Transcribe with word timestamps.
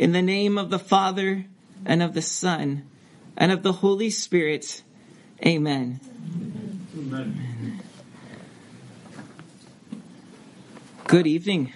In 0.00 0.12
the 0.12 0.22
name 0.22 0.56
of 0.56 0.70
the 0.70 0.78
Father, 0.78 1.44
and 1.84 2.02
of 2.02 2.14
the 2.14 2.22
Son, 2.22 2.88
and 3.36 3.52
of 3.52 3.62
the 3.62 3.72
Holy 3.72 4.08
Spirit. 4.08 4.82
Amen. 5.44 6.00
Amen. 6.96 7.82
Good 11.06 11.26
evening. 11.26 11.74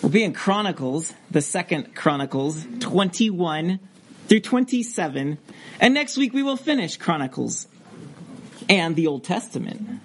We'll 0.00 0.12
be 0.12 0.22
in 0.22 0.32
Chronicles, 0.32 1.12
the 1.28 1.40
second 1.40 1.96
Chronicles, 1.96 2.64
21 2.78 3.80
through 4.28 4.40
27. 4.40 5.38
And 5.80 5.92
next 5.92 6.16
week 6.16 6.32
we 6.32 6.44
will 6.44 6.56
finish 6.56 6.98
Chronicles 6.98 7.66
and 8.68 8.94
the 8.94 9.08
Old 9.08 9.24
Testament. 9.24 10.02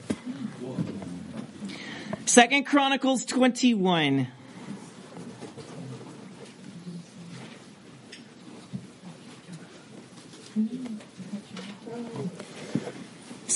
Second 2.25 2.63
Chronicles 2.63 3.23
21. 3.25 4.29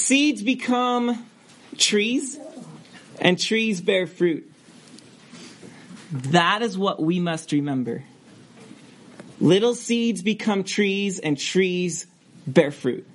Seeds 0.06 0.44
become 0.44 1.26
trees, 1.80 2.38
and 3.20 3.40
trees 3.40 3.82
bear 3.82 4.06
fruit. 4.06 4.48
That 6.12 6.62
is 6.62 6.78
what 6.78 7.02
we 7.02 7.20
must 7.20 7.52
remember. 7.52 8.04
Little 9.40 9.74
seeds 9.74 10.22
become 10.22 10.64
trees, 10.64 11.18
and 11.18 11.36
trees 11.36 12.06
bear 12.46 12.70
fruit. 12.70 13.08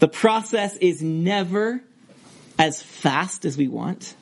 The 0.00 0.08
process 0.08 0.76
is 0.76 1.00
never 1.00 1.80
as 2.58 2.82
fast 2.82 3.46
as 3.46 3.56
we 3.56 3.68
want, 3.68 4.14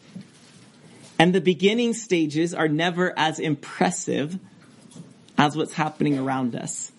and 1.19 1.35
the 1.35 1.41
beginning 1.41 1.95
stages 1.95 2.55
are 2.55 2.69
never 2.69 3.13
as 3.19 3.41
impressive 3.41 4.39
as 5.37 5.57
what's 5.57 5.73
happening 5.73 6.21
around 6.21 6.55
us. 6.55 6.93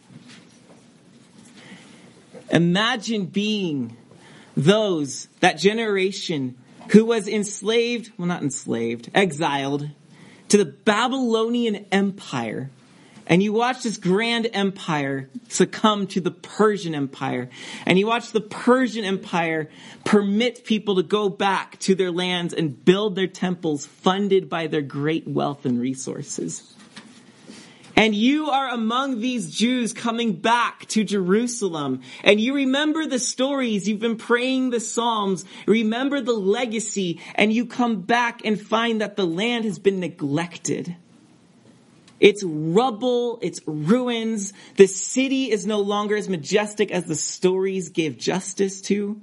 Imagine 2.49 3.27
being 3.27 3.95
those, 4.55 5.27
that 5.39 5.57
generation 5.57 6.57
who 6.89 7.05
was 7.05 7.27
enslaved, 7.27 8.11
well, 8.17 8.27
not 8.27 8.43
enslaved, 8.43 9.09
exiled 9.13 9.89
to 10.49 10.57
the 10.57 10.65
Babylonian 10.65 11.85
Empire. 11.91 12.69
And 13.27 13.41
you 13.41 13.53
watch 13.53 13.83
this 13.83 13.95
grand 13.97 14.49
empire 14.51 15.29
succumb 15.47 16.07
to 16.07 16.19
the 16.19 16.31
Persian 16.31 16.93
Empire. 16.93 17.49
And 17.85 17.97
you 17.97 18.07
watch 18.07 18.31
the 18.31 18.41
Persian 18.41 19.05
Empire 19.05 19.69
permit 20.03 20.65
people 20.65 20.95
to 20.95 21.03
go 21.03 21.29
back 21.29 21.79
to 21.79 21.95
their 21.95 22.11
lands 22.11 22.53
and 22.53 22.83
build 22.83 23.15
their 23.15 23.27
temples 23.27 23.85
funded 23.85 24.49
by 24.49 24.67
their 24.67 24.81
great 24.81 25.27
wealth 25.27 25.65
and 25.65 25.79
resources. 25.79 26.75
And 27.95 28.15
you 28.15 28.49
are 28.49 28.69
among 28.69 29.19
these 29.19 29.55
Jews 29.55 29.93
coming 29.93 30.33
back 30.33 30.85
to 30.87 31.03
Jerusalem. 31.03 32.01
And 32.23 32.39
you 32.39 32.55
remember 32.55 33.05
the 33.05 33.19
stories. 33.19 33.87
You've 33.87 33.99
been 33.99 34.17
praying 34.17 34.69
the 34.69 34.79
Psalms. 34.79 35.45
Remember 35.67 36.21
the 36.21 36.33
legacy. 36.33 37.19
And 37.35 37.51
you 37.51 37.65
come 37.65 38.01
back 38.01 38.41
and 38.45 38.59
find 38.59 39.01
that 39.01 39.15
the 39.15 39.25
land 39.25 39.65
has 39.65 39.79
been 39.79 39.99
neglected. 39.99 40.95
It's 42.19 42.43
rubble. 42.43 43.39
It's 43.41 43.59
ruins. 43.65 44.53
The 44.77 44.87
city 44.87 45.51
is 45.51 45.65
no 45.65 45.81
longer 45.81 46.15
as 46.15 46.29
majestic 46.29 46.91
as 46.91 47.05
the 47.05 47.15
stories 47.15 47.89
gave 47.89 48.17
justice 48.17 48.81
to. 48.83 49.21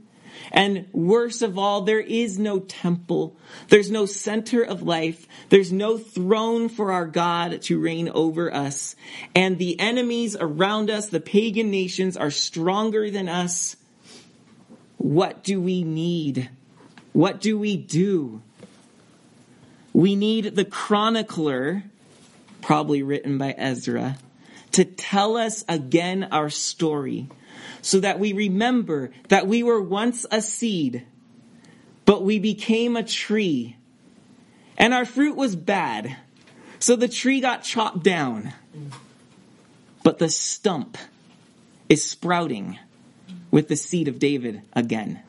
And 0.53 0.87
worst 0.93 1.43
of 1.43 1.59
all, 1.59 1.83
there 1.83 2.01
is 2.01 2.39
no 2.39 2.61
temple. 2.61 3.37
There's 3.69 3.91
no 3.91 4.07
center 4.07 4.63
of 4.63 4.83
life. 4.83 5.27
There's 5.49 5.73
no 5.73 5.99
throne 5.99 6.69
for 6.69 6.93
our 6.93 7.07
God 7.07 7.63
to 7.63 7.81
reign 7.81 8.09
over 8.09 8.53
us. 8.53 8.97
And 9.35 9.59
the 9.59 9.79
enemies 9.79 10.37
around 10.39 10.91
us, 10.91 11.07
the 11.07 11.21
pagan 11.21 11.71
nations, 11.71 12.17
are 12.17 12.31
stronger 12.31 13.11
than 13.11 13.29
us. 13.29 13.77
What 14.97 15.45
do 15.45 15.61
we 15.61 15.83
need? 15.83 16.51
What 17.13 17.41
do 17.41 17.59
we 17.59 17.77
do? 17.77 18.43
We 19.93 20.17
need 20.17 20.55
the 20.55 20.65
chronicler, 20.65 21.83
probably 22.61 23.03
written 23.03 23.39
by 23.39 23.55
Ezra, 23.57 24.19
to 24.73 24.85
tell 24.85 25.37
us 25.37 25.65
again 25.69 26.29
our 26.31 26.51
story 26.51 27.29
so 27.83 28.01
that 28.01 28.19
we 28.19 28.33
remember 28.33 29.11
that 29.29 29.47
we 29.47 29.63
were 29.63 29.81
once 29.81 30.27
a 30.31 30.43
seed, 30.43 31.05
but 32.05 32.23
we 32.23 32.39
became 32.39 32.97
a 32.97 33.03
tree. 33.03 33.77
And 34.77 34.95
our 34.95 35.05
fruit 35.05 35.37
was 35.37 35.57
bad, 35.57 36.17
so 36.79 36.97
the 36.97 37.09
tree 37.09 37.41
got 37.41 37.63
chopped 37.63 38.03
down. 38.03 38.53
But 40.03 40.19
the 40.19 40.29
stump 40.29 40.97
is 41.89 42.05
sprouting 42.05 42.79
with 43.51 43.69
the 43.69 43.77
seed 43.77 44.09
of 44.09 44.19
David 44.19 44.63
again. 44.73 45.21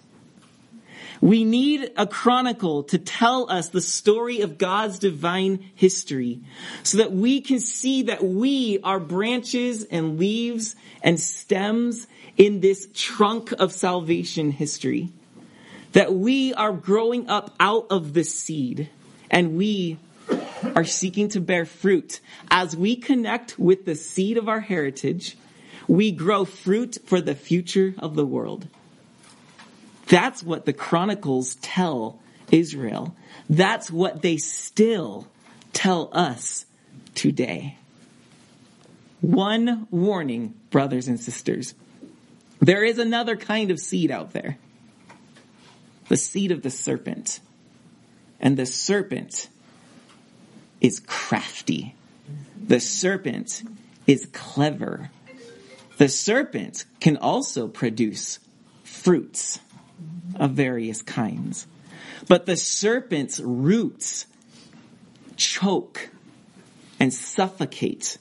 We 1.22 1.44
need 1.44 1.92
a 1.98 2.08
chronicle 2.08 2.84
to 2.84 2.98
tell 2.98 3.52
us 3.52 3.70
the 3.70 3.82
story 3.82 4.40
of 4.40 4.58
God's 4.58 5.00
divine 5.00 5.72
history 5.76 6.40
so 6.84 7.00
that 7.00 7.12
we 7.12 7.42
can 7.42 7.59
see 7.59 8.04
that 8.04 8.24
we 8.24 8.80
are 8.84 9.00
branches 9.00 9.84
and 9.84 10.18
leaves 10.18 10.76
and 11.04 11.20
stems 11.20 12.08
in 12.40 12.62
this 12.62 12.88
trunk 12.96 13.52
of 13.60 13.72
salvation 13.72 14.50
history. 14.50 15.10
That 15.92 16.14
we 16.14 16.54
are 16.54 16.72
growing 16.72 17.30
up 17.30 17.54
out 17.60 17.88
of 17.92 18.14
the 18.14 18.24
seed 18.24 18.90
and 19.30 19.58
we 19.58 19.98
are 20.76 20.86
seeking 20.86 21.30
to 21.30 21.42
bear 21.42 21.66
fruit. 21.66 22.20
As 22.50 22.76
we 22.76 22.96
connect 22.96 23.60
with 23.60 23.86
the 23.86 23.96
seed 23.96 24.38
of 24.38 24.48
our 24.48 24.62
heritage, 24.62 25.38
we 25.88 26.12
grow 26.12 26.46
fruit 26.46 26.98
for 27.06 27.20
the 27.20 27.36
future 27.36 27.94
of 27.98 28.16
the 28.16 28.26
world. 28.26 28.68
That's 30.08 30.42
what 30.44 30.66
the 30.66 30.74
Chronicles 30.74 31.56
tell 31.56 32.20
Israel. 32.52 33.16
That's 33.50 33.92
what 33.92 34.22
they 34.22 34.38
still 34.38 35.28
tell 35.74 36.10
us 36.14 36.66
today. 37.16 37.78
One 39.22 39.88
warning, 39.92 40.54
brothers 40.70 41.08
and 41.08 41.20
sisters. 41.20 41.74
There 42.59 42.84
is 42.84 43.00
another 43.00 43.36
kind 43.38 43.72
of 43.72 43.80
seed 43.80 44.12
out 44.12 44.34
there. 44.34 44.58
The 46.09 46.18
seed 46.18 46.52
of 46.52 46.62
the 46.62 46.70
serpent. 46.70 47.40
And 48.40 48.58
the 48.58 48.66
serpent 48.66 49.50
is 50.81 51.00
crafty. 51.00 51.96
The 52.62 52.80
serpent 52.80 53.64
is 54.08 54.28
clever. 54.34 55.09
The 55.97 56.09
serpent 56.09 56.86
can 57.00 57.18
also 57.18 57.68
produce 57.68 58.40
fruits 58.84 59.59
of 60.36 60.52
various 60.52 61.02
kinds. 61.02 61.68
But 62.28 62.46
the 62.46 62.58
serpent's 62.58 63.40
roots 63.40 64.26
choke 65.36 66.09
and 67.00 67.14
suffocate 67.14 68.18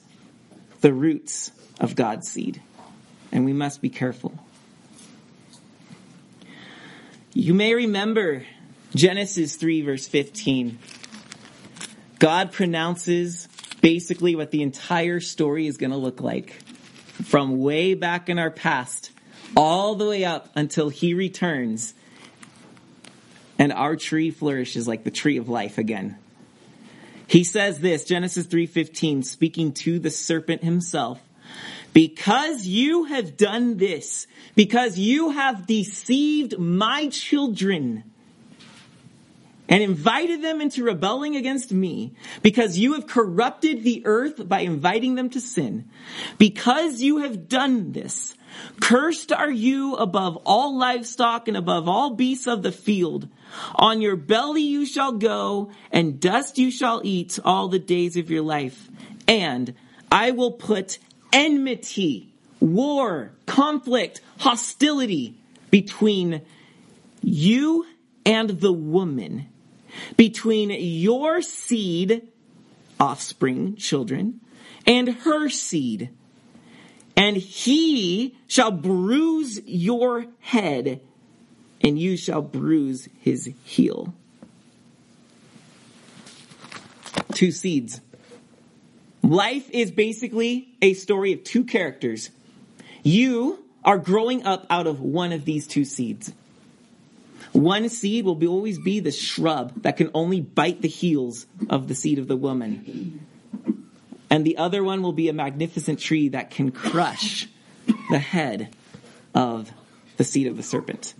the 0.81 0.93
roots 0.93 1.51
of 1.79 1.95
God's 1.95 2.29
seed 2.29 2.61
and 3.31 3.45
we 3.45 3.53
must 3.53 3.81
be 3.81 3.89
careful. 3.89 4.33
You 7.33 7.53
may 7.53 7.73
remember 7.73 8.45
Genesis 8.95 9.55
3 9.55 9.81
verse 9.81 10.07
15. 10.07 10.79
God 12.19 12.51
pronounces 12.51 13.47
basically 13.81 14.35
what 14.35 14.51
the 14.51 14.61
entire 14.61 15.19
story 15.19 15.67
is 15.67 15.77
going 15.77 15.91
to 15.91 15.97
look 15.97 16.21
like 16.21 16.53
from 17.23 17.59
way 17.59 17.93
back 17.93 18.29
in 18.29 18.39
our 18.39 18.51
past 18.51 19.11
all 19.55 19.95
the 19.95 20.05
way 20.05 20.25
up 20.25 20.49
until 20.55 20.89
he 20.89 21.13
returns 21.13 21.93
and 23.57 23.73
our 23.73 23.95
tree 23.95 24.31
flourishes 24.31 24.87
like 24.87 25.03
the 25.03 25.11
tree 25.11 25.37
of 25.37 25.49
life 25.49 25.77
again. 25.77 26.17
He 27.27 27.43
says 27.43 27.79
this, 27.79 28.05
Genesis 28.05 28.47
3:15, 28.47 29.23
speaking 29.23 29.73
to 29.73 29.99
the 29.99 30.09
serpent 30.09 30.63
himself, 30.63 31.21
because 31.93 32.65
you 32.65 33.05
have 33.05 33.37
done 33.37 33.77
this, 33.77 34.27
because 34.55 34.97
you 34.97 35.31
have 35.31 35.67
deceived 35.67 36.57
my 36.57 37.09
children 37.09 38.03
and 39.67 39.83
invited 39.83 40.41
them 40.41 40.61
into 40.61 40.83
rebelling 40.83 41.35
against 41.35 41.71
me, 41.71 42.11
because 42.41 42.77
you 42.77 42.93
have 42.93 43.05
corrupted 43.05 43.83
the 43.83 44.01
earth 44.05 44.47
by 44.47 44.61
inviting 44.61 45.13
them 45.15 45.29
to 45.29 45.39
sin, 45.39 45.87
because 46.39 47.01
you 47.01 47.17
have 47.17 47.47
done 47.47 47.91
this, 47.91 48.33
cursed 48.81 49.31
are 49.31 49.51
you 49.51 49.95
above 49.95 50.37
all 50.37 50.75
livestock 50.77 51.47
and 51.47 51.55
above 51.55 51.87
all 51.87 52.15
beasts 52.15 52.47
of 52.47 52.63
the 52.63 52.71
field. 52.71 53.27
On 53.75 54.01
your 54.01 54.15
belly 54.15 54.63
you 54.63 54.85
shall 54.87 55.11
go, 55.11 55.71
and 55.91 56.19
dust 56.19 56.57
you 56.57 56.71
shall 56.71 57.01
eat 57.03 57.37
all 57.45 57.67
the 57.67 57.79
days 57.79 58.17
of 58.17 58.31
your 58.31 58.41
life. 58.41 58.89
And 59.27 59.75
I 60.11 60.31
will 60.31 60.51
put 60.51 60.97
enmity, 61.31 62.31
war, 62.59 63.31
conflict, 63.45 64.21
hostility 64.39 65.35
between 65.69 66.41
you 67.21 67.85
and 68.25 68.49
the 68.49 68.71
woman, 68.73 69.47
between 70.17 70.69
your 70.69 71.41
seed, 71.41 72.27
offspring, 72.99 73.75
children, 73.75 74.39
and 74.85 75.09
her 75.09 75.49
seed. 75.49 76.09
And 77.15 77.35
he 77.35 78.37
shall 78.47 78.71
bruise 78.71 79.61
your 79.65 80.27
head, 80.39 81.01
and 81.81 81.99
you 81.99 82.15
shall 82.15 82.41
bruise 82.41 83.09
his 83.19 83.51
heel. 83.63 84.13
Two 87.33 87.51
seeds. 87.51 88.01
Life 89.21 89.69
is 89.71 89.91
basically 89.91 90.69
a 90.81 90.93
story 90.93 91.33
of 91.33 91.43
two 91.43 91.63
characters. 91.63 92.29
You 93.03 93.63
are 93.83 93.97
growing 93.97 94.45
up 94.45 94.65
out 94.69 94.87
of 94.87 95.01
one 95.01 95.31
of 95.31 95.45
these 95.45 95.67
two 95.67 95.85
seeds. 95.85 96.31
One 97.51 97.89
seed 97.89 98.25
will 98.25 98.35
be, 98.35 98.47
always 98.47 98.79
be 98.79 98.99
the 98.99 99.11
shrub 99.11 99.81
that 99.83 99.97
can 99.97 100.11
only 100.13 100.41
bite 100.41 100.81
the 100.81 100.87
heels 100.87 101.47
of 101.69 101.87
the 101.87 101.95
seed 101.95 102.19
of 102.19 102.27
the 102.27 102.35
woman. 102.35 103.25
And 104.29 104.45
the 104.45 104.57
other 104.57 104.83
one 104.83 105.01
will 105.01 105.13
be 105.13 105.29
a 105.29 105.33
magnificent 105.33 105.99
tree 105.99 106.29
that 106.29 106.51
can 106.51 106.71
crush 106.71 107.47
the 108.09 108.19
head 108.19 108.69
of 109.33 109.71
the 110.17 110.23
seed 110.23 110.47
of 110.47 110.57
the 110.57 110.63
serpent. 110.63 111.13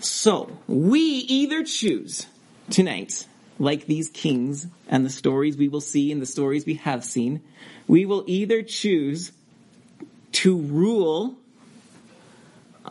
So, 0.00 0.58
we 0.66 1.00
either 1.00 1.64
choose 1.64 2.26
tonight, 2.70 3.26
like 3.58 3.86
these 3.86 4.08
kings 4.08 4.66
and 4.88 5.04
the 5.04 5.10
stories 5.10 5.56
we 5.56 5.68
will 5.68 5.80
see 5.80 6.12
and 6.12 6.20
the 6.20 6.26
stories 6.26 6.66
we 6.66 6.74
have 6.74 7.04
seen, 7.04 7.42
we 7.86 8.04
will 8.04 8.24
either 8.26 8.62
choose 8.62 9.32
to 10.32 10.58
rule 10.58 11.36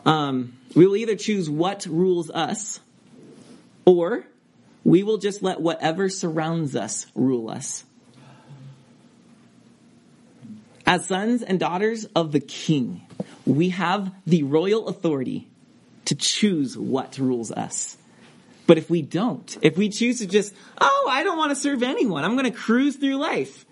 um, 0.04 0.56
we 0.74 0.86
will 0.86 0.96
either 0.96 1.16
choose 1.16 1.48
what 1.48 1.86
rules 1.86 2.30
us, 2.30 2.80
or 3.84 4.26
we 4.84 5.02
will 5.02 5.18
just 5.18 5.42
let 5.42 5.60
whatever 5.60 6.08
surrounds 6.08 6.76
us 6.76 7.06
rule 7.14 7.48
us. 7.48 7.84
As 10.86 11.06
sons 11.06 11.42
and 11.42 11.58
daughters 11.58 12.04
of 12.14 12.30
the 12.30 12.40
king, 12.40 13.02
we 13.44 13.70
have 13.70 14.12
the 14.26 14.44
royal 14.44 14.86
authority 14.86 15.48
to 16.04 16.14
choose 16.14 16.78
what 16.78 17.18
rules 17.18 17.50
us. 17.50 17.96
But 18.66 18.78
if 18.78 18.90
we 18.90 19.02
don't, 19.02 19.56
if 19.62 19.76
we 19.76 19.88
choose 19.88 20.18
to 20.18 20.26
just, 20.26 20.54
oh, 20.80 21.08
I 21.10 21.22
don't 21.22 21.38
want 21.38 21.50
to 21.50 21.56
serve 21.56 21.82
anyone, 21.82 22.24
I'm 22.24 22.36
going 22.36 22.50
to 22.50 22.56
cruise 22.56 22.96
through 22.96 23.16
life, 23.16 23.64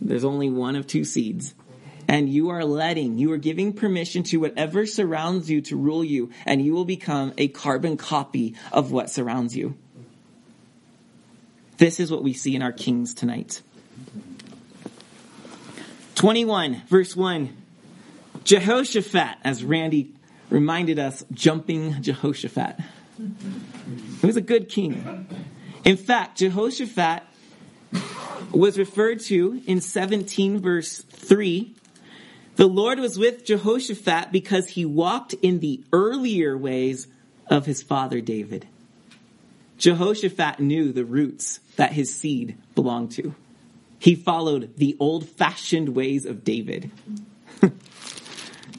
there's 0.00 0.24
only 0.24 0.50
one 0.50 0.76
of 0.76 0.86
two 0.86 1.04
seeds 1.04 1.54
and 2.10 2.28
you 2.28 2.48
are 2.48 2.64
letting, 2.64 3.18
you 3.18 3.30
are 3.30 3.36
giving 3.36 3.72
permission 3.72 4.24
to 4.24 4.38
whatever 4.38 4.84
surrounds 4.84 5.48
you 5.48 5.60
to 5.60 5.76
rule 5.76 6.02
you, 6.02 6.28
and 6.44 6.60
you 6.60 6.74
will 6.74 6.84
become 6.84 7.32
a 7.38 7.46
carbon 7.46 7.96
copy 7.96 8.56
of 8.72 8.90
what 8.90 9.08
surrounds 9.08 9.56
you. 9.56 9.76
This 11.78 12.00
is 12.00 12.10
what 12.10 12.24
we 12.24 12.32
see 12.32 12.56
in 12.56 12.62
our 12.62 12.72
kings 12.72 13.14
tonight. 13.14 13.62
21, 16.16 16.82
verse 16.88 17.14
1. 17.14 17.56
Jehoshaphat, 18.42 19.36
as 19.44 19.62
Randy 19.62 20.12
reminded 20.50 20.98
us, 20.98 21.24
jumping 21.32 22.02
Jehoshaphat. 22.02 22.76
He 24.20 24.26
was 24.26 24.36
a 24.36 24.42
good 24.42 24.68
king. 24.68 25.26
In 25.84 25.96
fact, 25.96 26.38
Jehoshaphat 26.38 27.22
was 28.52 28.78
referred 28.78 29.20
to 29.20 29.62
in 29.66 29.80
17 29.80 30.60
verse 30.60 30.98
3 30.98 31.74
the 32.60 32.66
Lord 32.66 32.98
was 32.98 33.18
with 33.18 33.46
Jehoshaphat 33.46 34.32
because 34.32 34.68
he 34.68 34.84
walked 34.84 35.32
in 35.32 35.60
the 35.60 35.82
earlier 35.94 36.58
ways 36.58 37.06
of 37.46 37.64
his 37.64 37.82
father 37.82 38.20
David. 38.20 38.68
Jehoshaphat 39.78 40.60
knew 40.60 40.92
the 40.92 41.06
roots 41.06 41.60
that 41.76 41.94
his 41.94 42.14
seed 42.14 42.58
belonged 42.74 43.12
to. 43.12 43.34
He 43.98 44.14
followed 44.14 44.76
the 44.76 44.94
old 45.00 45.26
fashioned 45.26 45.90
ways 45.90 46.26
of 46.26 46.44
David. 46.44 46.90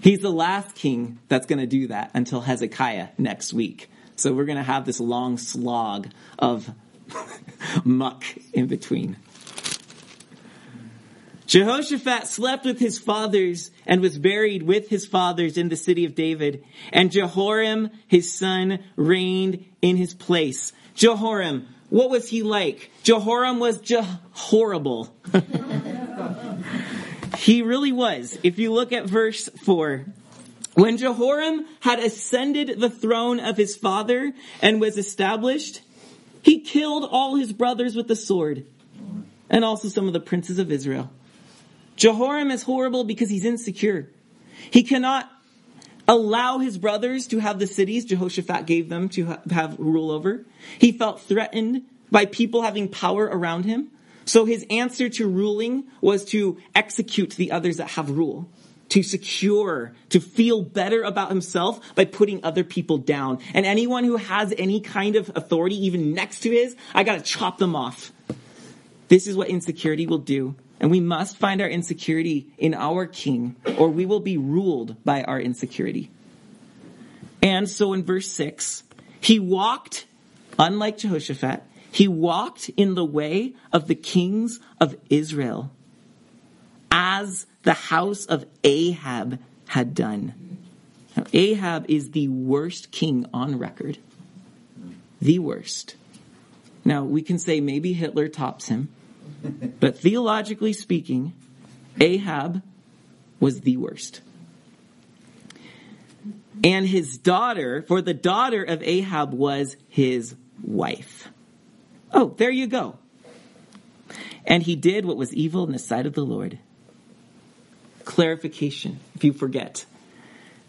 He's 0.04 0.20
the 0.20 0.30
last 0.30 0.76
king 0.76 1.18
that's 1.28 1.48
going 1.48 1.58
to 1.58 1.66
do 1.66 1.88
that 1.88 2.12
until 2.14 2.42
Hezekiah 2.42 3.08
next 3.18 3.52
week. 3.52 3.90
So 4.16 4.34
we're 4.34 4.46
going 4.46 4.58
to 4.58 4.64
have 4.64 4.86
this 4.86 5.00
long 5.00 5.38
slog 5.38 6.08
of 6.38 6.70
muck 7.84 8.24
in 8.54 8.68
between. 8.68 9.18
Jehoshaphat 11.52 12.28
slept 12.28 12.64
with 12.64 12.80
his 12.80 12.98
fathers 12.98 13.72
and 13.86 14.00
was 14.00 14.18
buried 14.18 14.64
with 14.64 14.88
his 14.88 15.06
fathers 15.06 15.58
in 15.58 15.68
the 15.68 15.76
city 15.76 16.06
of 16.06 16.16
David. 16.16 16.64
And 16.94 17.12
Jehoram, 17.12 17.90
his 18.08 18.34
son, 18.34 18.80
reigned 18.96 19.66
in 19.82 19.98
his 19.98 20.14
place. 20.14 20.72
Jehoram, 20.96 21.68
what 21.90 22.10
was 22.10 22.30
he 22.30 22.42
like? 22.42 22.90
Jehoram 23.04 23.60
was 23.60 23.82
just 23.82 24.10
horrible. 24.32 25.14
he 27.38 27.64
really 27.64 27.92
was. 27.92 28.40
If 28.44 28.58
you 28.58 28.72
look 28.72 28.94
at 28.94 29.08
verse 29.08 29.50
4, 29.66 30.06
when 30.74 30.98
Jehoram 30.98 31.66
had 31.82 32.00
ascended 32.00 32.80
the 32.80 32.90
throne 32.90 33.40
of 33.40 33.58
his 33.58 33.76
father 33.76 34.34
and 34.62 34.80
was 34.80 34.98
established, 34.98 35.82
he 36.42 36.62
killed 36.62 37.08
all 37.10 37.36
his 37.36 37.52
brothers 37.52 37.96
with 37.96 38.08
the 38.08 38.16
sword 38.16 38.66
and 39.50 39.66
also 39.66 39.90
some 39.90 40.08
of 40.08 40.14
the 40.14 40.20
princes 40.20 40.60
of 40.60 40.72
Israel. 40.72 41.12
Jehoram 41.98 42.52
is 42.52 42.64
horrible 42.64 43.04
because 43.04 43.30
he's 43.30 43.46
insecure. 43.46 44.10
He 44.72 44.84
cannot 44.84 45.30
allow 46.08 46.60
his 46.60 46.78
brothers 46.78 47.28
to 47.28 47.40
have 47.40 47.60
the 47.60 47.68
cities 47.68 48.06
Jehoshaphat 48.06 48.66
gave 48.66 48.90
them 48.90 49.10
to 49.10 49.38
have 49.50 49.78
rule 49.78 50.10
over. 50.10 50.46
He 50.80 50.92
felt 50.92 51.22
threatened 51.22 51.84
by 52.10 52.26
people 52.26 52.62
having 52.62 52.88
power 52.88 53.26
around 53.26 53.66
him. 53.66 53.90
So 54.26 54.46
his 54.46 54.66
answer 54.70 55.10
to 55.10 55.28
ruling 55.28 55.86
was 56.00 56.26
to 56.26 56.58
execute 56.76 57.32
the 57.32 57.52
others 57.52 57.78
that 57.78 57.90
have 57.92 58.10
rule, 58.10 58.50
to 58.92 59.02
secure, 59.02 59.94
to 60.10 60.20
feel 60.20 60.62
better 60.62 61.02
about 61.02 61.30
himself 61.30 61.96
by 61.96 62.04
putting 62.04 62.44
other 62.44 62.66
people 62.66 62.98
down. 62.98 63.40
And 63.54 63.66
anyone 63.66 64.04
who 64.04 64.18
has 64.18 64.54
any 64.58 64.82
kind 64.82 65.16
of 65.16 65.32
authority, 65.34 65.86
even 65.86 66.14
next 66.14 66.42
to 66.42 66.52
his, 66.52 66.76
I 66.94 67.04
gotta 67.04 67.22
chop 67.22 67.58
them 67.58 67.74
off. 67.74 68.12
This 69.08 69.28
is 69.28 69.38
what 69.38 69.48
insecurity 69.48 70.08
will 70.08 70.18
do. 70.18 70.56
And 70.82 70.92
we 70.92 71.00
must 71.00 71.38
find 71.38 71.62
our 71.62 71.70
insecurity 71.70 72.48
in 72.58 72.74
our 72.74 73.06
king, 73.06 73.56
or 73.78 73.88
we 73.88 74.06
will 74.06 74.20
be 74.20 74.38
ruled 74.38 75.02
by 75.06 75.24
our 75.24 75.40
insecurity. 75.40 76.12
And 77.42 77.70
so 77.70 77.94
in 77.94 78.04
verse 78.04 78.28
6, 78.28 78.84
he 79.22 79.40
walked, 79.40 80.06
unlike 80.60 80.98
Jehoshaphat, 80.98 81.64
he 81.94 82.10
walked 82.10 82.70
in 82.76 82.96
the 82.96 83.06
way 83.06 83.54
of 83.72 83.88
the 83.88 83.96
kings 83.96 84.60
of 84.82 84.98
Israel, 85.10 85.72
as 86.92 87.46
the 87.64 87.74
house 87.74 88.26
of 88.26 88.46
Ahab 88.64 89.40
had 89.68 89.94
done. 89.94 90.58
Now, 91.16 91.26
Ahab 91.34 91.86
is 91.90 92.12
the 92.12 92.28
worst 92.28 92.92
king 92.92 93.26
on 93.34 93.60
record. 93.60 93.98
The 95.22 95.40
worst. 95.40 95.96
Now, 96.84 97.04
we 97.04 97.22
can 97.22 97.38
say 97.38 97.62
maybe 97.62 97.94
Hitler 97.94 98.28
tops 98.28 98.68
him. 98.68 98.90
But 99.80 100.00
theologically 100.00 100.74
speaking, 100.74 101.34
Ahab 102.00 102.62
was 103.40 103.62
the 103.62 103.78
worst. 103.78 104.22
And 106.64 106.88
his 106.88 107.18
daughter, 107.18 107.84
for 107.88 108.02
the 108.02 108.14
daughter 108.14 108.64
of 108.64 108.84
Ahab 108.84 109.34
was 109.34 109.76
his 109.90 110.36
wife. 110.64 111.30
Oh, 112.14 112.36
there 112.38 112.52
you 112.52 112.68
go. 112.68 112.98
And 114.46 114.64
he 114.64 114.76
did 114.76 115.06
what 115.06 115.18
was 115.18 115.34
evil 115.34 115.64
in 115.66 115.72
the 115.72 115.80
sight 115.80 116.06
of 116.06 116.14
the 116.14 116.26
Lord. 116.26 116.60
Clarification, 118.06 119.00
if 119.16 119.24
you 119.24 119.34
forget. 119.34 119.86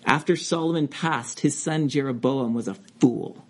After 0.04 0.36
Solomon 0.36 0.88
passed, 0.88 1.40
his 1.40 1.60
son 1.60 1.88
Jeroboam 1.88 2.54
was 2.54 2.68
a 2.68 2.74
fool. 3.00 3.44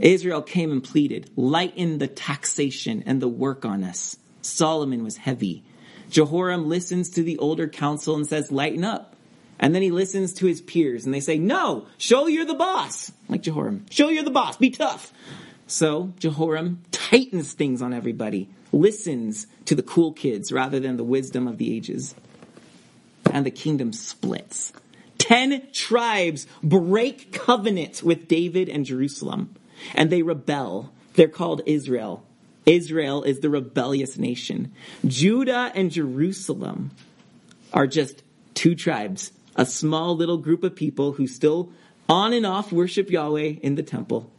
Israel 0.00 0.42
came 0.42 0.72
and 0.72 0.82
pleaded, 0.82 1.30
lighten 1.36 1.98
the 1.98 2.08
taxation 2.08 3.04
and 3.06 3.20
the 3.20 3.28
work 3.28 3.64
on 3.64 3.84
us. 3.84 4.16
Solomon 4.42 5.04
was 5.04 5.16
heavy. 5.16 5.62
Jehoram 6.10 6.68
listens 6.68 7.10
to 7.10 7.22
the 7.22 7.38
older 7.38 7.68
council 7.68 8.16
and 8.16 8.26
says, 8.26 8.50
lighten 8.50 8.84
up. 8.84 9.16
And 9.58 9.74
then 9.74 9.82
he 9.82 9.90
listens 9.90 10.34
to 10.34 10.46
his 10.46 10.60
peers 10.60 11.04
and 11.04 11.14
they 11.14 11.20
say, 11.20 11.38
no, 11.38 11.86
show 11.96 12.26
you're 12.26 12.44
the 12.44 12.54
boss. 12.54 13.12
Like 13.28 13.42
Jehoram, 13.42 13.86
show 13.90 14.08
you're 14.08 14.24
the 14.24 14.30
boss, 14.30 14.56
be 14.56 14.70
tough. 14.70 15.12
So 15.66 16.12
Jehoram 16.18 16.82
tightens 16.92 17.52
things 17.52 17.80
on 17.80 17.92
everybody, 17.92 18.48
listens 18.72 19.46
to 19.64 19.74
the 19.74 19.82
cool 19.82 20.12
kids 20.12 20.52
rather 20.52 20.78
than 20.80 20.96
the 20.96 21.04
wisdom 21.04 21.48
of 21.48 21.58
the 21.58 21.74
ages. 21.74 22.14
And 23.30 23.46
the 23.46 23.50
kingdom 23.50 23.92
splits. 23.92 24.72
Ten 25.16 25.66
tribes 25.72 26.46
break 26.62 27.32
covenant 27.32 28.02
with 28.02 28.28
David 28.28 28.68
and 28.68 28.84
Jerusalem 28.84 29.54
and 29.94 30.10
they 30.10 30.22
rebel. 30.22 30.92
They're 31.14 31.28
called 31.28 31.62
Israel. 31.66 32.24
Israel 32.66 33.22
is 33.22 33.40
the 33.40 33.50
rebellious 33.50 34.16
nation. 34.16 34.72
Judah 35.06 35.70
and 35.74 35.90
Jerusalem 35.90 36.92
are 37.72 37.86
just 37.86 38.22
two 38.54 38.74
tribes, 38.74 39.32
a 39.56 39.66
small 39.66 40.16
little 40.16 40.38
group 40.38 40.64
of 40.64 40.74
people 40.74 41.12
who 41.12 41.26
still 41.26 41.70
on 42.08 42.32
and 42.32 42.46
off 42.46 42.72
worship 42.72 43.10
Yahweh 43.10 43.56
in 43.62 43.74
the 43.74 43.82
temple. 43.82 44.30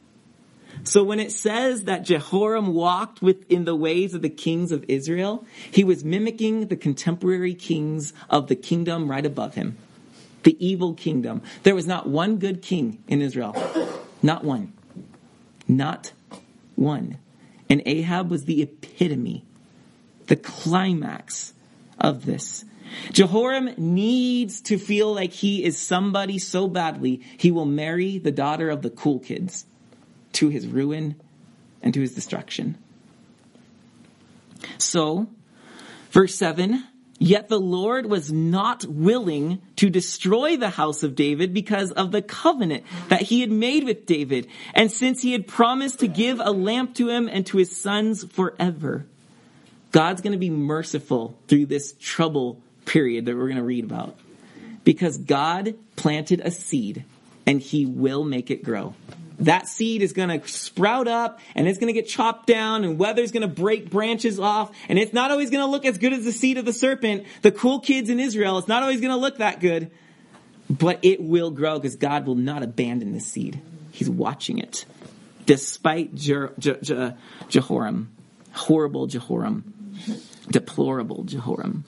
So 0.85 1.03
when 1.03 1.19
it 1.19 1.31
says 1.31 1.85
that 1.85 2.05
Jehoram 2.05 2.73
walked 2.73 3.19
within 3.21 3.65
the 3.65 3.75
ways 3.75 4.13
of 4.13 4.21
the 4.21 4.29
kings 4.29 4.71
of 4.71 4.85
Israel, 4.87 5.43
he 5.71 5.83
was 5.83 6.05
mimicking 6.05 6.67
the 6.67 6.75
contemporary 6.75 7.55
kings 7.55 8.13
of 8.29 8.47
the 8.47 8.55
kingdom 8.55 9.09
right 9.09 9.25
above 9.25 9.55
him. 9.55 9.77
The 10.43 10.55
evil 10.63 10.93
kingdom. 10.93 11.41
There 11.63 11.73
was 11.73 11.87
not 11.87 12.07
one 12.07 12.37
good 12.37 12.61
king 12.61 13.03
in 13.07 13.23
Israel. 13.23 13.55
Not 14.21 14.43
one. 14.43 14.73
Not 15.67 16.11
one. 16.75 17.17
And 17.67 17.81
Ahab 17.87 18.29
was 18.29 18.45
the 18.45 18.61
epitome, 18.61 19.43
the 20.27 20.35
climax 20.35 21.53
of 21.99 22.27
this. 22.27 22.63
Jehoram 23.11 23.71
needs 23.75 24.61
to 24.61 24.77
feel 24.77 25.11
like 25.11 25.33
he 25.33 25.63
is 25.63 25.79
somebody 25.79 26.37
so 26.37 26.67
badly, 26.67 27.23
he 27.37 27.49
will 27.49 27.65
marry 27.65 28.19
the 28.19 28.31
daughter 28.31 28.69
of 28.69 28.83
the 28.83 28.91
cool 28.91 29.17
kids 29.17 29.65
to 30.35 30.49
his 30.49 30.67
ruin 30.67 31.15
and 31.81 31.93
to 31.93 32.01
his 32.01 32.13
destruction. 32.13 32.77
So, 34.77 35.27
verse 36.11 36.35
7 36.35 36.83
Yet 37.17 37.47
the 37.47 37.59
Lord 37.59 38.07
was 38.07 38.29
not 38.29 38.83
willing 38.85 39.61
to 39.77 39.89
destroy 39.89 40.57
the 40.57 40.69
house 40.69 41.01
of 41.01 41.15
David 41.15 41.53
because 41.53 41.91
of 41.91 42.11
the 42.11 42.21
covenant 42.21 42.83
that 43.07 43.21
he 43.21 43.39
had 43.39 43.51
made 43.51 43.85
with 43.85 44.05
David, 44.05 44.47
and 44.73 44.91
since 44.91 45.21
he 45.21 45.31
had 45.31 45.47
promised 45.47 45.99
to 45.99 46.09
give 46.09 46.41
a 46.41 46.51
lamp 46.51 46.95
to 46.95 47.07
him 47.07 47.29
and 47.29 47.45
to 47.47 47.57
his 47.57 47.75
sons 47.75 48.25
forever. 48.25 49.05
God's 49.93 50.21
going 50.21 50.33
to 50.33 50.37
be 50.37 50.49
merciful 50.49 51.37
through 51.47 51.67
this 51.67 51.93
trouble 52.01 52.59
period 52.83 53.25
that 53.25 53.35
we're 53.35 53.47
going 53.47 53.55
to 53.55 53.63
read 53.63 53.85
about. 53.85 54.17
Because 54.83 55.17
God 55.17 55.75
planted 55.95 56.41
a 56.41 56.51
seed 56.51 57.05
and 57.45 57.61
he 57.61 57.85
will 57.85 58.25
make 58.25 58.51
it 58.51 58.61
grow 58.61 58.93
that 59.39 59.67
seed 59.67 60.01
is 60.01 60.13
going 60.13 60.29
to 60.29 60.47
sprout 60.47 61.07
up 61.07 61.39
and 61.55 61.67
it's 61.67 61.77
going 61.77 61.93
to 61.93 61.99
get 61.99 62.07
chopped 62.07 62.47
down 62.47 62.83
and 62.83 62.97
weather's 62.97 63.31
going 63.31 63.41
to 63.41 63.47
break 63.47 63.89
branches 63.89 64.39
off 64.39 64.75
and 64.89 64.97
it's 64.97 65.13
not 65.13 65.31
always 65.31 65.49
going 65.49 65.63
to 65.63 65.69
look 65.69 65.85
as 65.85 65.97
good 65.97 66.13
as 66.13 66.23
the 66.25 66.31
seed 66.31 66.57
of 66.57 66.65
the 66.65 66.73
serpent. 66.73 67.25
The 67.41 67.51
cool 67.51 67.79
kids 67.79 68.09
in 68.09 68.19
Israel, 68.19 68.57
it's 68.57 68.67
not 68.67 68.83
always 68.83 69.01
going 69.01 69.11
to 69.11 69.17
look 69.17 69.37
that 69.37 69.59
good, 69.59 69.91
but 70.69 70.99
it 71.03 71.21
will 71.21 71.51
grow 71.51 71.79
because 71.79 71.95
God 71.95 72.25
will 72.25 72.35
not 72.35 72.63
abandon 72.63 73.13
the 73.13 73.19
seed. 73.19 73.61
He's 73.91 74.09
watching 74.09 74.57
it 74.57 74.85
despite 75.45 76.15
Je- 76.15 76.49
Je- 76.59 76.79
Je- 76.81 77.13
Jehoram, 77.49 78.09
horrible 78.53 79.07
Jehoram, 79.07 79.73
deplorable 80.49 81.23
Jehoram. 81.23 81.85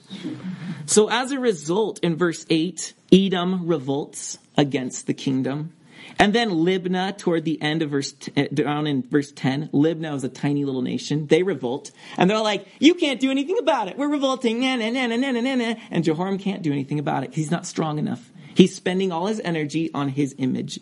So 0.86 1.08
as 1.08 1.32
a 1.32 1.38
result, 1.38 2.00
in 2.02 2.16
verse 2.16 2.46
8, 2.48 2.94
Edom 3.12 3.66
revolts 3.66 4.38
against 4.56 5.06
the 5.06 5.14
kingdom. 5.14 5.72
And 6.18 6.32
then 6.32 6.50
Libnah, 6.50 7.16
toward 7.16 7.44
the 7.44 7.60
end 7.62 7.82
of 7.82 7.90
verse, 7.90 8.12
t- 8.12 8.32
uh, 8.36 8.48
down 8.52 8.88
in 8.88 9.02
verse 9.02 9.30
10, 9.30 9.68
Libnah 9.68 10.12
was 10.12 10.24
a 10.24 10.28
tiny 10.28 10.64
little 10.64 10.82
nation. 10.82 11.28
They 11.28 11.44
revolt. 11.44 11.92
And 12.16 12.28
they're 12.28 12.40
like, 12.40 12.66
you 12.80 12.94
can't 12.94 13.20
do 13.20 13.30
anything 13.30 13.58
about 13.58 13.86
it. 13.86 13.96
We're 13.96 14.08
revolting. 14.08 14.60
Nah, 14.60 14.76
nah, 14.76 14.90
nah, 14.90 15.16
nah, 15.16 15.30
nah, 15.30 15.54
nah. 15.54 15.74
And 15.90 16.02
Jehoram 16.02 16.38
can't 16.38 16.62
do 16.62 16.72
anything 16.72 16.98
about 16.98 17.22
it. 17.22 17.34
He's 17.34 17.52
not 17.52 17.66
strong 17.66 17.98
enough. 17.98 18.32
He's 18.54 18.74
spending 18.74 19.12
all 19.12 19.26
his 19.26 19.40
energy 19.44 19.90
on 19.94 20.08
his 20.08 20.34
image. 20.38 20.80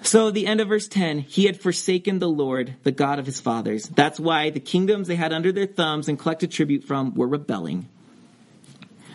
So 0.00 0.30
the 0.30 0.46
end 0.46 0.60
of 0.60 0.68
verse 0.68 0.88
10, 0.88 1.18
he 1.18 1.44
had 1.44 1.60
forsaken 1.60 2.18
the 2.18 2.28
Lord, 2.28 2.76
the 2.82 2.92
God 2.92 3.18
of 3.18 3.26
his 3.26 3.40
fathers. 3.40 3.88
That's 3.88 4.20
why 4.20 4.50
the 4.50 4.60
kingdoms 4.60 5.08
they 5.08 5.16
had 5.16 5.32
under 5.32 5.52
their 5.52 5.66
thumbs 5.66 6.08
and 6.08 6.18
collected 6.18 6.50
tribute 6.50 6.84
from 6.84 7.14
were 7.14 7.28
rebelling. 7.28 7.88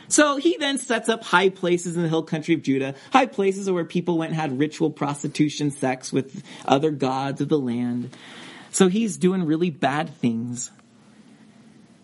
So 0.09 0.37
he 0.37 0.57
then 0.57 0.79
sets 0.79 1.07
up 1.07 1.23
high 1.23 1.49
places 1.49 1.95
in 1.95 2.01
the 2.01 2.09
hill 2.09 2.23
country 2.23 2.55
of 2.55 2.63
Judah, 2.63 2.95
high 3.13 3.27
places 3.27 3.69
where 3.69 3.85
people 3.85 4.17
went 4.17 4.31
and 4.31 4.41
had 4.41 4.59
ritual 4.59 4.89
prostitution 4.89 5.71
sex 5.71 6.11
with 6.11 6.43
other 6.65 6.91
gods 6.91 7.41
of 7.41 7.49
the 7.49 7.59
land. 7.59 8.15
So 8.71 8.87
he's 8.87 9.17
doing 9.17 9.45
really 9.45 9.69
bad 9.69 10.15
things. 10.15 10.71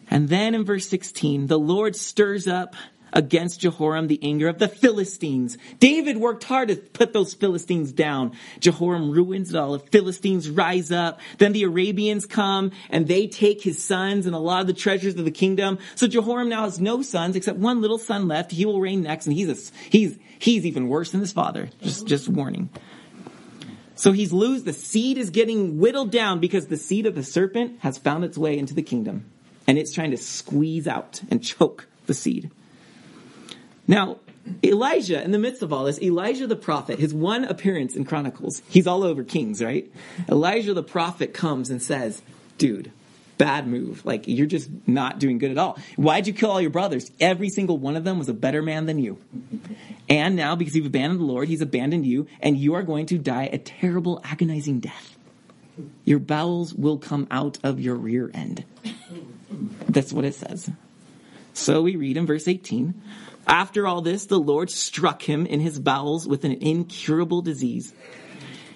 And 0.10 0.30
then 0.30 0.54
in 0.54 0.66
verse 0.66 0.88
16, 0.88 1.48
the 1.48 1.60
Lord 1.60 1.96
stirs 1.96 2.48
up 2.48 2.76
against 3.16 3.62
Jehoram 3.62 4.08
the 4.08 4.20
anger 4.22 4.50
of 4.50 4.60
the 4.60 4.68
Philistines. 4.68 5.58
David 5.80 6.18
worked 6.18 6.44
hard 6.44 6.68
to 6.68 6.76
put 6.76 7.14
those 7.14 7.34
Philistines 7.34 7.94
down. 7.94 8.34
Jehoram 8.60 9.10
ruins 9.10 9.50
it 9.50 9.56
all. 9.56 9.72
The 9.72 9.80
Philistines 9.80 10.50
rise 10.50 10.92
up. 10.92 11.20
Then 11.38 11.54
the 11.54 11.64
Arabians 11.64 12.26
come 12.26 12.72
and 12.90 13.08
they 13.08 13.28
take 13.28 13.62
his 13.62 13.84
sons 13.84 14.26
and 14.26 14.36
a 14.36 14.40
lot 14.40 14.62
of 14.62 14.68
the 14.68 14.74
treasures 14.74 15.16
of 15.16 15.24
the 15.24 15.32
kingdom. 15.32 15.80
So 15.96 16.08
Jehoram 16.08 16.50
now 16.50 16.64
has 16.64 16.80
no 16.80 17.02
sons 17.02 17.36
except 17.36 17.58
one 17.58 17.82
little 17.82 17.98
son 17.98 18.28
left. 18.28 18.52
He 18.52 18.66
will 18.66 18.82
reign 18.82 19.02
next 19.02 19.26
and 19.26 19.36
he's 19.36 19.50
a, 19.50 19.72
he's, 19.90 20.20
he's 20.38 20.66
even 20.66 20.90
worse 20.90 21.12
than 21.12 21.22
his 21.22 21.32
father. 21.32 21.70
Just, 21.82 22.06
just 22.06 22.28
warning. 22.28 22.70
So 23.96 24.12
he's 24.12 24.34
lose, 24.34 24.64
the 24.64 24.74
seed 24.74 25.18
is 25.18 25.30
getting 25.30 25.80
whittled 25.80 26.12
down 26.12 26.42
because 26.42 26.68
the 26.68 26.76
seed 26.76 27.06
of 27.06 27.16
the 27.16 27.24
serpent 27.24 27.80
has 27.80 27.98
found 27.98 28.26
its 28.26 28.38
way 28.38 28.58
into 28.58 28.74
the 28.74 28.84
kingdom. 28.84 29.32
And 29.68 29.78
it's 29.78 29.94
trying 29.94 30.12
to 30.12 30.18
squeeze 30.18 30.86
out 30.86 31.22
and 31.32 31.42
choke 31.42 31.88
the 32.06 32.14
seed. 32.14 32.52
Now, 33.88 34.18
Elijah, 34.64 35.24
in 35.24 35.32
the 35.32 35.40
midst 35.40 35.62
of 35.64 35.74
all 35.74 35.86
this, 35.86 36.02
Elijah 36.02 36.48
the 36.48 36.56
prophet, 36.56 37.00
his 37.00 37.14
one 37.14 37.46
appearance 37.46 37.96
in 37.96 38.06
Chronicles, 38.06 38.62
he's 38.70 38.88
all 38.88 39.04
over 39.04 39.24
Kings, 39.24 39.64
right? 39.64 39.92
Elijah 40.30 40.74
the 40.74 40.84
prophet 40.84 41.34
comes 41.34 41.70
and 41.70 41.82
says, 41.82 42.22
dude, 42.58 42.92
bad 43.38 43.68
move. 43.68 44.06
Like, 44.06 44.28
you're 44.28 44.46
just 44.46 44.70
not 44.88 45.20
doing 45.20 45.40
good 45.40 45.52
at 45.52 45.58
all. 45.58 45.78
Why'd 45.96 46.28
you 46.28 46.34
kill 46.34 46.52
all 46.52 46.62
your 46.62 46.70
brothers? 46.70 47.12
Every 47.20 47.50
single 47.50 47.78
one 47.78 47.96
of 47.96 48.04
them 48.04 48.20
was 48.20 48.30
a 48.30 48.34
better 48.34 48.62
man 48.62 48.86
than 48.86 49.00
you. 49.00 49.18
And 50.08 50.36
now, 50.36 50.56
because 50.56 50.76
you've 50.76 50.86
abandoned 50.86 51.20
the 51.20 51.26
Lord, 51.26 51.48
he's 51.48 51.62
abandoned 51.62 52.06
you, 52.06 52.28
and 52.40 52.58
you 52.58 52.76
are 52.76 52.84
going 52.84 53.08
to 53.08 53.18
die 53.18 53.50
a 53.52 53.58
terrible, 53.58 54.22
agonizing 54.24 54.80
death. 54.80 55.18
Your 56.06 56.20
bowels 56.20 56.74
will 56.74 56.98
come 56.98 57.28
out 57.32 57.58
of 57.64 57.80
your 57.80 57.96
rear 57.96 58.32
end. 58.34 58.64
That's 59.90 60.14
what 60.14 60.24
it 60.24 60.36
says. 60.36 60.70
So 61.54 61.82
we 61.82 61.96
read 61.96 62.18
in 62.18 62.26
verse 62.26 62.48
18 62.48 62.94
After 63.48 63.88
all 63.88 64.02
this, 64.02 64.26
the 64.26 64.40
Lord 64.40 64.70
struck 64.70 65.22
him 65.22 65.46
in 65.46 65.60
his 65.60 65.80
bowels 65.80 66.28
with 66.28 66.46
an 66.46 66.54
incurable 66.54 67.42
disease. 67.42 67.94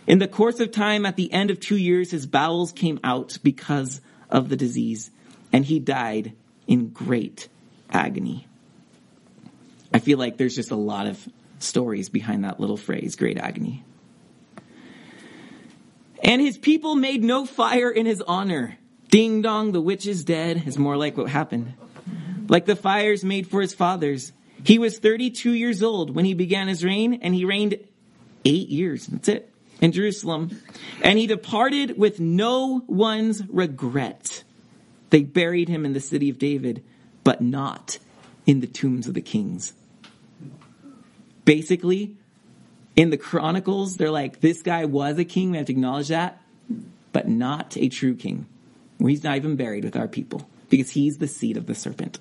In 0.06 0.20
the 0.20 0.28
course 0.28 0.60
of 0.60 0.72
time, 0.72 1.06
at 1.06 1.16
the 1.16 1.32
end 1.32 1.52
of 1.52 1.60
two 1.60 1.78
years, 1.78 2.12
his 2.12 2.26
bowels 2.26 2.72
came 2.72 3.00
out 3.04 3.38
because 3.44 4.02
of 4.30 4.50
the 4.50 4.56
disease, 4.56 5.12
and 5.52 5.66
he 5.66 5.80
died 5.80 6.34
in 6.68 6.90
great 6.90 7.48
agony. 7.90 8.48
I 9.94 10.00
feel 10.00 10.20
like 10.20 10.38
there's 10.38 10.56
just 10.56 10.72
a 10.72 10.76
lot 10.76 11.08
of 11.08 11.28
stories 11.60 12.10
behind 12.10 12.44
that 12.44 12.60
little 12.60 12.78
phrase, 12.78 13.16
great 13.16 13.38
agony. 13.38 13.84
And 16.24 16.42
his 16.42 16.58
people 16.58 16.96
made 16.96 17.24
no 17.24 17.46
fire 17.46 17.90
in 17.90 18.06
his 18.06 18.22
honor. 18.22 18.78
Ding 19.10 19.42
dong, 19.42 19.72
the 19.72 19.82
witch 19.82 20.06
is 20.06 20.24
dead 20.24 20.64
is 20.68 20.78
more 20.78 20.96
like 20.96 21.18
what 21.18 21.30
happened. 21.30 21.74
Like 22.48 22.66
the 22.66 22.76
fires 22.76 23.24
made 23.24 23.48
for 23.48 23.62
his 23.62 23.74
fathers. 23.74 24.32
He 24.64 24.80
was 24.80 25.00
32 25.00 25.54
years 25.54 25.82
old 25.82 26.16
when 26.16 26.26
he 26.26 26.34
began 26.34 26.68
his 26.68 26.84
reign, 26.84 27.20
and 27.22 27.34
he 27.34 27.46
reigned 27.46 27.78
eight 28.46 28.70
years. 28.70 29.08
That's 29.08 29.28
it. 29.28 29.54
In 29.82 29.92
Jerusalem. 29.92 30.62
And 31.02 31.18
he 31.18 31.28
departed 31.28 31.98
with 31.98 32.20
no 32.20 32.84
one's 32.88 33.42
regret. 33.48 34.44
They 35.10 35.24
buried 35.24 35.70
him 35.70 35.86
in 35.86 35.94
the 35.94 36.00
city 36.00 36.30
of 36.30 36.38
David, 36.38 36.84
but 37.24 37.42
not 37.42 38.00
in 38.46 38.60
the 38.60 38.68
tombs 38.68 39.08
of 39.08 39.14
the 39.14 39.22
kings. 39.22 39.74
Basically, 41.46 42.16
in 42.96 43.10
the 43.10 43.18
Chronicles, 43.18 43.96
they're 43.96 44.12
like, 44.12 44.42
this 44.42 44.62
guy 44.62 44.86
was 44.86 45.18
a 45.18 45.26
king, 45.26 45.52
we 45.52 45.58
have 45.58 45.68
to 45.68 45.72
acknowledge 45.72 46.10
that, 46.10 46.42
but 47.12 47.28
not 47.28 47.78
a 47.78 47.90
true 47.90 48.16
king. 48.16 48.46
He's 49.00 49.24
not 49.24 49.38
even 49.38 49.56
buried 49.56 49.86
with 49.86 49.96
our 49.96 50.08
people 50.08 50.48
because 50.70 50.92
he's 50.92 51.18
the 51.18 51.28
seed 51.28 51.58
of 51.58 51.66
the 51.66 51.76
serpent. 51.76 52.20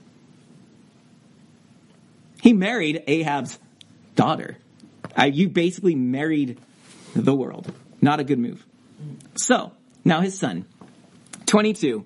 He 2.42 2.52
married 2.52 3.02
Ahab's 3.06 3.58
daughter. 4.14 4.56
Uh, 5.18 5.24
you 5.24 5.48
basically 5.48 5.94
married 5.94 6.58
the 7.14 7.34
world. 7.34 7.72
Not 8.00 8.20
a 8.20 8.24
good 8.24 8.38
move. 8.38 8.64
So, 9.36 9.72
now 10.04 10.20
his 10.20 10.38
son. 10.38 10.64
22. 11.46 12.04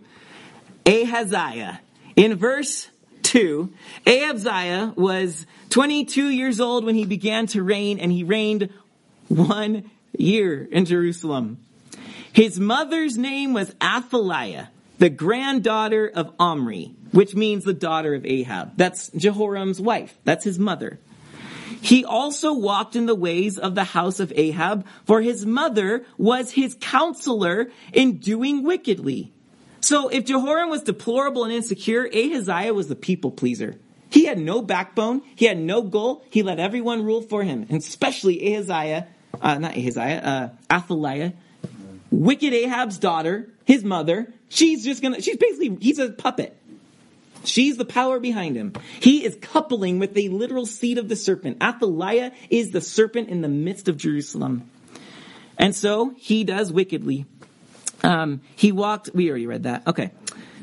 Ahaziah. 0.87 1.81
In 2.17 2.37
verse 2.37 2.89
2, 3.23 3.73
Ahaziah 4.07 4.93
was 4.97 5.47
22 5.71 6.29
years 6.29 6.61
old 6.61 6.85
when 6.85 6.95
he 6.95 7.07
began 7.07 7.47
to 7.49 7.63
reign, 7.63 7.99
and 7.99 8.13
he 8.13 8.25
reigned 8.25 8.71
one 9.29 9.91
year 10.17 10.69
in 10.71 10.85
Jerusalem. 10.85 11.59
His 12.33 12.59
mother's 12.59 13.17
name 13.17 13.53
was 13.53 13.75
Athaliah, 13.83 14.71
the 15.03 15.11
granddaughter 15.11 16.09
of 16.15 16.33
Omri, 16.39 16.95
which 17.11 17.35
means 17.35 17.65
the 17.65 17.75
daughter 17.75 18.15
of 18.15 18.25
Ahab. 18.25 18.77
That's 18.77 19.09
Jehoram's 19.09 19.81
wife. 19.81 20.17
That's 20.23 20.45
his 20.45 20.61
mother. 20.61 21.01
He 21.81 22.05
also 22.05 22.53
walked 22.55 22.95
in 22.95 23.07
the 23.07 23.15
ways 23.17 23.59
of 23.59 23.75
the 23.75 23.83
house 23.83 24.21
of 24.21 24.33
Ahab, 24.37 24.87
for 25.05 25.21
his 25.21 25.45
mother 25.45 26.05
was 26.19 26.53
his 26.53 26.77
counselor 26.81 27.73
in 27.93 28.19
doing 28.19 28.63
wickedly. 28.63 29.33
So 29.81 30.07
if 30.09 30.25
Jehoram 30.25 30.71
was 30.71 30.83
deplorable 30.83 31.43
and 31.43 31.53
insecure, 31.53 32.07
Ahaziah 32.07 32.73
was 32.73 32.87
the 32.87 32.95
people 32.95 33.33
pleaser. 33.33 33.75
He 34.09 34.27
had 34.27 34.39
no 34.39 34.63
backbone. 34.63 35.23
He 35.35 35.47
had 35.47 35.59
no 35.59 35.83
goal. 35.83 36.25
He 36.31 36.45
let 36.45 36.61
everyone 36.61 37.05
rule 37.05 37.23
for 37.23 37.43
him, 37.43 37.67
and 37.69 37.79
especially 37.81 38.55
Ahaziah, 38.55 39.09
uh, 39.41 39.59
not 39.59 39.77
Ahaziah, 39.77 40.21
uh, 40.71 40.73
Athaliah. 40.73 41.33
Wicked 42.13 42.53
Ahab's 42.53 42.99
daughter, 42.99 43.49
his 43.65 43.83
mother, 43.83 44.33
she's 44.49 44.85
just 44.85 45.03
gonna, 45.03 45.21
she's 45.21 45.37
basically, 45.37 45.77
he's 45.81 45.99
a 45.99 46.11
puppet. 46.11 46.57
She's 47.45 47.77
the 47.77 47.85
power 47.85 48.21
behind 48.21 48.57
him. 48.57 48.73
He 49.01 49.25
is 49.25 49.37
coupling 49.41 49.99
with 49.99 50.15
the 50.15 50.29
literal 50.29 50.65
seed 50.67 50.99
of 50.99 51.09
the 51.09 51.17
serpent. 51.17 51.61
Athaliah 51.61 52.31
is 52.51 52.71
the 52.71 52.81
serpent 52.81 53.31
in 53.31 53.41
the 53.41 53.49
midst 53.49 53.89
of 53.89 53.97
Jerusalem. 53.97 54.71
And 55.59 55.75
so 55.75 56.15
he 56.17 56.45
does 56.45 56.73
wickedly. 56.73 57.27
Um, 58.05 58.43
he 58.55 58.71
walked, 58.71 59.11
we 59.13 59.29
already 59.29 59.47
read 59.47 59.65
that. 59.65 59.87
Okay. 59.89 60.13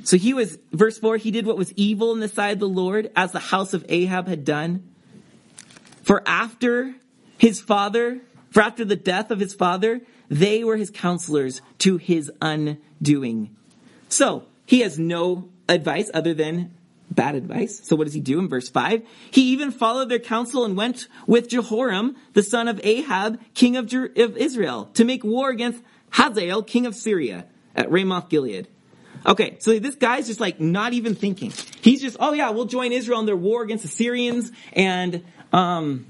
So 0.03 0.17
he 0.17 0.33
was, 0.33 0.57
verse 0.71 0.97
4, 0.97 1.17
he 1.17 1.31
did 1.31 1.45
what 1.45 1.57
was 1.57 1.73
evil 1.73 2.13
in 2.13 2.19
the 2.19 2.29
sight 2.29 2.53
of 2.53 2.59
the 2.59 2.67
Lord, 2.67 3.11
as 3.15 3.31
the 3.31 3.39
house 3.39 3.73
of 3.73 3.85
Ahab 3.89 4.27
had 4.27 4.45
done. 4.45 4.89
For 6.03 6.23
after 6.25 6.95
his 7.37 7.59
father, 7.59 8.21
for 8.51 8.61
after 8.61 8.85
the 8.85 8.95
death 8.95 9.31
of 9.31 9.39
his 9.39 9.53
father, 9.53 10.01
they 10.29 10.63
were 10.63 10.77
his 10.77 10.89
counselors 10.89 11.61
to 11.79 11.97
his 11.97 12.31
undoing. 12.41 13.55
So, 14.07 14.45
he 14.65 14.81
has 14.81 14.99
no 14.99 15.49
advice 15.67 16.09
other 16.13 16.33
than 16.33 16.71
bad 17.11 17.35
advice. 17.35 17.79
So 17.83 17.95
what 17.95 18.05
does 18.05 18.13
he 18.13 18.19
do 18.19 18.39
in 18.39 18.47
verse 18.47 18.69
5? 18.69 19.01
He 19.31 19.51
even 19.53 19.71
followed 19.71 20.09
their 20.09 20.19
counsel 20.19 20.65
and 20.65 20.77
went 20.77 21.07
with 21.27 21.49
Jehoram, 21.49 22.15
the 22.33 22.43
son 22.43 22.67
of 22.67 22.79
Ahab, 22.83 23.39
king 23.53 23.77
of, 23.77 23.87
Jer- 23.87 24.11
of 24.15 24.37
Israel, 24.37 24.89
to 24.93 25.03
make 25.03 25.23
war 25.23 25.49
against 25.49 25.83
Hazael, 26.11 26.63
king 26.63 26.85
of 26.85 26.95
Syria, 26.95 27.45
at 27.75 27.91
Ramoth 27.91 28.29
Gilead. 28.29 28.67
Okay, 29.25 29.57
so 29.59 29.77
this 29.79 29.95
guy's 29.95 30.27
just 30.27 30.39
like 30.39 30.59
not 30.59 30.93
even 30.93 31.13
thinking. 31.15 31.51
He's 31.81 32.01
just, 32.01 32.17
oh 32.19 32.33
yeah, 32.33 32.51
we'll 32.51 32.65
join 32.65 32.91
Israel 32.91 33.19
in 33.19 33.25
their 33.25 33.35
war 33.35 33.63
against 33.63 33.83
the 33.83 33.89
Syrians 33.89 34.51
and, 34.73 35.23
um, 35.51 36.08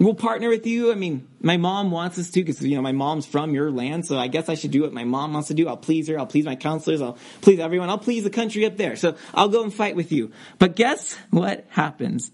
we'll 0.00 0.14
partner 0.14 0.48
with 0.48 0.66
you. 0.66 0.90
I 0.90 0.94
mean, 0.94 1.28
my 1.40 1.56
mom 1.56 1.90
wants 1.90 2.18
us 2.18 2.30
to 2.30 2.40
because, 2.40 2.62
you 2.62 2.74
know, 2.74 2.82
my 2.82 2.92
mom's 2.92 3.26
from 3.26 3.54
your 3.54 3.70
land, 3.70 4.06
so 4.06 4.18
I 4.18 4.26
guess 4.26 4.48
I 4.48 4.54
should 4.54 4.70
do 4.70 4.82
what 4.82 4.92
my 4.92 5.04
mom 5.04 5.34
wants 5.34 5.48
to 5.48 5.54
do. 5.54 5.68
I'll 5.68 5.76
please 5.76 6.08
her. 6.08 6.18
I'll 6.18 6.26
please 6.26 6.46
my 6.46 6.56
counselors. 6.56 7.00
I'll 7.00 7.18
please 7.42 7.60
everyone. 7.60 7.90
I'll 7.90 7.98
please 7.98 8.24
the 8.24 8.30
country 8.30 8.64
up 8.66 8.76
there. 8.76 8.96
So 8.96 9.16
I'll 9.34 9.48
go 9.48 9.62
and 9.62 9.72
fight 9.72 9.94
with 9.94 10.10
you. 10.10 10.32
But 10.58 10.74
guess 10.74 11.14
what 11.30 11.66
happens? 11.68 12.32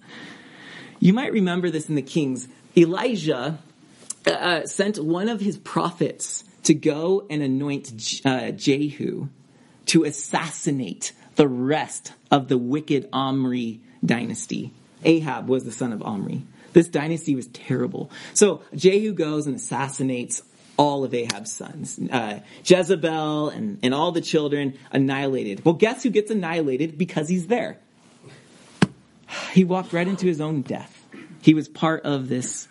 You 1.01 1.13
might 1.13 1.33
remember 1.33 1.69
this 1.69 1.89
in 1.89 1.95
the 1.95 2.03
Kings. 2.03 2.49
Elijah 2.77 3.59
uh, 4.27 4.65
sent 4.65 5.03
one 5.03 5.29
of 5.29 5.41
his 5.41 5.59
prophets 5.59 6.45
to 6.65 6.75
go 6.75 7.27
and 7.29 7.43
anoint 7.43 8.21
uh, 8.25 8.51
Jehu 8.51 9.29
to 9.87 10.05
assassinate 10.05 11.13
the 11.37 11.47
rest 11.47 12.13
of 12.31 12.49
the 12.49 12.59
wicked 12.59 13.09
Omri 13.13 13.81
dynasty. 14.05 14.73
Ahab 15.05 15.49
was 15.49 15.65
the 15.65 15.73
son 15.73 15.93
of 15.93 16.03
Omri. 16.03 16.43
This 16.77 16.89
dynasty 16.89 17.35
was 17.35 17.47
terrible. 17.47 18.11
So 18.35 18.61
Jehu 18.75 19.15
goes 19.15 19.47
and 19.47 19.57
assassinates 19.57 20.43
all 20.77 21.05
of 21.05 21.15
Ahab's 21.15 21.51
sons. 21.51 21.99
Uh, 21.99 22.41
Jezebel 22.67 23.49
and, 23.49 23.79
and 23.83 23.95
all 23.95 24.13
the 24.13 24.21
children 24.21 24.77
annihilated. 24.93 25.65
Well, 25.65 25.73
guess 25.73 26.03
who 26.03 26.11
gets 26.11 26.31
annihilated 26.31 26.99
because 26.99 27.31
he's 27.31 27.47
there? 27.47 27.79
He 29.55 29.65
walked 29.65 29.95
right 29.95 30.07
into 30.07 30.27
his 30.27 30.39
own 30.39 30.61
death. 30.61 31.03
He 31.41 31.55
was 31.55 31.67
part 31.67 32.03
of 32.03 32.29
this. 32.29 32.69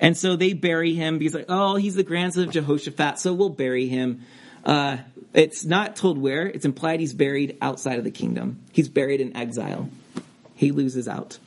And 0.00 0.16
so 0.16 0.34
they 0.34 0.52
bury 0.52 0.94
him 0.94 1.18
because 1.18 1.34
like, 1.34 1.46
oh, 1.48 1.76
he's 1.76 1.94
the 1.94 2.02
grandson 2.02 2.48
of 2.48 2.50
Jehoshaphat, 2.50 3.20
so 3.20 3.32
we'll 3.32 3.50
bury 3.50 3.86
him. 3.86 4.22
Uh, 4.64 4.96
it's 5.32 5.64
not 5.64 5.94
told 5.94 6.18
where. 6.18 6.48
It's 6.48 6.64
implied 6.64 6.98
he's 6.98 7.14
buried 7.14 7.56
outside 7.62 7.98
of 7.98 8.04
the 8.04 8.10
kingdom. 8.10 8.58
He's 8.72 8.88
buried 8.88 9.20
in 9.20 9.36
exile. 9.36 9.90
He 10.56 10.72
loses 10.72 11.06
out. 11.06 11.38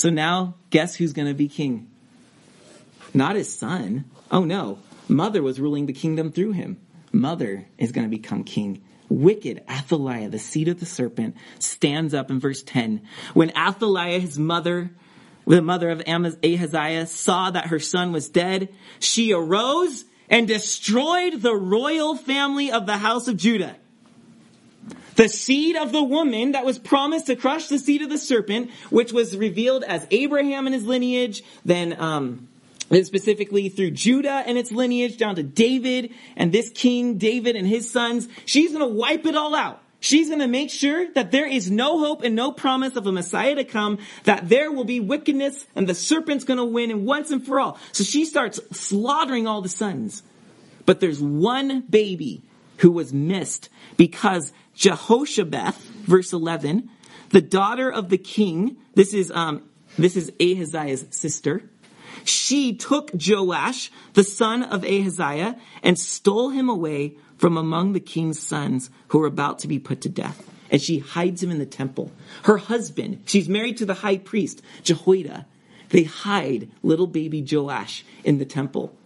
So 0.00 0.08
now, 0.08 0.54
guess 0.70 0.94
who's 0.94 1.12
going 1.12 1.28
to 1.28 1.34
be 1.34 1.46
king? 1.46 1.90
Not 3.12 3.36
his 3.36 3.54
son. 3.54 4.06
Oh 4.30 4.44
no. 4.44 4.78
Mother 5.08 5.42
was 5.42 5.60
ruling 5.60 5.84
the 5.84 5.92
kingdom 5.92 6.32
through 6.32 6.52
him. 6.52 6.78
Mother 7.12 7.66
is 7.76 7.92
going 7.92 8.06
to 8.06 8.16
become 8.16 8.44
king. 8.44 8.82
Wicked 9.10 9.62
Athaliah, 9.68 10.30
the 10.30 10.38
seed 10.38 10.68
of 10.68 10.80
the 10.80 10.86
serpent, 10.86 11.36
stands 11.58 12.14
up 12.14 12.30
in 12.30 12.40
verse 12.40 12.62
10. 12.62 13.02
When 13.34 13.50
Athaliah, 13.54 14.20
his 14.20 14.38
mother, 14.38 14.90
the 15.46 15.60
mother 15.60 15.90
of 15.90 16.02
Ahaziah, 16.08 17.04
saw 17.04 17.50
that 17.50 17.66
her 17.66 17.78
son 17.78 18.10
was 18.10 18.30
dead, 18.30 18.70
she 19.00 19.34
arose 19.34 20.06
and 20.30 20.48
destroyed 20.48 21.42
the 21.42 21.54
royal 21.54 22.16
family 22.16 22.72
of 22.72 22.86
the 22.86 22.96
house 22.96 23.28
of 23.28 23.36
Judah. 23.36 23.76
The 25.20 25.28
seed 25.28 25.76
of 25.76 25.92
the 25.92 26.02
woman 26.02 26.52
that 26.52 26.64
was 26.64 26.78
promised 26.78 27.26
to 27.26 27.36
crush 27.36 27.66
the 27.66 27.78
seed 27.78 28.00
of 28.00 28.08
the 28.08 28.16
serpent, 28.16 28.70
which 28.88 29.12
was 29.12 29.36
revealed 29.36 29.84
as 29.84 30.06
Abraham 30.10 30.66
and 30.66 30.72
his 30.72 30.86
lineage, 30.86 31.42
then, 31.62 31.94
um, 32.00 32.48
specifically 33.02 33.68
through 33.68 33.90
Judah 33.90 34.42
and 34.46 34.56
its 34.56 34.72
lineage 34.72 35.18
down 35.18 35.34
to 35.34 35.42
David 35.42 36.14
and 36.38 36.52
this 36.52 36.70
king, 36.70 37.18
David 37.18 37.54
and 37.54 37.68
his 37.68 37.90
sons. 37.90 38.28
She's 38.46 38.72
gonna 38.72 38.88
wipe 38.88 39.26
it 39.26 39.36
all 39.36 39.54
out. 39.54 39.82
She's 40.00 40.28
going 40.28 40.40
to 40.40 40.48
make 40.48 40.70
sure 40.70 41.12
that 41.12 41.30
there 41.30 41.46
is 41.46 41.70
no 41.70 41.98
hope 41.98 42.22
and 42.22 42.34
no 42.34 42.52
promise 42.52 42.96
of 42.96 43.06
a 43.06 43.12
Messiah 43.12 43.54
to 43.56 43.64
come, 43.64 43.98
that 44.24 44.48
there 44.48 44.72
will 44.72 44.86
be 44.86 44.98
wickedness 44.98 45.66
and 45.76 45.86
the 45.86 45.94
serpent's 45.94 46.44
going 46.44 46.56
to 46.56 46.64
win 46.64 46.90
and 46.90 47.04
once 47.04 47.30
and 47.30 47.44
for 47.44 47.60
all. 47.60 47.78
So 47.92 48.02
she 48.02 48.24
starts 48.24 48.58
slaughtering 48.72 49.46
all 49.46 49.60
the 49.60 49.68
sons. 49.68 50.22
But 50.86 51.00
there's 51.00 51.20
one 51.20 51.82
baby 51.82 52.40
who 52.78 52.90
was 52.90 53.12
missed 53.12 53.68
because 53.98 54.54
Jehoshabeth, 54.80 55.76
verse 56.06 56.32
11, 56.32 56.88
the 57.28 57.42
daughter 57.42 57.90
of 57.90 58.08
the 58.08 58.18
king, 58.18 58.76
this 58.94 59.12
is, 59.12 59.30
um, 59.30 59.62
this 59.98 60.16
is 60.16 60.32
Ahaziah's 60.40 61.06
sister. 61.10 61.62
She 62.24 62.74
took 62.74 63.10
Joash, 63.14 63.92
the 64.14 64.24
son 64.24 64.62
of 64.62 64.82
Ahaziah, 64.82 65.56
and 65.82 65.98
stole 65.98 66.48
him 66.48 66.70
away 66.70 67.16
from 67.36 67.58
among 67.58 67.92
the 67.92 68.00
king's 68.00 68.38
sons 68.38 68.90
who 69.08 69.18
were 69.18 69.26
about 69.26 69.60
to 69.60 69.68
be 69.68 69.78
put 69.78 70.00
to 70.02 70.08
death. 70.08 70.46
And 70.70 70.80
she 70.80 70.98
hides 70.98 71.42
him 71.42 71.50
in 71.50 71.58
the 71.58 71.66
temple. 71.66 72.10
Her 72.44 72.56
husband, 72.56 73.24
she's 73.26 73.48
married 73.48 73.78
to 73.78 73.86
the 73.86 73.94
high 73.94 74.18
priest, 74.18 74.62
Jehoiada. 74.82 75.46
They 75.90 76.04
hide 76.04 76.70
little 76.82 77.06
baby 77.06 77.46
Joash 77.48 78.04
in 78.24 78.38
the 78.38 78.44
temple. 78.44 78.96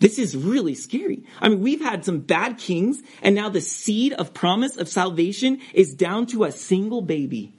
This 0.00 0.18
is 0.18 0.36
really 0.36 0.74
scary. 0.74 1.24
I 1.40 1.48
mean, 1.48 1.60
we've 1.60 1.80
had 1.80 2.04
some 2.04 2.20
bad 2.20 2.58
kings, 2.58 3.02
and 3.22 3.34
now 3.34 3.48
the 3.48 3.60
seed 3.60 4.12
of 4.12 4.32
promise 4.32 4.76
of 4.76 4.88
salvation 4.88 5.60
is 5.74 5.94
down 5.94 6.26
to 6.28 6.44
a 6.44 6.52
single 6.52 7.02
baby. 7.02 7.52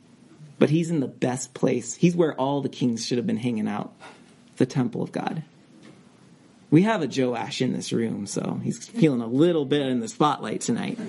But 0.57 0.69
he's 0.69 0.89
in 0.89 0.99
the 0.99 1.07
best 1.07 1.53
place. 1.53 1.95
He's 1.95 2.15
where 2.15 2.33
all 2.33 2.61
the 2.61 2.69
kings 2.69 3.05
should 3.05 3.17
have 3.17 3.27
been 3.27 3.37
hanging 3.37 3.67
out 3.67 3.93
the 4.57 4.65
temple 4.65 5.01
of 5.01 5.11
God. 5.11 5.43
We 6.71 6.83
have 6.83 7.01
a 7.01 7.07
Joash 7.07 7.61
in 7.61 7.73
this 7.73 7.91
room, 7.91 8.27
so 8.27 8.59
he's 8.63 8.87
feeling 8.87 9.21
a 9.21 9.27
little 9.27 9.65
bit 9.65 9.81
in 9.87 9.99
the 9.99 10.07
spotlight 10.07 10.61
tonight. 10.61 10.99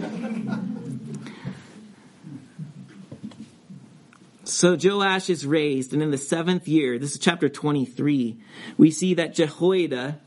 So 4.45 4.77
Joash 4.83 5.31
is 5.31 5.47
raised, 5.47 5.93
and 5.93 6.03
in 6.03 6.11
the 6.11 6.19
seventh 6.19 6.67
year, 6.67 6.99
this 6.99 7.13
is 7.13 7.19
chapter 7.19 7.49
23, 7.49 8.39
we 8.79 8.91
see 8.91 9.15
that 9.15 9.35
Jehoiada 9.35 10.19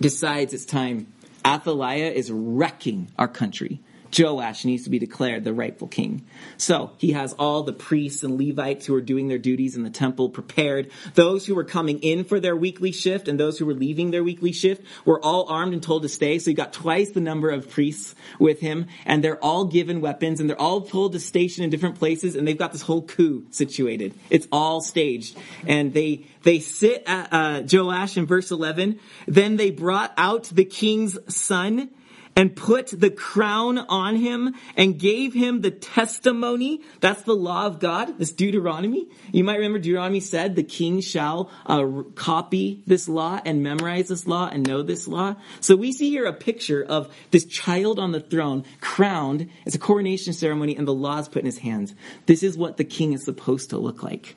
decides 0.00 0.52
it's 0.52 0.64
time. 0.64 1.12
Athaliah 1.44 2.10
is 2.10 2.30
wrecking 2.30 3.10
our 3.18 3.28
country. 3.28 3.80
Joash 4.16 4.64
needs 4.64 4.84
to 4.84 4.90
be 4.90 4.98
declared 4.98 5.44
the 5.44 5.52
rightful 5.52 5.88
king. 5.88 6.26
So 6.56 6.92
he 6.98 7.12
has 7.12 7.32
all 7.34 7.62
the 7.62 7.72
priests 7.72 8.22
and 8.22 8.38
Levites 8.38 8.86
who 8.86 8.94
are 8.94 9.00
doing 9.00 9.28
their 9.28 9.38
duties 9.38 9.76
in 9.76 9.82
the 9.82 9.90
temple 9.90 10.30
prepared. 10.30 10.90
Those 11.14 11.46
who 11.46 11.54
were 11.54 11.64
coming 11.64 12.00
in 12.00 12.24
for 12.24 12.40
their 12.40 12.56
weekly 12.56 12.92
shift 12.92 13.28
and 13.28 13.38
those 13.38 13.58
who 13.58 13.66
were 13.66 13.74
leaving 13.74 14.10
their 14.10 14.24
weekly 14.24 14.52
shift 14.52 14.82
were 15.04 15.22
all 15.22 15.48
armed 15.48 15.72
and 15.72 15.82
told 15.82 16.02
to 16.02 16.08
stay. 16.08 16.38
So 16.38 16.50
he 16.50 16.54
got 16.54 16.72
twice 16.72 17.10
the 17.10 17.20
number 17.20 17.50
of 17.50 17.70
priests 17.70 18.14
with 18.38 18.60
him 18.60 18.86
and 19.04 19.22
they're 19.22 19.42
all 19.42 19.64
given 19.64 20.00
weapons 20.00 20.40
and 20.40 20.48
they're 20.48 20.60
all 20.60 20.82
told 20.82 21.12
to 21.12 21.20
station 21.20 21.64
in 21.64 21.70
different 21.70 21.98
places 21.98 22.36
and 22.36 22.46
they've 22.46 22.58
got 22.58 22.72
this 22.72 22.82
whole 22.82 23.02
coup 23.02 23.46
situated. 23.50 24.14
It's 24.30 24.48
all 24.52 24.80
staged 24.80 25.36
and 25.66 25.92
they, 25.92 26.26
they 26.42 26.60
sit 26.60 27.02
at 27.06 27.32
uh, 27.32 27.62
Joash 27.70 28.16
in 28.16 28.26
verse 28.26 28.50
11. 28.50 28.98
Then 29.26 29.56
they 29.56 29.70
brought 29.70 30.12
out 30.16 30.44
the 30.44 30.64
king's 30.64 31.18
son 31.34 31.90
and 32.36 32.54
put 32.54 32.88
the 32.88 33.10
crown 33.10 33.78
on 33.78 34.14
him 34.14 34.54
and 34.76 34.98
gave 34.98 35.32
him 35.32 35.62
the 35.62 35.70
testimony. 35.70 36.82
That's 37.00 37.22
the 37.22 37.34
law 37.34 37.64
of 37.64 37.80
God. 37.80 38.18
This 38.18 38.30
Deuteronomy. 38.30 39.08
You 39.32 39.42
might 39.42 39.56
remember 39.56 39.78
Deuteronomy 39.78 40.20
said 40.20 40.54
the 40.54 40.62
king 40.62 41.00
shall 41.00 41.50
uh, 41.64 42.02
copy 42.14 42.82
this 42.86 43.08
law 43.08 43.40
and 43.44 43.62
memorize 43.62 44.08
this 44.08 44.26
law 44.26 44.48
and 44.52 44.66
know 44.66 44.82
this 44.82 45.08
law. 45.08 45.36
So 45.60 45.74
we 45.74 45.92
see 45.92 46.10
here 46.10 46.26
a 46.26 46.34
picture 46.34 46.84
of 46.84 47.12
this 47.30 47.46
child 47.46 47.98
on 47.98 48.12
the 48.12 48.20
throne 48.20 48.64
crowned. 48.82 49.48
It's 49.64 49.74
a 49.74 49.78
coronation 49.78 50.34
ceremony 50.34 50.76
and 50.76 50.86
the 50.86 50.92
law 50.92 51.18
is 51.18 51.28
put 51.28 51.40
in 51.40 51.46
his 51.46 51.58
hands. 51.58 51.94
This 52.26 52.42
is 52.42 52.58
what 52.58 52.76
the 52.76 52.84
king 52.84 53.14
is 53.14 53.24
supposed 53.24 53.70
to 53.70 53.78
look 53.78 54.02
like, 54.02 54.36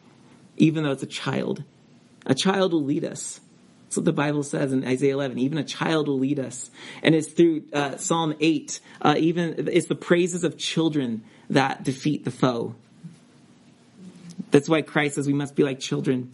even 0.56 0.86
though 0.86 0.92
it's 0.92 1.04
a 1.04 1.08
child. 1.08 1.64
A 2.26 2.34
child 2.34 2.72
will 2.72 2.84
lead 2.84 3.04
us. 3.04 3.42
That's 3.90 3.98
what 3.98 4.06
the 4.06 4.14
Bible 4.14 4.44
says 4.44 4.72
in 4.72 4.86
Isaiah 4.86 5.16
11. 5.16 5.40
Even 5.40 5.58
a 5.58 5.64
child 5.64 6.08
will 6.08 6.20
lead 6.20 6.38
us. 6.38 6.70
And 7.02 7.16
it's 7.16 7.30
through 7.30 7.64
uh, 7.74 7.98
Psalm 7.98 8.36
8, 8.40 8.80
uh, 9.02 9.16
even 9.18 9.68
it's 9.68 9.88
the 9.88 9.96
praises 9.96 10.44
of 10.44 10.60
children 10.60 11.24
that 11.50 11.82
defeat 11.84 12.24
the 12.24 12.30
foe. 12.30 12.76
That's 14.52 14.70
why 14.70 14.84
Christ 14.84 15.16
says 15.16 15.26
we 15.26 15.34
must 15.34 15.56
be 15.56 15.64
like 15.64 15.80
children. 15.80 16.32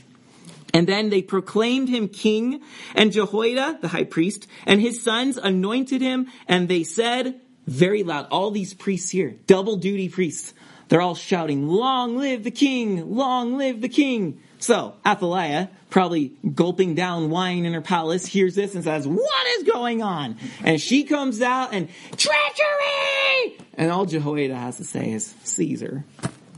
And 0.73 0.85
then 0.85 1.09
they 1.09 1.21
proclaimed 1.21 1.87
him 1.87 2.09
king, 2.09 2.59
and 2.93 3.13
Jehoiada, 3.13 3.79
the 3.79 3.87
high 3.87 4.03
priest, 4.03 4.47
and 4.65 4.81
his 4.81 5.01
sons 5.01 5.37
anointed 5.37 6.01
him, 6.01 6.27
and 6.49 6.67
they 6.67 6.83
said 6.83 7.39
very 7.65 8.03
loud, 8.03 8.27
all 8.31 8.51
these 8.51 8.73
priests 8.73 9.11
here, 9.11 9.37
double 9.47 9.77
duty 9.77 10.09
priests, 10.09 10.53
they're 10.89 10.99
all 10.99 11.15
shouting, 11.15 11.69
long 11.69 12.17
live 12.17 12.43
the 12.43 12.51
king, 12.51 13.15
long 13.15 13.57
live 13.57 13.79
the 13.79 13.87
king. 13.87 14.41
So 14.65 14.95
Athaliah, 15.05 15.69
probably 15.91 16.33
gulping 16.55 16.95
down 16.95 17.29
wine 17.29 17.65
in 17.65 17.73
her 17.73 17.81
palace, 17.81 18.25
hears 18.25 18.55
this 18.55 18.73
and 18.73 18.83
says, 18.83 19.07
what 19.07 19.47
is 19.59 19.63
going 19.63 20.01
on? 20.01 20.37
And 20.63 20.81
she 20.81 21.03
comes 21.03 21.39
out 21.39 21.71
and, 21.71 21.87
treachery! 22.17 23.59
And 23.75 23.91
all 23.91 24.07
Jehoiada 24.07 24.55
has 24.55 24.77
to 24.77 24.83
say 24.83 25.11
is, 25.11 25.35
Caesar. 25.43 26.03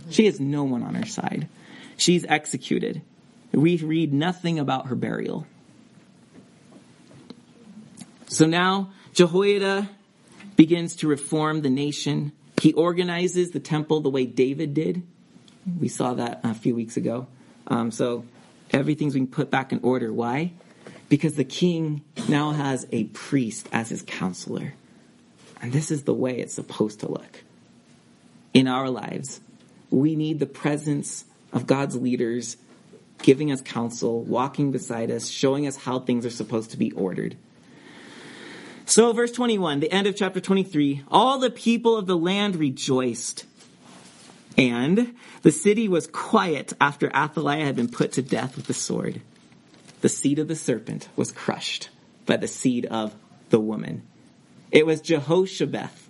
She 0.10 0.26
has 0.28 0.40
no 0.40 0.64
one 0.64 0.84
on 0.84 0.96
her 0.96 1.06
side. 1.06 1.50
She's 1.98 2.24
executed. 2.24 3.02
We 3.52 3.76
read 3.76 4.14
nothing 4.14 4.58
about 4.58 4.88
her 4.88 4.96
burial. 4.96 5.46
So 8.28 8.46
now 8.46 8.94
Jehoiada 9.16 9.90
begins 10.56 10.96
to 10.98 11.10
reform 11.10 11.62
the 11.62 11.70
nation. 11.70 12.32
He 12.62 12.72
organizes 12.72 13.52
the 13.52 13.60
temple 13.60 14.00
the 14.00 14.10
way 14.10 14.26
David 14.26 14.74
did. 14.74 15.06
We 15.78 15.90
saw 15.90 16.14
that 16.14 16.40
a 16.46 16.54
few 16.54 16.74
weeks 16.74 16.96
ago. 16.96 17.28
Um, 17.68 17.92
so 17.92 18.26
everything's 18.72 19.14
being 19.14 19.28
put 19.28 19.52
back 19.52 19.72
in 19.72 19.80
order. 19.84 20.12
Why? 20.12 20.54
Because 21.10 21.36
the 21.36 21.44
king 21.44 22.04
now 22.28 22.52
has 22.52 22.88
a 22.92 23.06
priest 23.06 23.68
as 23.72 23.90
his 23.90 24.02
counselor. 24.02 24.74
And 25.62 25.72
this 25.72 25.92
is 25.92 26.04
the 26.04 26.14
way 26.14 26.40
it's 26.40 26.54
supposed 26.54 27.00
to 27.02 27.12
look. 27.12 27.44
In 28.54 28.68
our 28.68 28.90
lives, 28.90 29.40
we 29.90 30.16
need 30.16 30.40
the 30.40 30.46
presence 30.46 31.26
of 31.54 31.68
God's 31.68 31.96
leaders 31.96 32.58
giving 33.24 33.52
us 33.52 33.62
counsel, 33.62 34.22
walking 34.24 34.72
beside 34.72 35.12
us, 35.12 35.28
showing 35.28 35.68
us 35.68 35.76
how 35.76 36.00
things 36.00 36.26
are 36.26 36.32
supposed 36.32 36.72
to 36.72 36.78
be 36.78 36.92
ordered. 36.92 37.36
So, 38.86 39.12
verse 39.12 39.32
21, 39.32 39.82
the 39.82 39.92
end 39.92 40.08
of 40.08 40.16
chapter 40.16 40.40
23, 40.40 41.04
all 41.10 41.40
the 41.40 41.50
people 41.50 41.98
of 41.98 42.08
the 42.08 42.18
land 42.18 42.56
rejoiced. 42.56 43.46
And 44.58 45.16
the 45.44 45.52
city 45.52 45.88
was 45.88 46.08
quiet 46.08 46.74
after 46.82 47.16
Athaliah 47.16 47.66
had 47.66 47.76
been 47.76 47.90
put 47.90 48.14
to 48.14 48.22
death 48.22 48.56
with 48.56 48.66
the 48.66 48.74
sword. 48.74 49.22
The 50.02 50.10
seed 50.10 50.40
of 50.40 50.48
the 50.48 50.56
serpent 50.56 51.10
was 51.16 51.32
crushed 51.32 51.90
by 52.26 52.38
the 52.38 52.48
seed 52.48 52.86
of 52.88 53.14
the 53.50 53.60
woman. 53.60 54.04
It 54.72 54.86
was 54.86 55.02
Jehoshabeth 55.02 56.08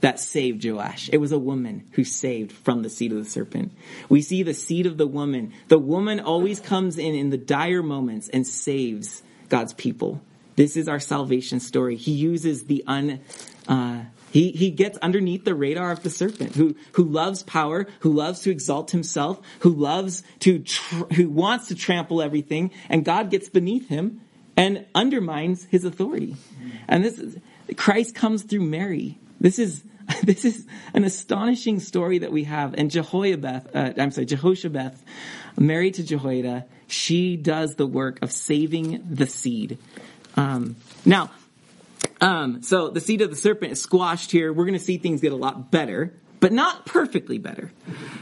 that 0.00 0.20
saved 0.20 0.64
Joash. 0.64 1.10
It 1.12 1.18
was 1.18 1.32
a 1.32 1.38
woman 1.38 1.84
who 1.92 2.04
saved 2.04 2.52
from 2.52 2.82
the 2.82 2.90
seed 2.90 3.12
of 3.12 3.18
the 3.18 3.28
serpent. 3.28 3.72
We 4.08 4.22
see 4.22 4.42
the 4.42 4.54
seed 4.54 4.86
of 4.86 4.96
the 4.96 5.06
woman. 5.06 5.52
The 5.68 5.78
woman 5.78 6.20
always 6.20 6.60
comes 6.60 6.98
in 6.98 7.14
in 7.14 7.30
the 7.30 7.38
dire 7.38 7.82
moments 7.82 8.28
and 8.28 8.46
saves 8.46 9.22
God's 9.48 9.72
people. 9.72 10.20
This 10.56 10.76
is 10.76 10.88
our 10.88 11.00
salvation 11.00 11.60
story. 11.60 11.96
He 11.96 12.12
uses 12.12 12.64
the 12.64 12.84
un, 12.86 13.20
uh, 13.66 14.02
he, 14.30 14.50
he 14.50 14.70
gets 14.70 14.98
underneath 14.98 15.44
the 15.44 15.54
radar 15.54 15.90
of 15.90 16.02
the 16.02 16.10
serpent 16.10 16.54
who, 16.54 16.76
who 16.92 17.04
loves 17.04 17.42
power, 17.42 17.86
who 18.00 18.12
loves 18.12 18.40
to 18.40 18.50
exalt 18.50 18.90
himself, 18.90 19.40
who 19.60 19.70
loves 19.70 20.22
to, 20.40 20.60
tr- 20.60 21.04
who 21.14 21.28
wants 21.28 21.68
to 21.68 21.74
trample 21.74 22.22
everything, 22.22 22.70
and 22.88 23.04
God 23.04 23.30
gets 23.30 23.48
beneath 23.48 23.88
him 23.88 24.20
and 24.56 24.86
undermines 24.94 25.64
his 25.64 25.84
authority. 25.84 26.36
And 26.88 27.04
this 27.04 27.18
is, 27.18 27.38
Christ 27.76 28.14
comes 28.14 28.42
through 28.42 28.62
Mary. 28.62 29.18
This 29.40 29.58
is 29.58 29.82
this 30.22 30.44
is 30.44 30.66
an 30.94 31.04
astonishing 31.04 31.80
story 31.80 32.18
that 32.18 32.32
we 32.32 32.44
have. 32.44 32.74
And 32.74 32.90
Jehoiabeth, 32.90 33.74
uh, 33.74 34.00
I'm 34.00 34.10
sorry, 34.10 34.26
Jehoshabeth, 34.26 34.96
married 35.58 35.94
to 35.94 36.02
Jehoiada, 36.02 36.64
she 36.86 37.36
does 37.36 37.74
the 37.74 37.86
work 37.86 38.18
of 38.22 38.32
saving 38.32 39.02
the 39.10 39.26
seed. 39.26 39.78
Um, 40.36 40.76
now, 41.04 41.30
um, 42.20 42.62
so 42.62 42.90
the 42.90 43.00
seed 43.00 43.22
of 43.22 43.30
the 43.30 43.36
serpent 43.36 43.72
is 43.72 43.80
squashed 43.80 44.30
here. 44.30 44.52
We're 44.52 44.64
going 44.64 44.78
to 44.78 44.84
see 44.84 44.98
things 44.98 45.20
get 45.20 45.32
a 45.32 45.36
lot 45.36 45.70
better, 45.70 46.14
but 46.40 46.52
not 46.52 46.86
perfectly 46.86 47.38
better. 47.38 47.72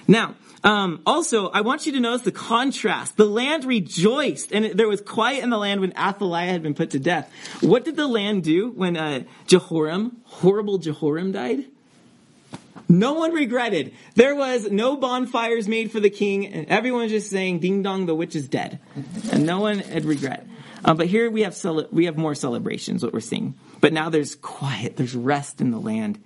Now, 0.07 0.35
um, 0.65 1.01
also, 1.07 1.49
I 1.49 1.61
want 1.61 1.87
you 1.87 1.93
to 1.93 2.01
notice 2.01 2.23
the 2.23 2.33
contrast. 2.33 3.17
The 3.17 3.27
land 3.27 3.65
rejoiced, 3.65 4.53
and 4.53 4.79
there 4.79 4.89
was 4.89 5.01
quiet 5.01 5.45
in 5.45 5.51
the 5.51 5.59
land 5.59 5.81
when 5.81 5.93
Athaliah 5.93 6.51
had 6.51 6.63
been 6.63 6.75
put 6.75 6.91
to 6.91 6.99
death. 6.99 7.31
What 7.61 7.85
did 7.85 7.97
the 7.97 8.09
land 8.09 8.43
do 8.43 8.71
when 8.71 8.97
uh, 8.97 9.25
Jehoram, 9.47 10.23
horrible 10.25 10.79
Jehoram, 10.79 11.33
died? 11.33 11.67
No 12.89 13.15
one 13.15 13.33
regretted. 13.33 13.95
There 14.15 14.35
was 14.35 14.71
no 14.71 14.97
bonfires 14.97 15.67
made 15.67 15.91
for 15.91 16.01
the 16.01 16.11
king, 16.11 16.47
and 16.47 16.69
everyone 16.69 17.03
was 17.03 17.13
just 17.13 17.31
saying, 17.31 17.61
"Ding 17.61 17.83
dong, 17.83 18.07
the 18.07 18.15
witch 18.15 18.37
is 18.37 18.49
dead," 18.49 18.79
and 19.33 19.45
no 19.45 19.61
one 19.61 19.79
had 19.79 20.05
regret. 20.05 20.47
Uh, 20.87 20.95
but 20.95 21.09
here 21.09 21.29
we 21.29 21.43
have 21.43 21.59
we 21.91 22.05
have 22.05 22.17
more 22.17 22.37
celebrations. 22.37 23.03
What 23.03 23.13
we're 23.13 23.21
seeing, 23.21 23.55
but 23.81 23.93
now 23.93 24.09
there's 24.09 24.37
quiet. 24.37 24.97
There's 24.97 25.17
rest 25.17 25.61
in 25.61 25.73
the 25.73 25.81
land. 25.81 26.23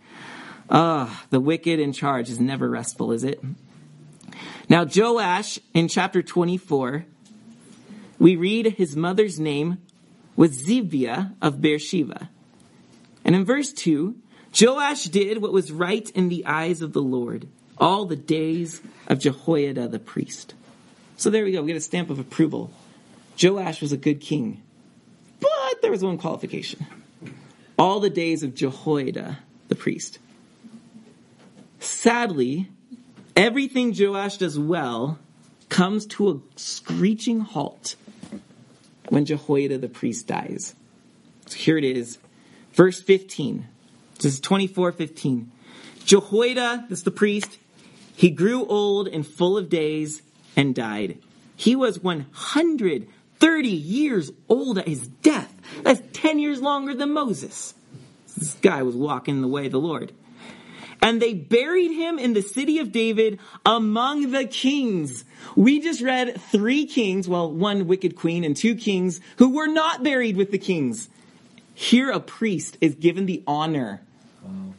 Ah, 0.69 1.25
the 1.31 1.41
wicked 1.41 1.81
in 1.81 1.95
charge 1.95 2.29
is 2.29 2.39
never 2.39 2.69
restful, 2.69 3.11
is 3.11 3.25
it? 3.25 3.43
Now 4.69 4.85
Joash 4.85 5.59
in 5.73 5.89
chapter 5.89 6.23
24, 6.23 7.07
we 8.19 8.37
read 8.37 8.75
his 8.75 8.95
mother's 8.95 9.41
name 9.41 9.79
was 10.37 10.63
Zibiah 10.63 11.35
of 11.41 11.61
Beersheba, 11.63 12.29
and 13.25 13.35
in 13.35 13.47
verse 13.47 13.73
two 13.73 14.17
Joash 14.59 15.05
did 15.05 15.39
what 15.39 15.53
was 15.53 15.73
right 15.73 16.09
in 16.11 16.29
the 16.29 16.45
eyes 16.45 16.83
of 16.83 16.93
the 16.93 17.03
Lord 17.03 17.49
all 17.79 18.05
the 18.05 18.17
days 18.17 18.83
of 19.09 19.21
Jehoiada 19.21 19.89
the 19.89 19.99
priest. 19.99 20.55
So 21.17 21.31
there 21.31 21.45
we 21.45 21.53
go. 21.53 21.63
We 21.63 21.69
get 21.69 21.77
a 21.77 21.81
stamp 21.81 22.11
of 22.11 22.19
approval. 22.19 22.73
Joash 23.43 23.81
was 23.81 23.93
a 23.93 23.97
good 23.97 24.21
king, 24.21 24.63
but 25.41 25.83
there 25.83 25.91
was 25.91 26.03
one 26.03 26.19
qualification. 26.19 26.87
All 27.79 28.01
the 28.01 28.11
days 28.11 28.43
of 28.43 28.55
Jehoiada 28.55 29.39
the 29.69 29.75
priest. 29.77 30.19
Sadly, 31.79 32.69
everything 33.37 33.95
Joash 33.97 34.37
does 34.37 34.59
well 34.59 35.19
comes 35.71 36.05
to 36.07 36.31
a 36.31 36.41
screeching 36.57 37.41
halt 37.41 37.97
when 39.09 39.25
Jehoiada 39.25 39.79
the 39.79 39.89
priest 39.89 40.27
dies. 40.27 40.75
So 41.47 41.57
here 41.57 41.79
it 41.79 41.85
is, 41.85 42.19
verse 42.73 43.01
15. 43.01 43.67
This 44.17 44.35
is 44.35 44.41
24:15. 44.41 45.51
Jehoiada, 46.05 46.87
this 46.89 46.99
is 46.99 47.05
the 47.05 47.11
priest, 47.11 47.59
he 48.17 48.31
grew 48.31 48.67
old 48.67 49.09
and 49.09 49.27
full 49.27 49.57
of 49.57 49.71
days 49.71 50.23
and 50.57 50.75
died. 50.75 51.19
He 51.57 51.77
was 51.77 52.03
130 53.41 53.69
years 53.71 54.31
old 54.51 54.77
at 54.77 54.87
his 54.87 55.09
death. 55.09 55.55
That's 55.83 56.03
10 56.13 56.39
years 56.39 56.61
longer 56.61 56.95
than 56.95 57.13
Moses. 57.13 57.73
This 58.37 58.55
guy 58.55 58.83
was 58.83 58.95
walking 58.95 59.41
the 59.41 59.49
way 59.49 59.67
of 59.67 59.73
the 59.73 59.81
Lord. 59.81 60.13
And 61.01 61.23
they 61.23 61.33
buried 61.33 61.93
him 61.93 62.19
in 62.19 62.35
the 62.35 62.43
city 62.43 62.79
of 62.79 62.93
David 62.93 63.41
among 63.65 64.33
the 64.33 64.45
kings. 64.45 65.25
We 65.57 65.81
just 65.81 66.03
read 66.03 66.39
three 66.39 66.85
kings, 66.85 67.27
well, 67.27 67.51
one 67.51 67.87
wicked 67.87 68.15
queen 68.15 68.45
and 68.45 68.55
two 68.55 68.75
kings 68.75 69.21
who 69.39 69.55
were 69.55 69.67
not 69.67 70.05
buried 70.05 70.37
with 70.37 70.51
the 70.51 70.59
kings. 70.59 71.09
Here 71.73 72.11
a 72.11 72.21
priest 72.21 72.77
is 72.83 72.95
given 72.95 73.25
the 73.25 73.43
honor 73.47 74.03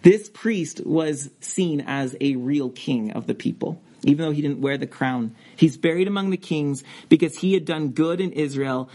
this 0.02 0.30
priest 0.30 0.86
was 0.86 1.30
seen 1.40 1.82
as 1.82 2.16
a 2.20 2.36
real 2.36 2.70
king 2.70 3.12
of 3.12 3.28
the 3.28 3.36
people, 3.36 3.82
even 4.04 4.26
though 4.26 4.32
he 4.32 4.42
didn't 4.42 4.62
wear 4.62 4.78
the 4.78 4.88
crown. 4.88 5.36
He's 5.56 5.78
buried 5.78 6.08
among 6.08 6.32
the 6.32 6.38
kings 6.38 6.84
because 7.10 7.38
he 7.38 7.54
had 7.54 7.66
done 7.66 7.90
good 7.90 8.20
in 8.20 8.32
Israel 8.32 8.90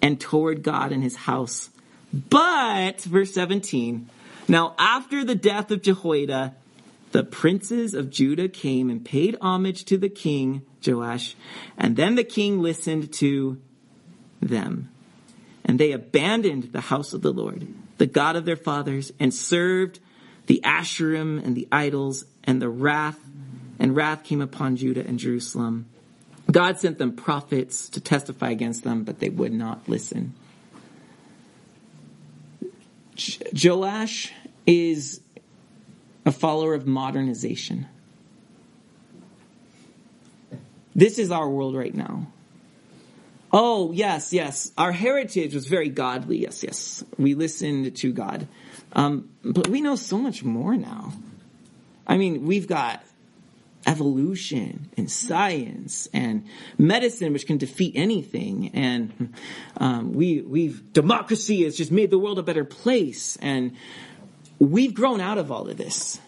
and 0.00 0.20
toward 0.20 0.62
God 0.62 0.92
and 0.92 1.02
his 1.02 1.16
house. 1.16 1.70
But, 2.12 3.00
verse 3.00 3.34
17, 3.34 4.08
now 4.46 4.74
after 4.78 5.24
the 5.24 5.34
death 5.34 5.70
of 5.70 5.82
Jehoiada, 5.82 6.54
the 7.10 7.24
princes 7.24 7.94
of 7.94 8.10
Judah 8.10 8.48
came 8.48 8.90
and 8.90 9.04
paid 9.04 9.36
homage 9.40 9.84
to 9.86 9.96
the 9.98 10.08
king, 10.08 10.62
Joash, 10.86 11.36
and 11.78 11.96
then 11.96 12.14
the 12.14 12.24
king 12.24 12.60
listened 12.60 13.12
to 13.14 13.60
them. 14.40 14.90
And 15.64 15.78
they 15.80 15.92
abandoned 15.92 16.72
the 16.72 16.80
house 16.82 17.12
of 17.14 17.22
the 17.22 17.32
Lord, 17.32 17.66
the 17.98 18.06
God 18.06 18.36
of 18.36 18.44
their 18.44 18.56
fathers, 18.56 19.12
and 19.18 19.32
served 19.32 20.00
the 20.46 20.60
Asherim 20.64 21.44
and 21.44 21.56
the 21.56 21.68
idols 21.72 22.24
and 22.44 22.60
the 22.60 22.68
wrath, 22.68 23.18
and 23.78 23.96
wrath 23.96 24.24
came 24.24 24.40
upon 24.40 24.76
Judah 24.76 25.06
and 25.06 25.18
Jerusalem. 25.18 25.86
God 26.50 26.78
sent 26.78 26.98
them 26.98 27.16
prophets 27.16 27.88
to 27.90 28.00
testify 28.00 28.50
against 28.50 28.84
them, 28.84 29.04
but 29.04 29.18
they 29.18 29.30
would 29.30 29.52
not 29.52 29.88
listen. 29.88 30.34
Joash 33.52 34.32
is 34.66 35.20
a 36.26 36.32
follower 36.32 36.74
of 36.74 36.86
modernization. 36.86 37.86
This 40.94 41.18
is 41.18 41.30
our 41.30 41.48
world 41.48 41.74
right 41.74 41.94
now. 41.94 42.26
Oh, 43.56 43.92
yes, 43.92 44.32
yes. 44.32 44.72
Our 44.76 44.90
heritage 44.90 45.54
was 45.54 45.68
very 45.68 45.88
godly. 45.88 46.38
Yes, 46.38 46.64
yes. 46.64 47.04
We 47.16 47.34
listened 47.34 47.94
to 47.98 48.12
God. 48.12 48.48
Um, 48.92 49.30
but 49.44 49.68
we 49.68 49.80
know 49.80 49.94
so 49.94 50.18
much 50.18 50.42
more 50.42 50.76
now. 50.76 51.12
I 52.04 52.16
mean, 52.16 52.46
we've 52.46 52.66
got 52.66 53.04
evolution 53.86 54.90
and 54.96 55.08
science 55.08 56.08
and 56.12 56.48
medicine, 56.78 57.32
which 57.32 57.46
can 57.46 57.58
defeat 57.58 57.92
anything. 57.94 58.72
And 58.74 59.34
um, 59.76 60.14
we 60.14 60.40
we've 60.40 60.92
democracy 60.92 61.62
has 61.62 61.76
just 61.76 61.92
made 61.92 62.10
the 62.10 62.18
world 62.18 62.40
a 62.40 62.42
better 62.42 62.64
place. 62.64 63.36
And 63.36 63.76
we've 64.58 64.94
grown 64.94 65.20
out 65.20 65.38
of 65.38 65.52
all 65.52 65.68
of 65.68 65.76
this. 65.76 66.20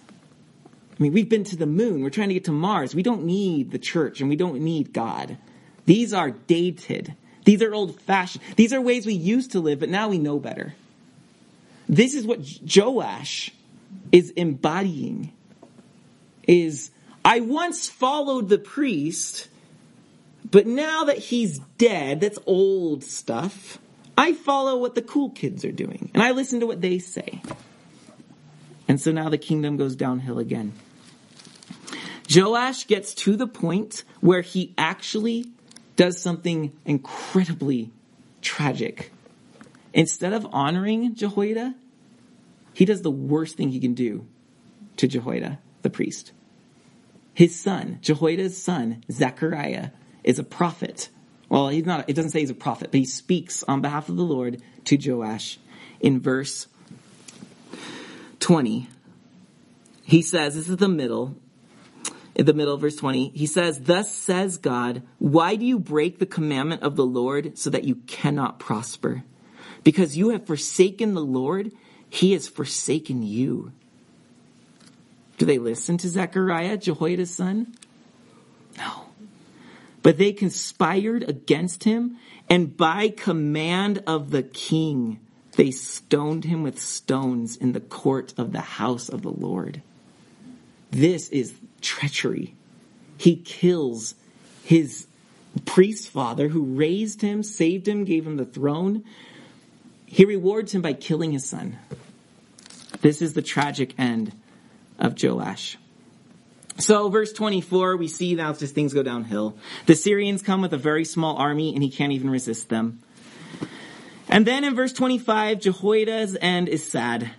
I 0.64 1.02
mean, 1.02 1.12
we've 1.12 1.28
been 1.28 1.42
to 1.42 1.56
the 1.56 1.66
moon. 1.66 2.04
We're 2.04 2.10
trying 2.10 2.28
to 2.28 2.34
get 2.34 2.44
to 2.44 2.52
Mars. 2.52 2.94
We 2.94 3.02
don't 3.02 3.24
need 3.24 3.72
the 3.72 3.80
church 3.80 4.20
and 4.20 4.30
we 4.30 4.36
don't 4.36 4.60
need 4.60 4.92
God. 4.92 5.38
These 5.86 6.12
are 6.12 6.30
dated. 6.30 7.14
These 7.44 7.62
are 7.62 7.72
old 7.72 8.00
fashioned. 8.00 8.44
These 8.56 8.72
are 8.72 8.80
ways 8.80 9.06
we 9.06 9.14
used 9.14 9.52
to 9.52 9.60
live, 9.60 9.80
but 9.80 9.88
now 9.88 10.08
we 10.08 10.18
know 10.18 10.38
better. 10.38 10.74
This 11.88 12.14
is 12.14 12.26
what 12.26 12.40
Joash 12.62 13.52
is 14.10 14.30
embodying 14.30 15.32
is 16.46 16.90
I 17.24 17.40
once 17.40 17.88
followed 17.88 18.48
the 18.48 18.58
priest, 18.58 19.48
but 20.50 20.66
now 20.66 21.04
that 21.04 21.18
he's 21.18 21.58
dead, 21.78 22.20
that's 22.20 22.38
old 22.46 23.04
stuff. 23.04 23.78
I 24.18 24.32
follow 24.32 24.78
what 24.78 24.94
the 24.94 25.02
cool 25.02 25.30
kids 25.30 25.64
are 25.64 25.72
doing 25.72 26.10
and 26.14 26.22
I 26.22 26.32
listen 26.32 26.60
to 26.60 26.66
what 26.66 26.80
they 26.80 26.98
say. 26.98 27.42
And 28.88 29.00
so 29.00 29.12
now 29.12 29.28
the 29.28 29.38
kingdom 29.38 29.76
goes 29.76 29.94
downhill 29.96 30.38
again. 30.38 30.72
Joash 32.32 32.86
gets 32.86 33.14
to 33.14 33.36
the 33.36 33.46
point 33.46 34.04
where 34.20 34.40
he 34.40 34.72
actually 34.78 35.46
does 35.96 36.20
something 36.20 36.72
incredibly 36.84 37.90
tragic. 38.42 39.12
Instead 39.92 40.32
of 40.32 40.46
honoring 40.52 41.14
Jehoiada, 41.14 41.74
he 42.74 42.84
does 42.84 43.02
the 43.02 43.10
worst 43.10 43.56
thing 43.56 43.70
he 43.70 43.80
can 43.80 43.94
do 43.94 44.26
to 44.98 45.08
Jehoiada, 45.08 45.58
the 45.82 45.90
priest. 45.90 46.32
His 47.32 47.58
son, 47.58 47.98
Jehoiada's 48.02 48.62
son, 48.62 49.04
Zechariah, 49.10 49.90
is 50.22 50.38
a 50.38 50.44
prophet. 50.44 51.08
Well, 51.48 51.68
he's 51.68 51.86
not, 51.86 52.08
it 52.08 52.14
doesn't 52.14 52.30
say 52.30 52.40
he's 52.40 52.50
a 52.50 52.54
prophet, 52.54 52.90
but 52.90 52.98
he 52.98 53.04
speaks 53.04 53.62
on 53.64 53.80
behalf 53.80 54.08
of 54.08 54.16
the 54.16 54.22
Lord 54.22 54.60
to 54.84 54.96
Joash 54.96 55.58
in 56.00 56.20
verse 56.20 56.66
20. 58.40 58.88
He 60.02 60.22
says, 60.22 60.54
this 60.54 60.68
is 60.68 60.76
the 60.76 60.88
middle, 60.88 61.36
in 62.36 62.44
the 62.44 62.52
middle 62.52 62.74
of 62.74 62.82
verse 62.82 62.96
20, 62.96 63.30
he 63.30 63.46
says, 63.46 63.80
Thus 63.80 64.12
says 64.12 64.58
God, 64.58 65.02
why 65.18 65.56
do 65.56 65.64
you 65.64 65.78
break 65.78 66.18
the 66.18 66.26
commandment 66.26 66.82
of 66.82 66.94
the 66.94 67.06
Lord 67.06 67.56
so 67.56 67.70
that 67.70 67.84
you 67.84 67.96
cannot 68.06 68.58
prosper? 68.58 69.24
Because 69.82 70.18
you 70.18 70.28
have 70.28 70.46
forsaken 70.46 71.14
the 71.14 71.22
Lord, 71.22 71.72
he 72.10 72.32
has 72.32 72.46
forsaken 72.46 73.22
you. 73.22 73.72
Do 75.38 75.46
they 75.46 75.56
listen 75.56 75.96
to 75.98 76.08
Zechariah, 76.08 76.76
Jehoiada's 76.76 77.34
son? 77.34 77.74
No. 78.76 79.06
But 80.02 80.18
they 80.18 80.34
conspired 80.34 81.22
against 81.26 81.84
him, 81.84 82.18
and 82.50 82.76
by 82.76 83.08
command 83.08 84.02
of 84.06 84.30
the 84.30 84.42
king, 84.42 85.20
they 85.52 85.70
stoned 85.70 86.44
him 86.44 86.62
with 86.62 86.78
stones 86.78 87.56
in 87.56 87.72
the 87.72 87.80
court 87.80 88.34
of 88.36 88.52
the 88.52 88.60
house 88.60 89.08
of 89.08 89.22
the 89.22 89.32
Lord. 89.32 89.80
This 90.90 91.30
is 91.30 91.54
treachery. 91.80 92.54
He 93.18 93.36
kills 93.36 94.14
his 94.62 95.06
priest 95.64 96.10
father 96.10 96.48
who 96.48 96.62
raised 96.64 97.22
him, 97.22 97.42
saved 97.42 97.88
him, 97.88 98.04
gave 98.04 98.26
him 98.26 98.36
the 98.36 98.44
throne. 98.44 99.04
He 100.06 100.24
rewards 100.24 100.72
him 100.72 100.82
by 100.82 100.92
killing 100.92 101.32
his 101.32 101.48
son. 101.48 101.78
This 103.00 103.22
is 103.22 103.32
the 103.32 103.42
tragic 103.42 103.94
end 103.98 104.32
of 104.98 105.20
Joash. 105.22 105.78
So, 106.78 107.08
verse 107.08 107.32
24, 107.32 107.96
we 107.96 108.06
see 108.06 108.34
now 108.34 108.52
just 108.52 108.74
things 108.74 108.92
go 108.92 109.02
downhill. 109.02 109.56
The 109.86 109.94
Syrians 109.94 110.42
come 110.42 110.60
with 110.60 110.74
a 110.74 110.78
very 110.78 111.06
small 111.06 111.36
army 111.36 111.72
and 111.74 111.82
he 111.82 111.90
can't 111.90 112.12
even 112.12 112.28
resist 112.28 112.68
them. 112.68 113.00
And 114.28 114.46
then 114.46 114.64
in 114.64 114.74
verse 114.74 114.92
25, 114.92 115.60
Jehoiada's 115.60 116.36
end 116.40 116.68
is 116.68 116.88
sad. 116.88 117.30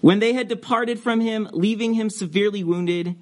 When 0.00 0.20
they 0.20 0.32
had 0.32 0.48
departed 0.48 1.00
from 1.00 1.20
him, 1.20 1.48
leaving 1.52 1.94
him 1.94 2.08
severely 2.08 2.62
wounded, 2.62 3.16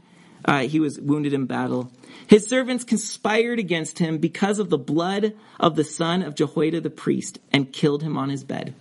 uh, 0.44 0.60
he 0.60 0.80
was 0.80 1.00
wounded 1.00 1.32
in 1.32 1.46
battle. 1.46 1.90
His 2.26 2.46
servants 2.46 2.84
conspired 2.84 3.58
against 3.58 3.98
him 3.98 4.18
because 4.18 4.58
of 4.58 4.70
the 4.70 4.78
blood 4.78 5.34
of 5.60 5.76
the 5.76 5.84
son 5.84 6.22
of 6.22 6.34
Jehoiada 6.34 6.80
the 6.80 6.90
priest 6.90 7.38
and 7.52 7.72
killed 7.72 8.02
him 8.02 8.16
on 8.16 8.28
his 8.28 8.44
bed. 8.44 8.74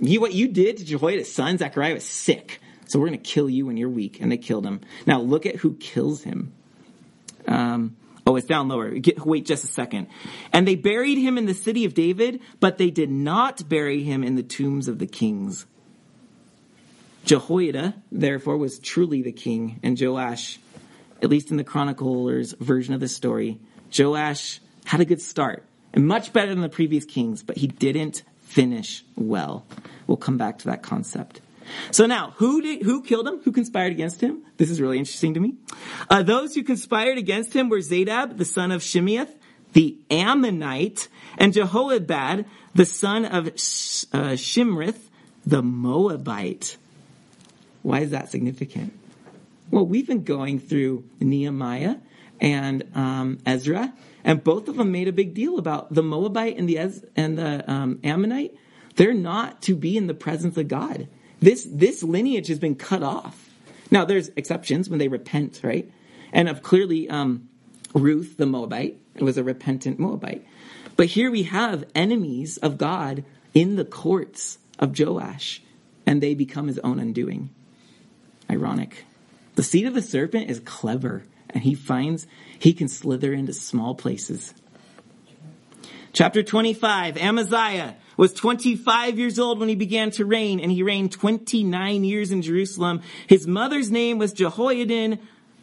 You, 0.00 0.20
what 0.20 0.34
you 0.34 0.48
did 0.48 0.78
to 0.78 0.84
Jehoiada's 0.84 1.32
son, 1.32 1.58
Zechariah, 1.58 1.94
was 1.94 2.04
sick. 2.04 2.60
So 2.86 2.98
we're 2.98 3.08
going 3.08 3.20
to 3.20 3.30
kill 3.30 3.50
you 3.50 3.66
when 3.66 3.76
you're 3.76 3.88
weak. 3.88 4.20
And 4.20 4.30
they 4.30 4.36
killed 4.36 4.64
him. 4.64 4.80
Now 5.06 5.20
look 5.20 5.44
at 5.46 5.56
who 5.56 5.74
kills 5.74 6.22
him. 6.22 6.52
Um, 7.46 7.96
oh, 8.26 8.36
it's 8.36 8.46
down 8.46 8.68
lower. 8.68 8.90
Get, 8.90 9.24
wait 9.24 9.46
just 9.46 9.64
a 9.64 9.68
second. 9.68 10.08
And 10.52 10.66
they 10.66 10.76
buried 10.76 11.18
him 11.18 11.38
in 11.38 11.46
the 11.46 11.54
city 11.54 11.84
of 11.84 11.94
David, 11.94 12.40
but 12.60 12.78
they 12.78 12.90
did 12.90 13.10
not 13.10 13.68
bury 13.68 14.02
him 14.02 14.22
in 14.22 14.36
the 14.36 14.42
tombs 14.42 14.88
of 14.88 14.98
the 14.98 15.06
kings. 15.06 15.66
Jehoiada, 17.24 17.94
therefore, 18.10 18.56
was 18.56 18.78
truly 18.78 19.22
the 19.22 19.32
king, 19.32 19.80
and 19.82 20.00
Joash, 20.00 20.58
at 21.22 21.28
least 21.28 21.50
in 21.50 21.56
the 21.56 21.64
chronicler's 21.64 22.52
version 22.52 22.94
of 22.94 23.00
the 23.00 23.08
story, 23.08 23.58
Joash 23.96 24.60
had 24.84 25.00
a 25.00 25.04
good 25.04 25.20
start, 25.20 25.64
and 25.92 26.06
much 26.06 26.32
better 26.32 26.50
than 26.50 26.62
the 26.62 26.68
previous 26.68 27.04
kings, 27.04 27.42
but 27.42 27.56
he 27.56 27.66
didn't 27.66 28.22
finish 28.42 29.04
well. 29.16 29.66
We'll 30.06 30.16
come 30.16 30.38
back 30.38 30.58
to 30.60 30.66
that 30.66 30.82
concept. 30.82 31.40
So 31.90 32.06
now, 32.06 32.32
who 32.36 32.62
did, 32.62 32.82
who 32.82 33.02
killed 33.02 33.28
him? 33.28 33.40
Who 33.40 33.52
conspired 33.52 33.92
against 33.92 34.22
him? 34.22 34.42
This 34.56 34.70
is 34.70 34.80
really 34.80 34.98
interesting 34.98 35.34
to 35.34 35.40
me. 35.40 35.54
Uh, 36.08 36.22
those 36.22 36.54
who 36.54 36.62
conspired 36.62 37.18
against 37.18 37.54
him 37.54 37.68
were 37.68 37.78
Zabad, 37.78 38.38
the 38.38 38.46
son 38.46 38.72
of 38.72 38.80
Shimeath, 38.80 39.28
the 39.74 39.98
Ammonite, 40.10 41.08
and 41.36 41.52
Jehozabad, 41.52 42.46
the 42.74 42.86
son 42.86 43.24
of 43.26 43.48
uh, 43.48 43.50
Shimrith, 44.34 44.98
the 45.46 45.62
Moabite. 45.62 46.78
Why 47.82 48.00
is 48.00 48.10
that 48.10 48.30
significant? 48.30 48.92
Well, 49.70 49.86
we've 49.86 50.06
been 50.06 50.24
going 50.24 50.58
through 50.60 51.04
Nehemiah 51.20 51.96
and 52.40 52.84
um, 52.94 53.38
Ezra, 53.44 53.92
and 54.24 54.42
both 54.42 54.68
of 54.68 54.76
them 54.76 54.92
made 54.92 55.08
a 55.08 55.12
big 55.12 55.34
deal 55.34 55.58
about 55.58 55.92
the 55.92 56.02
Moabite 56.02 56.56
and 56.56 56.68
the 56.68 56.78
Ez- 56.78 57.04
and 57.16 57.38
the 57.38 57.70
um, 57.70 58.00
Ammonite. 58.02 58.54
They're 58.96 59.14
not 59.14 59.62
to 59.62 59.76
be 59.76 59.96
in 59.96 60.06
the 60.06 60.14
presence 60.14 60.56
of 60.56 60.68
God. 60.68 61.08
This 61.40 61.66
this 61.70 62.02
lineage 62.02 62.48
has 62.48 62.58
been 62.58 62.74
cut 62.74 63.02
off. 63.02 63.50
Now, 63.90 64.04
there's 64.04 64.28
exceptions 64.36 64.88
when 64.88 64.98
they 64.98 65.08
repent, 65.08 65.60
right? 65.62 65.90
And 66.32 66.48
of 66.48 66.62
clearly, 66.62 67.08
um, 67.08 67.48
Ruth 67.94 68.36
the 68.36 68.46
Moabite 68.46 68.98
was 69.20 69.38
a 69.38 69.44
repentant 69.44 69.98
Moabite. 69.98 70.46
But 70.96 71.06
here 71.06 71.30
we 71.30 71.44
have 71.44 71.84
enemies 71.94 72.56
of 72.58 72.76
God 72.76 73.24
in 73.54 73.76
the 73.76 73.84
courts 73.84 74.58
of 74.78 74.98
Joash, 74.98 75.62
and 76.06 76.20
they 76.20 76.34
become 76.34 76.66
his 76.66 76.78
own 76.80 76.98
undoing. 76.98 77.50
Ironic. 78.50 79.04
The 79.54 79.62
seed 79.62 79.86
of 79.86 79.94
the 79.94 80.02
serpent 80.02 80.50
is 80.50 80.60
clever, 80.60 81.24
and 81.50 81.62
he 81.62 81.74
finds 81.74 82.26
he 82.58 82.72
can 82.72 82.88
slither 82.88 83.32
into 83.32 83.52
small 83.52 83.94
places. 83.94 84.54
Chapter 86.12 86.42
25, 86.42 87.16
Amaziah 87.16 87.96
was 88.16 88.32
25 88.32 89.18
years 89.18 89.38
old 89.38 89.60
when 89.60 89.68
he 89.68 89.74
began 89.74 90.10
to 90.12 90.24
reign, 90.24 90.58
and 90.58 90.72
he 90.72 90.82
reigned 90.82 91.12
29 91.12 92.04
years 92.04 92.32
in 92.32 92.42
Jerusalem. 92.42 93.02
His 93.26 93.46
mother's 93.46 93.90
name 93.90 94.18
was 94.18 94.32
Jehoaddan 94.32 95.18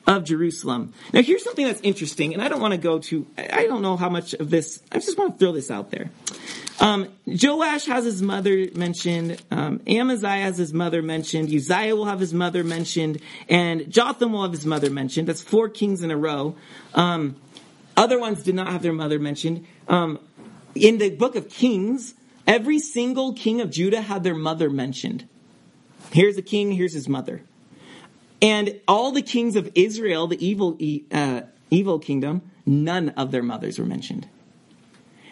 of 0.08 0.24
Jerusalem. 0.24 0.94
Now 1.13 1.22
here's 1.22 1.44
something 1.44 1.65
that's 1.65 1.82
interesting, 1.82 2.34
and 2.34 2.41
I 2.41 2.48
don't 2.48 2.62
want 2.62 2.74
to 2.74 2.78
go 2.78 3.00
to, 3.00 3.26
I 3.38 3.65
don't 3.65 3.82
know 3.82 3.98
how 3.98 4.10
much 4.10 4.34
of 4.34 4.50
this, 4.50 4.82
I 4.91 5.00
just 5.00 5.18
want 5.18 5.34
to 5.34 5.39
throw 5.39 5.52
this 5.52 5.72
out 5.72 5.91
there. 5.91 6.12
Um, 6.80 7.08
Joash 7.26 7.86
has 7.86 8.04
his 8.06 8.22
mother 8.22 8.68
mentioned. 8.76 9.41
Um, 9.50 9.82
Amaziah 9.88 10.41
has 10.41 10.58
his 10.58 10.74
mother 10.74 11.02
mentioned. 11.02 11.54
Uzziah 11.54 11.96
will 11.96 12.06
have 12.06 12.20
his 12.20 12.34
mother 12.34 12.63
mentioned, 12.63 13.22
and 13.48 13.89
Jotham 13.89 14.34
will 14.34 14.44
have 14.44 14.52
his 14.52 14.65
mother 14.65 14.89
mentioned. 14.89 15.28
That's 15.28 15.41
four 15.41 15.70
kings 15.70 16.04
in 16.04 16.12
a 16.12 16.18
row. 16.18 16.56
Um, 16.94 17.38
other 17.96 18.20
ones 18.20 18.44
did 18.44 18.56
not 18.56 18.68
have 18.68 18.82
their 18.82 18.94
mother 18.94 19.20
mentioned. 19.20 19.65
Um, 19.88 20.20
in 20.76 20.98
the 20.98 21.12
book 21.12 21.36
of 21.36 21.50
Kings, 21.50 22.13
every 22.46 22.80
single 22.80 23.34
king 23.34 23.62
of 23.62 23.72
Judah 23.72 24.02
had 24.02 24.24
their 24.24 24.36
mother 24.36 24.70
mentioned. 24.70 25.28
Here's 26.12 26.36
the 26.36 26.41
king. 26.41 26.74
Here's 26.74 26.94
his 26.94 27.08
mother. 27.08 27.41
And 28.41 28.80
all 28.88 29.12
the 29.12 29.21
kings 29.21 29.56
of 29.56 29.71
Israel, 29.76 30.28
the 30.28 30.45
evil, 30.45 30.78
uh, 31.12 31.41
evil 31.69 32.00
kingdom, 32.00 32.41
none 32.65 33.10
of 33.10 33.32
their 33.32 33.43
mothers 33.43 33.80
were 33.80 33.86
mentioned. 33.86 34.28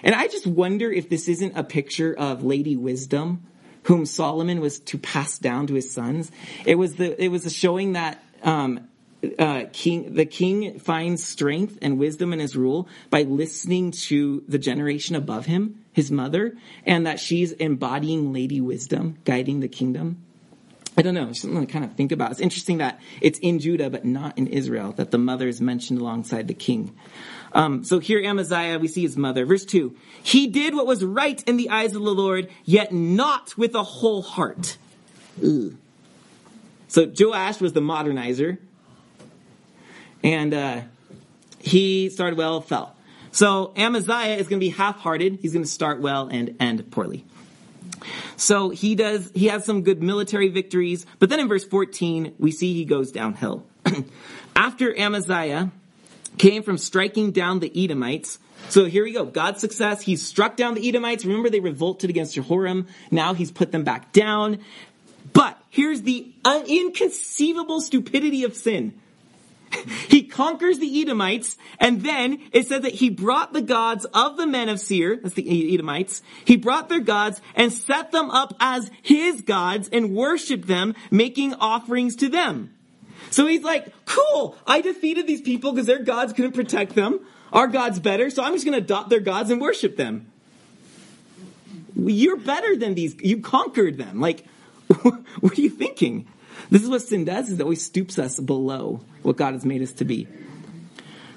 And 0.03 0.13
I 0.13 0.27
just 0.27 0.45
wonder 0.45 0.91
if 0.91 1.09
this 1.09 1.27
isn't 1.29 1.57
a 1.57 1.63
picture 1.63 2.13
of 2.13 2.43
Lady 2.43 2.75
Wisdom, 2.75 3.43
whom 3.83 4.05
Solomon 4.05 4.59
was 4.59 4.79
to 4.79 4.97
pass 4.97 5.39
down 5.39 5.67
to 5.67 5.73
his 5.75 5.91
sons. 5.91 6.31
It 6.65 6.75
was 6.75 6.95
the 6.95 7.21
it 7.21 7.29
was 7.29 7.45
a 7.45 7.49
showing 7.49 7.93
that 7.93 8.21
um, 8.43 8.87
uh, 9.39 9.65
king 9.71 10.13
the 10.15 10.25
king 10.25 10.79
finds 10.79 11.23
strength 11.23 11.77
and 11.81 11.97
wisdom 11.97 12.33
in 12.33 12.39
his 12.39 12.55
rule 12.55 12.87
by 13.09 13.23
listening 13.23 13.91
to 13.91 14.43
the 14.47 14.57
generation 14.57 15.15
above 15.15 15.45
him, 15.45 15.83
his 15.93 16.11
mother, 16.11 16.57
and 16.85 17.07
that 17.07 17.19
she's 17.19 17.53
embodying 17.53 18.33
Lady 18.33 18.59
Wisdom, 18.59 19.17
guiding 19.23 19.61
the 19.61 19.69
kingdom. 19.69 20.17
I 20.95 21.01
don't 21.01 21.15
know, 21.15 21.34
something 21.34 21.65
to 21.65 21.71
kind 21.71 21.84
of 21.84 21.93
think 21.95 22.12
about. 22.12 22.32
It's 22.32 22.39
interesting 22.39 22.77
that 22.77 22.99
it's 23.19 23.39
in 23.39 23.60
Judah, 23.60 23.89
but 23.89 24.06
not 24.06 24.38
in 24.38 24.47
Israel, 24.47 24.91
that 24.93 25.12
the 25.12 25.17
mother 25.17 25.47
is 25.47 25.60
mentioned 25.60 25.99
alongside 25.99 26.47
the 26.47 26.53
king. 26.53 26.95
Um, 27.53 27.84
so 27.84 27.99
here, 27.99 28.19
Amaziah, 28.23 28.79
we 28.79 28.88
see 28.88 29.01
his 29.01 29.17
mother. 29.17 29.45
Verse 29.45 29.65
2 29.65 29.95
He 30.21 30.47
did 30.47 30.75
what 30.75 30.86
was 30.86 31.03
right 31.03 31.41
in 31.47 31.58
the 31.58 31.69
eyes 31.69 31.95
of 31.95 32.03
the 32.03 32.13
Lord, 32.13 32.49
yet 32.63 32.91
not 32.91 33.58
with 33.58 33.73
a 33.75 33.84
whole 33.84 34.21
heart. 34.21 34.77
Ugh. 35.43 35.75
So 36.88 37.12
Joash 37.19 37.60
was 37.60 37.73
the 37.73 37.82
modernizer, 37.82 38.60
and 40.23 40.53
uh, 40.53 40.82
he 41.60 42.10
started 42.10 42.38
well, 42.38 42.62
fell. 42.62 42.95
So 43.32 43.73
Amaziah 43.75 44.36
is 44.36 44.47
going 44.47 44.60
to 44.60 44.65
be 44.65 44.69
half-hearted. 44.69 45.39
He's 45.41 45.53
going 45.53 45.65
to 45.65 45.69
start 45.69 46.01
well 46.01 46.27
and 46.27 46.56
end 46.60 46.91
poorly. 46.91 47.25
So 48.37 48.69
he 48.69 48.95
does, 48.95 49.31
he 49.33 49.47
has 49.47 49.65
some 49.65 49.83
good 49.83 50.01
military 50.01 50.49
victories, 50.49 51.05
but 51.19 51.29
then 51.29 51.39
in 51.39 51.47
verse 51.47 51.65
14, 51.65 52.35
we 52.39 52.51
see 52.51 52.73
he 52.73 52.85
goes 52.85 53.11
downhill. 53.11 53.65
After 54.55 54.97
Amaziah 54.97 55.71
came 56.37 56.63
from 56.63 56.77
striking 56.77 57.31
down 57.31 57.59
the 57.59 57.71
Edomites, 57.83 58.39
so 58.69 58.85
here 58.85 59.03
we 59.03 59.13
go. 59.13 59.25
God's 59.25 59.59
success. 59.59 60.01
He's 60.01 60.25
struck 60.25 60.55
down 60.55 60.73
the 60.75 60.87
Edomites. 60.87 61.25
Remember, 61.25 61.49
they 61.49 61.59
revolted 61.59 62.09
against 62.09 62.35
Jehoram. 62.35 62.87
Now 63.11 63.33
he's 63.33 63.51
put 63.51 63.71
them 63.71 63.83
back 63.83 64.13
down. 64.13 64.59
But 65.31 65.61
here's 65.69 66.01
the 66.01 66.31
inconceivable 66.45 67.81
stupidity 67.81 68.43
of 68.43 68.55
sin. 68.55 68.99
he 70.07 70.23
conquers 70.23 70.79
the 70.79 71.01
Edomites, 71.01 71.57
and 71.79 72.01
then 72.01 72.41
it 72.51 72.67
says 72.67 72.81
that 72.81 72.95
he 72.95 73.09
brought 73.09 73.53
the 73.53 73.62
gods 73.62 74.05
of 74.13 74.38
the 74.38 74.47
men 74.47 74.69
of 74.69 74.79
Seir, 74.79 75.17
that's 75.17 75.36
the 75.36 75.73
Edomites, 75.73 76.21
he 76.45 76.55
brought 76.55 76.89
their 76.89 76.99
gods 76.99 77.41
and 77.55 77.71
set 77.71 78.12
them 78.12 78.29
up 78.29 78.53
as 78.59 78.91
his 79.01 79.41
gods 79.41 79.89
and 79.91 80.15
worshiped 80.15 80.67
them, 80.67 80.95
making 81.12 81.53
offerings 81.55 82.15
to 82.17 82.29
them. 82.29 82.73
So 83.29 83.47
he's 83.47 83.63
like, 83.63 83.91
cool, 84.05 84.55
I 84.67 84.81
defeated 84.81 85.27
these 85.27 85.41
people 85.41 85.71
because 85.71 85.88
their 85.88 86.03
gods 86.03 86.33
couldn't 86.33 86.53
protect 86.53 86.95
them. 86.95 87.19
Our 87.51 87.67
God's 87.67 87.99
better, 87.99 88.29
so 88.29 88.43
I'm 88.43 88.53
just 88.53 88.65
going 88.65 88.77
to 88.77 88.83
adopt 88.83 89.09
their 89.09 89.19
gods 89.19 89.49
and 89.49 89.62
worship 89.62 89.95
them. 89.95 90.31
You're 91.95 92.38
better 92.38 92.75
than 92.75 92.95
these. 92.95 93.15
You 93.21 93.41
conquered 93.41 93.97
them. 93.97 94.19
Like, 94.19 94.45
what 95.01 95.57
are 95.57 95.62
you 95.62 95.69
thinking? 95.69 96.27
This 96.69 96.83
is 96.83 96.89
what 96.89 97.01
sin 97.01 97.25
does, 97.25 97.49
is 97.49 97.59
it 97.59 97.63
always 97.63 97.83
stoops 97.83 98.17
us 98.19 98.39
below 98.39 99.01
what 99.21 99.37
God 99.37 99.53
has 99.53 99.65
made 99.65 99.81
us 99.81 99.91
to 99.93 100.05
be. 100.05 100.27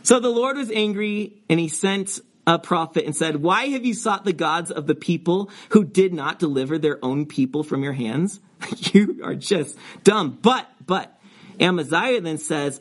So 0.03 0.21
the 0.21 0.29
Lord 0.29 0.57
was 0.57 0.71
angry 0.71 1.33
and 1.49 1.59
he 1.59 1.69
sent 1.69 2.21
a 2.47 2.59
prophet 2.59 3.05
and 3.05 3.17
said, 3.17 3.43
Why 3.43 3.67
have 3.69 3.85
you 3.85 3.95
sought 3.95 4.25
the 4.25 4.33
gods 4.33 4.71
of 4.71 4.87
the 4.87 4.95
people 4.95 5.51
who 5.71 5.85
did 5.85 6.15
not 6.15 6.39
deliver 6.39 6.79
their 6.79 7.05
own 7.05 7.27
people 7.27 7.65
from 7.65 7.83
your 7.83 7.93
hands? 7.93 8.41
you 8.93 9.21
are 9.25 9.35
just 9.35 9.77
dumb. 10.05 10.39
But, 10.41 10.69
but, 10.85 11.13
Amaziah 11.59 12.21
then 12.21 12.39
says, 12.39 12.81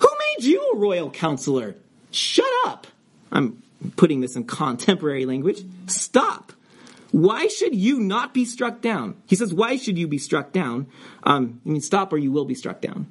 Who 0.00 0.08
made 0.08 0.44
you 0.44 0.72
a 0.74 0.76
royal 0.76 1.10
counselor? 1.10 1.76
Shut 2.10 2.50
up. 2.66 2.86
I'm 3.32 3.62
putting 3.96 4.20
this 4.20 4.36
in 4.36 4.44
contemporary 4.44 5.26
language. 5.26 5.62
Stop. 5.86 6.52
Why 7.10 7.46
should 7.46 7.74
you 7.74 8.00
not 8.00 8.34
be 8.34 8.44
struck 8.44 8.80
down? 8.80 9.16
He 9.26 9.36
says, 9.36 9.54
Why 9.54 9.76
should 9.76 9.96
you 9.96 10.06
be 10.08 10.18
struck 10.18 10.52
down? 10.52 10.88
Um, 11.22 11.60
I 11.64 11.68
mean, 11.68 11.80
stop 11.80 12.12
or 12.12 12.18
you 12.18 12.30
will 12.32 12.44
be 12.44 12.54
struck 12.54 12.80
down. 12.80 13.06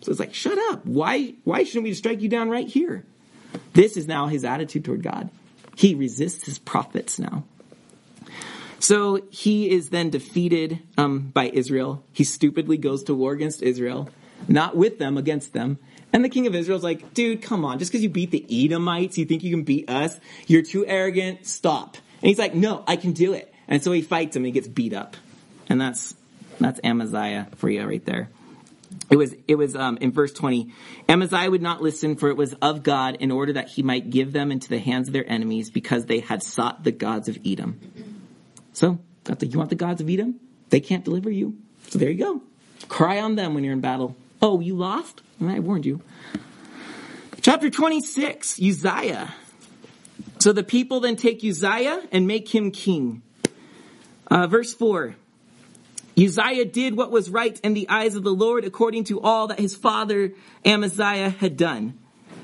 So 0.00 0.10
it's 0.10 0.20
like, 0.20 0.34
shut 0.34 0.58
up. 0.72 0.84
Why, 0.84 1.34
why 1.44 1.62
shouldn't 1.62 1.84
we 1.84 1.94
strike 1.94 2.22
you 2.22 2.28
down 2.28 2.50
right 2.50 2.66
here? 2.66 3.04
This 3.72 3.96
is 3.96 4.08
now 4.08 4.26
his 4.26 4.44
attitude 4.44 4.84
toward 4.84 5.02
God. 5.02 5.30
He 5.76 5.94
resists 5.94 6.44
his 6.44 6.58
prophets 6.58 7.18
now. 7.18 7.44
So 8.80 9.22
he 9.30 9.70
is 9.70 9.90
then 9.90 10.10
defeated 10.10 10.80
um, 10.98 11.30
by 11.32 11.48
Israel. 11.48 12.04
He 12.12 12.24
stupidly 12.24 12.76
goes 12.76 13.04
to 13.04 13.14
war 13.14 13.32
against 13.32 13.62
Israel, 13.62 14.08
not 14.48 14.76
with 14.76 14.98
them, 14.98 15.16
against 15.16 15.52
them. 15.52 15.78
And 16.12 16.24
the 16.24 16.28
king 16.28 16.48
of 16.48 16.54
Israel's 16.54 16.82
like, 16.82 17.14
dude, 17.14 17.40
come 17.40 17.64
on. 17.64 17.78
Just 17.78 17.92
because 17.92 18.02
you 18.02 18.10
beat 18.10 18.32
the 18.32 18.44
Edomites, 18.50 19.16
you 19.18 19.24
think 19.24 19.44
you 19.44 19.52
can 19.52 19.62
beat 19.62 19.88
us? 19.88 20.18
You're 20.48 20.62
too 20.62 20.84
arrogant. 20.84 21.46
Stop. 21.46 21.96
And 22.22 22.28
he's 22.28 22.38
like, 22.38 22.54
no, 22.54 22.84
I 22.86 22.94
can 22.96 23.12
do 23.12 23.32
it. 23.32 23.52
And 23.66 23.82
so 23.82 23.90
he 23.90 24.00
fights 24.00 24.36
him 24.36 24.40
and 24.42 24.46
he 24.46 24.52
gets 24.52 24.68
beat 24.68 24.92
up. 24.92 25.16
And 25.68 25.80
that's, 25.80 26.14
that's 26.60 26.80
Amaziah 26.84 27.48
for 27.56 27.68
you 27.68 27.84
right 27.84 28.04
there. 28.04 28.28
It 29.10 29.16
was, 29.16 29.34
it 29.48 29.56
was, 29.56 29.74
um, 29.74 29.98
in 30.00 30.12
verse 30.12 30.32
20, 30.32 30.72
Amaziah 31.08 31.50
would 31.50 31.62
not 31.62 31.82
listen 31.82 32.14
for 32.16 32.28
it 32.28 32.36
was 32.36 32.54
of 32.54 32.84
God 32.84 33.16
in 33.16 33.32
order 33.32 33.54
that 33.54 33.68
he 33.68 33.82
might 33.82 34.08
give 34.08 34.32
them 34.32 34.52
into 34.52 34.68
the 34.68 34.78
hands 34.78 35.08
of 35.08 35.12
their 35.12 35.28
enemies 35.28 35.70
because 35.70 36.06
they 36.06 36.20
had 36.20 36.42
sought 36.42 36.84
the 36.84 36.92
gods 36.92 37.28
of 37.28 37.38
Edom. 37.44 37.80
So, 38.72 39.00
you 39.40 39.58
want 39.58 39.70
the 39.70 39.76
gods 39.76 40.00
of 40.00 40.08
Edom? 40.08 40.38
They 40.70 40.80
can't 40.80 41.04
deliver 41.04 41.30
you. 41.30 41.58
So 41.88 41.98
there 41.98 42.10
you 42.10 42.18
go. 42.18 42.42
Cry 42.88 43.20
on 43.20 43.34
them 43.34 43.54
when 43.54 43.64
you're 43.64 43.72
in 43.72 43.80
battle. 43.80 44.16
Oh, 44.40 44.60
you 44.60 44.76
lost? 44.76 45.22
I 45.40 45.58
warned 45.58 45.86
you. 45.86 46.00
Chapter 47.40 47.70
26, 47.70 48.60
Uzziah. 48.60 49.34
So 50.42 50.52
the 50.52 50.64
people 50.64 50.98
then 50.98 51.14
take 51.14 51.44
Uzziah 51.44 52.02
and 52.10 52.26
make 52.26 52.52
him 52.52 52.72
king. 52.72 53.22
Uh, 54.26 54.48
verse 54.48 54.74
4 54.74 55.14
Uzziah 56.18 56.64
did 56.64 56.96
what 56.96 57.12
was 57.12 57.30
right 57.30 57.60
in 57.60 57.74
the 57.74 57.88
eyes 57.88 58.16
of 58.16 58.24
the 58.24 58.34
Lord 58.34 58.64
according 58.64 59.04
to 59.04 59.20
all 59.20 59.46
that 59.46 59.60
his 59.60 59.76
father 59.76 60.32
Amaziah 60.64 61.30
had 61.30 61.56
done. 61.56 61.96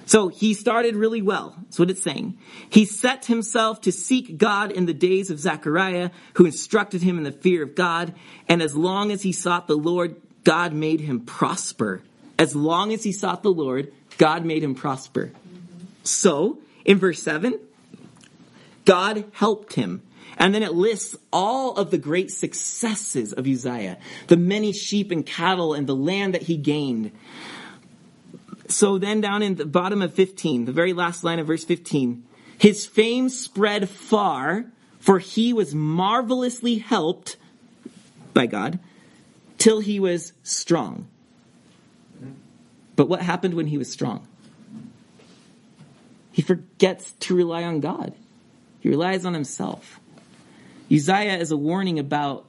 So 0.07 0.29
he 0.29 0.55
started 0.55 0.95
really 0.95 1.23
well. 1.23 1.57
That's 1.61 1.81
what 1.81 1.91
it's 1.91 2.05
saying. 2.05 2.39
He 2.71 2.85
set 2.85 3.25
himself 3.25 3.81
to 3.81 3.91
seek 3.91 4.39
God 4.39 4.71
in 4.71 4.87
the 4.87 4.95
days 4.95 5.33
of 5.33 5.41
Zechariah, 5.41 6.11
who 6.35 6.47
instructed 6.47 7.03
him 7.03 7.19
in 7.19 7.25
the 7.25 7.33
fear 7.33 7.65
of 7.65 7.75
God. 7.75 8.15
And 8.49 8.63
as 8.63 8.77
long 8.77 9.11
as 9.11 9.23
he 9.23 9.33
sought 9.33 9.67
the 9.67 9.77
Lord, 9.77 10.15
God 10.45 10.73
made 10.73 11.01
him 11.01 11.23
prosper. 11.23 12.03
As 12.39 12.55
long 12.55 12.93
as 12.93 13.03
he 13.03 13.11
sought 13.11 13.43
the 13.43 13.51
Lord, 13.51 13.93
God 14.19 14.45
made 14.45 14.63
him 14.63 14.77
prosper. 14.77 15.33
So, 16.05 16.61
in 16.85 16.99
verse 16.99 17.21
7, 17.21 17.59
God 18.89 19.27
helped 19.33 19.75
him. 19.75 20.01
And 20.39 20.55
then 20.55 20.63
it 20.63 20.73
lists 20.73 21.15
all 21.31 21.77
of 21.77 21.91
the 21.91 21.99
great 21.99 22.31
successes 22.31 23.35
of 23.35 23.47
Uzziah, 23.47 23.99
the 24.29 24.37
many 24.39 24.73
sheep 24.73 25.11
and 25.11 25.27
cattle 25.27 25.75
and 25.75 25.87
the 25.87 25.95
land 25.95 26.33
that 26.33 26.43
he 26.43 26.57
gained. 26.57 27.13
So 28.69 28.97
then 28.97 29.21
down 29.21 29.43
in 29.43 29.57
the 29.57 29.67
bottom 29.67 30.01
of 30.01 30.15
15, 30.15 30.65
the 30.65 30.73
very 30.73 30.95
last 30.95 31.23
line 31.23 31.39
of 31.39 31.47
verse 31.47 31.65
15, 31.65 32.25
his 32.57 32.87
fame 32.87 33.29
spread 33.29 33.91
far, 33.91 34.65
for 34.99 35.19
he 35.19 35.53
was 35.53 35.75
marvelously 35.75 36.79
helped 36.79 37.37
by 38.33 38.47
God 38.47 38.79
till 39.59 39.81
he 39.81 40.01
was 40.01 40.33
strong. 40.43 41.09
But 42.97 43.11
what 43.11 43.21
happened 43.21 43.53
when 43.53 43.67
he 43.67 43.77
was 43.77 43.93
strong? 43.93 44.27
He 46.33 46.41
forgets 46.41 47.13
to 47.21 47.37
rely 47.37 47.65
on 47.65 47.81
God. 47.81 48.15
He 48.81 48.89
relies 48.89 49.25
on 49.25 49.35
himself. 49.35 50.01
Uzziah 50.91 51.37
is 51.37 51.51
a 51.51 51.57
warning 51.57 51.99
about, 51.99 52.47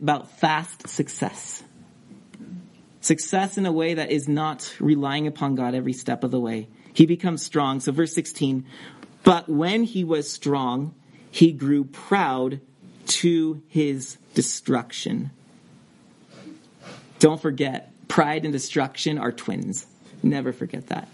about 0.00 0.38
fast 0.38 0.88
success. 0.88 1.62
Success 3.00 3.56
in 3.58 3.66
a 3.66 3.72
way 3.72 3.94
that 3.94 4.10
is 4.10 4.28
not 4.28 4.74
relying 4.78 5.26
upon 5.26 5.54
God 5.54 5.74
every 5.74 5.94
step 5.94 6.22
of 6.22 6.30
the 6.30 6.40
way. 6.40 6.68
He 6.92 7.06
becomes 7.06 7.42
strong. 7.42 7.80
So 7.80 7.92
verse 7.92 8.14
16, 8.14 8.66
but 9.22 9.48
when 9.48 9.84
he 9.84 10.04
was 10.04 10.30
strong, 10.30 10.94
he 11.30 11.52
grew 11.52 11.84
proud 11.84 12.60
to 13.06 13.62
his 13.68 14.18
destruction. 14.34 15.30
Don't 17.18 17.40
forget, 17.40 17.92
pride 18.08 18.44
and 18.44 18.52
destruction 18.52 19.18
are 19.18 19.32
twins. 19.32 19.86
Never 20.22 20.52
forget 20.52 20.88
that. 20.88 21.08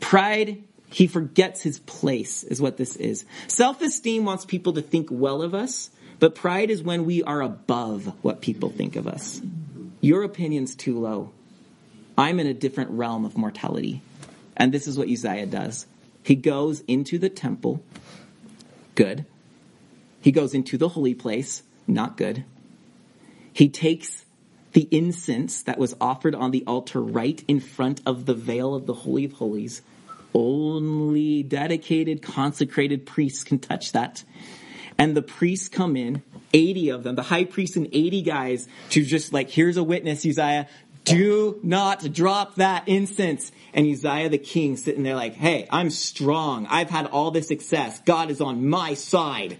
Pride 0.00 0.64
he 0.90 1.06
forgets 1.06 1.62
his 1.62 1.78
place, 1.80 2.44
is 2.44 2.60
what 2.60 2.76
this 2.76 2.96
is. 2.96 3.24
Self 3.46 3.82
esteem 3.82 4.24
wants 4.24 4.44
people 4.44 4.72
to 4.74 4.82
think 4.82 5.08
well 5.10 5.42
of 5.42 5.54
us, 5.54 5.90
but 6.18 6.34
pride 6.34 6.70
is 6.70 6.82
when 6.82 7.04
we 7.04 7.22
are 7.22 7.42
above 7.42 8.12
what 8.22 8.40
people 8.40 8.70
think 8.70 8.96
of 8.96 9.06
us. 9.06 9.40
Your 10.00 10.22
opinion's 10.22 10.74
too 10.74 10.98
low. 10.98 11.30
I'm 12.16 12.40
in 12.40 12.46
a 12.46 12.54
different 12.54 12.90
realm 12.90 13.24
of 13.24 13.36
mortality. 13.36 14.02
And 14.56 14.72
this 14.72 14.86
is 14.86 14.98
what 14.98 15.08
Uzziah 15.08 15.46
does. 15.46 15.86
He 16.22 16.34
goes 16.34 16.80
into 16.80 17.18
the 17.18 17.28
temple, 17.28 17.82
good. 18.94 19.24
He 20.20 20.32
goes 20.32 20.52
into 20.52 20.76
the 20.76 20.88
holy 20.88 21.14
place, 21.14 21.62
not 21.86 22.16
good. 22.16 22.44
He 23.52 23.68
takes 23.68 24.24
the 24.72 24.88
incense 24.90 25.62
that 25.62 25.78
was 25.78 25.96
offered 26.00 26.34
on 26.34 26.50
the 26.50 26.64
altar 26.66 27.00
right 27.00 27.42
in 27.48 27.60
front 27.60 28.02
of 28.04 28.26
the 28.26 28.34
veil 28.34 28.74
of 28.74 28.86
the 28.86 28.94
Holy 28.94 29.24
of 29.24 29.32
Holies, 29.32 29.80
only 30.38 31.42
dedicated, 31.42 32.22
consecrated 32.22 33.06
priests 33.06 33.44
can 33.44 33.58
touch 33.58 33.92
that. 33.92 34.24
And 34.96 35.16
the 35.16 35.22
priests 35.22 35.68
come 35.68 35.96
in, 35.96 36.22
80 36.52 36.88
of 36.90 37.02
them, 37.02 37.14
the 37.14 37.22
high 37.22 37.44
priest 37.44 37.76
and 37.76 37.88
80 37.92 38.22
guys, 38.22 38.68
to 38.90 39.04
just 39.04 39.32
like, 39.32 39.50
here's 39.50 39.76
a 39.76 39.84
witness, 39.84 40.24
Uzziah, 40.24 40.68
do 41.04 41.58
not 41.62 42.12
drop 42.12 42.56
that 42.56 42.86
incense. 42.88 43.52
And 43.72 43.86
Uzziah 43.86 44.28
the 44.28 44.38
king 44.38 44.76
sitting 44.76 45.02
there 45.02 45.14
like, 45.14 45.34
hey, 45.34 45.66
I'm 45.70 45.90
strong. 45.90 46.66
I've 46.66 46.90
had 46.90 47.06
all 47.06 47.30
this 47.30 47.48
success. 47.48 48.00
God 48.00 48.30
is 48.30 48.40
on 48.40 48.68
my 48.68 48.94
side. 48.94 49.58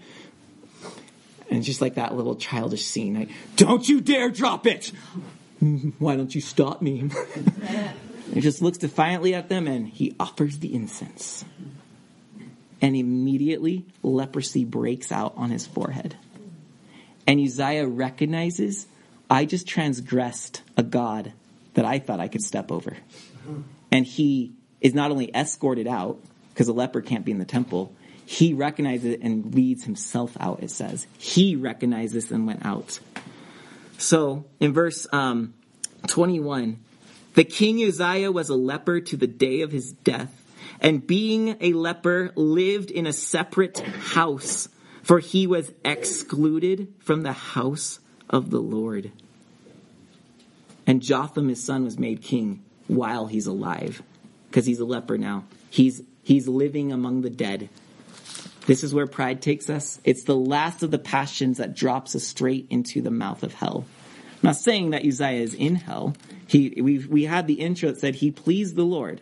And 1.49 1.63
just 1.63 1.81
like 1.81 1.95
that 1.95 2.13
little 2.13 2.35
childish 2.35 2.85
scene, 2.85 3.15
like, 3.15 3.29
don't 3.55 3.87
you 3.87 4.01
dare 4.01 4.29
drop 4.29 4.67
it! 4.67 4.91
Why 5.99 6.15
don't 6.15 6.33
you 6.33 6.41
stop 6.41 6.81
me? 6.81 7.09
he 8.33 8.41
just 8.41 8.61
looks 8.61 8.77
defiantly 8.77 9.33
at 9.33 9.49
them 9.49 9.67
and 9.67 9.87
he 9.87 10.15
offers 10.19 10.59
the 10.59 10.73
incense. 10.73 11.45
And 12.81 12.95
immediately 12.95 13.85
leprosy 14.03 14.63
breaks 14.63 15.11
out 15.11 15.33
on 15.35 15.49
his 15.49 15.65
forehead. 15.65 16.15
And 17.27 17.39
Uzziah 17.39 17.87
recognizes, 17.87 18.87
I 19.29 19.45
just 19.45 19.67
transgressed 19.67 20.61
a 20.77 20.83
God 20.83 21.33
that 21.73 21.85
I 21.85 21.99
thought 21.99 22.19
I 22.19 22.27
could 22.27 22.41
step 22.41 22.71
over. 22.71 22.97
And 23.91 24.05
he 24.05 24.53
is 24.81 24.93
not 24.93 25.11
only 25.11 25.33
escorted 25.35 25.87
out, 25.87 26.19
because 26.53 26.67
a 26.67 26.73
leper 26.73 27.01
can't 27.01 27.25
be 27.25 27.31
in 27.31 27.39
the 27.39 27.45
temple, 27.45 27.93
he 28.25 28.53
recognizes 28.53 29.13
it 29.13 29.21
and 29.21 29.53
leads 29.55 29.83
himself 29.83 30.37
out, 30.39 30.61
it 30.61 30.71
says. 30.71 31.07
He 31.17 31.55
recognized 31.55 32.13
this 32.13 32.31
and 32.31 32.45
went 32.45 32.65
out. 32.65 32.99
So 33.97 34.45
in 34.59 34.71
verse 34.71 35.07
um, 35.11 35.53
21, 36.07 36.79
the 37.33 37.43
king 37.43 37.83
Uzziah 37.83 38.31
was 38.31 38.49
a 38.49 38.55
leper 38.55 38.99
to 39.01 39.17
the 39.17 39.27
day 39.27 39.61
of 39.61 39.71
his 39.71 39.91
death, 39.91 40.33
and 40.81 41.05
being 41.05 41.57
a 41.61 41.73
leper, 41.73 42.31
lived 42.35 42.91
in 42.91 43.05
a 43.05 43.13
separate 43.13 43.79
house, 43.79 44.69
for 45.03 45.19
he 45.19 45.47
was 45.47 45.71
excluded 45.83 46.93
from 46.99 47.23
the 47.23 47.33
house 47.33 47.99
of 48.29 48.49
the 48.49 48.59
Lord. 48.59 49.11
And 50.87 51.01
Jotham, 51.01 51.49
his 51.49 51.63
son, 51.63 51.83
was 51.83 51.99
made 51.99 52.21
king 52.21 52.63
while 52.87 53.27
he's 53.27 53.47
alive, 53.47 54.01
because 54.49 54.65
he's 54.65 54.79
a 54.79 54.85
leper 54.85 55.17
now. 55.17 55.43
He's, 55.69 56.01
he's 56.23 56.47
living 56.47 56.91
among 56.91 57.21
the 57.21 57.29
dead. 57.29 57.69
This 58.65 58.83
is 58.83 58.93
where 58.93 59.07
pride 59.07 59.41
takes 59.41 59.69
us. 59.69 59.99
It's 60.03 60.23
the 60.23 60.35
last 60.35 60.83
of 60.83 60.91
the 60.91 60.99
passions 60.99 61.57
that 61.57 61.75
drops 61.75 62.15
us 62.15 62.23
straight 62.23 62.67
into 62.69 63.01
the 63.01 63.11
mouth 63.11 63.43
of 63.43 63.53
hell. 63.53 63.85
I'm 64.41 64.47
not 64.47 64.55
saying 64.55 64.91
that 64.91 65.05
Uzziah 65.05 65.41
is 65.41 65.53
in 65.53 65.75
hell. 65.75 66.15
He, 66.47 66.79
we 66.81 66.99
we 66.99 67.25
had 67.25 67.45
the 67.45 67.55
intro 67.55 67.89
that 67.91 67.99
said 67.99 68.15
he 68.15 68.31
pleased 68.31 68.75
the 68.75 68.83
Lord, 68.83 69.21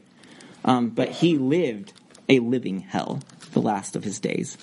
um, 0.63 0.89
but 0.89 1.09
he 1.09 1.37
lived 1.37 1.91
a 2.29 2.39
living 2.39 2.81
hell 2.81 3.21
the 3.53 3.61
last 3.61 3.95
of 3.95 4.03
his 4.03 4.19
days. 4.19 4.57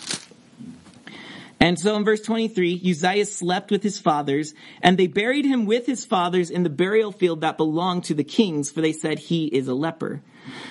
And 1.61 1.79
so 1.79 1.97
in 1.97 2.05
verse 2.05 2.21
23, 2.21 2.83
Uzziah 2.91 3.25
slept 3.25 3.71
with 3.71 3.83
his 3.83 3.99
fathers, 3.99 4.55
and 4.83 4.99
they 4.99 5.07
buried 5.07 5.45
him 5.45 5.67
with 5.67 5.87
his 5.87 6.05
fathers 6.05 6.51
in 6.51 6.63
the 6.63 6.71
burial 6.71 7.11
field 7.11 7.41
that 7.41 7.57
belonged 7.57 8.05
to 8.05 8.15
the 8.15 8.23
kings, 8.23 8.71
for 8.71 8.81
they 8.81 8.93
said 8.93 9.19
he 9.19 9.47
is 9.47 9.67
a 9.67 9.75
leper. 9.75 10.21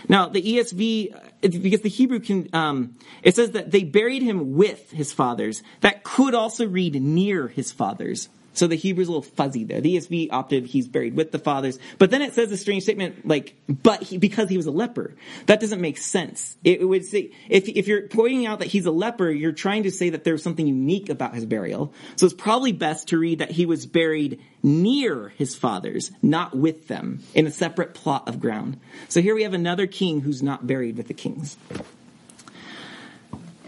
Now, 0.08 0.30
the 0.30 0.42
ESV, 0.42 1.42
because 1.42 1.82
the 1.82 1.90
Hebrew 1.90 2.20
can, 2.20 2.48
um, 2.54 2.96
it 3.24 3.36
says 3.36 3.52
that 3.52 3.72
they 3.72 3.84
buried 3.84 4.22
him 4.22 4.54
with 4.54 4.92
his 4.92 5.12
fathers. 5.12 5.64
That 5.82 6.04
could 6.04 6.36
also 6.36 6.68
read 6.68 7.02
near 7.02 7.48
his 7.48 7.72
fathers. 7.72 8.30
So 8.54 8.68
the 8.68 8.78
Hebrew's 8.78 9.08
a 9.08 9.12
little 9.12 9.22
fuzzy 9.22 9.64
there. 9.64 9.82
The 9.82 9.98
ESV 9.98 10.30
opted 10.32 10.66
he's 10.66 10.88
buried 10.88 11.16
with 11.16 11.32
the 11.32 11.40
fathers, 11.40 11.80
but 11.98 12.12
then 12.12 12.22
it 12.22 12.34
says 12.34 12.52
a 12.52 12.58
strange 12.58 12.84
statement 12.84 13.28
like, 13.28 13.56
but 13.68 14.04
he, 14.04 14.18
because 14.18 14.50
he 14.50 14.58
was 14.58 14.68
a 14.68 14.72
leper. 14.72 15.16
That 15.48 15.60
doesn't 15.60 15.82
make 15.82 15.98
sense. 15.98 16.56
It, 16.64 16.82
it 16.82 16.86
would 16.86 17.06
say, 17.06 17.32
if, 17.50 17.68
if 17.68 17.88
you're 17.88 18.08
pointing 18.08 18.46
out 18.46 18.60
that 18.60 18.68
he's 18.68 18.86
a 18.86 18.92
leper, 18.92 19.30
you're 19.30 19.52
trying 19.52 19.84
to 19.84 19.92
say 19.92 20.12
that 20.12 20.24
there's 20.24 20.44
something 20.44 20.66
unique 20.66 21.10
about 21.10 21.34
his 21.34 21.46
burial. 21.46 21.94
So 22.16 22.26
it's 22.26 22.36
probably 22.36 22.72
best 22.72 23.10
to 23.10 23.18
read 23.18 23.40
that 23.40 23.52
he 23.52 23.66
was 23.66 23.86
buried 23.86 24.40
near 24.62 25.30
his 25.30 25.56
fathers, 25.56 26.12
not 26.22 26.56
with 26.56 26.88
them, 26.88 27.24
in 27.34 27.48
a 27.48 27.52
separate 27.52 27.94
plot 27.94 28.28
of 28.28 28.40
ground. 28.40 28.80
So 29.10 29.22
here 29.22 29.36
we 29.36 29.44
have 29.44 29.54
another 29.54 29.88
king 29.88 30.22
who's 30.22 30.44
not 30.44 30.66
buried 30.66 30.98
with 30.98 31.08
the 31.08 31.14
kings. 31.14 31.58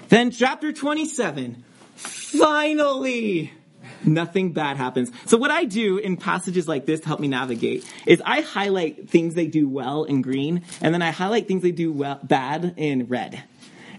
Then 0.09 0.31
chapter 0.31 0.71
27. 0.71 1.63
Finally! 1.95 3.51
Nothing 4.05 4.53
bad 4.53 4.77
happens. 4.77 5.11
So 5.25 5.37
what 5.37 5.51
I 5.51 5.65
do 5.65 5.97
in 5.97 6.17
passages 6.17 6.67
like 6.67 6.85
this 6.85 7.01
to 7.01 7.07
help 7.07 7.19
me 7.19 7.27
navigate 7.27 7.89
is 8.05 8.21
I 8.25 8.41
highlight 8.41 9.09
things 9.09 9.33
they 9.33 9.47
do 9.47 9.67
well 9.67 10.03
in 10.03 10.21
green, 10.21 10.63
and 10.81 10.93
then 10.93 11.01
I 11.01 11.11
highlight 11.11 11.47
things 11.47 11.63
they 11.63 11.71
do 11.71 11.91
well, 11.91 12.19
bad 12.23 12.75
in 12.77 13.07
red. 13.07 13.43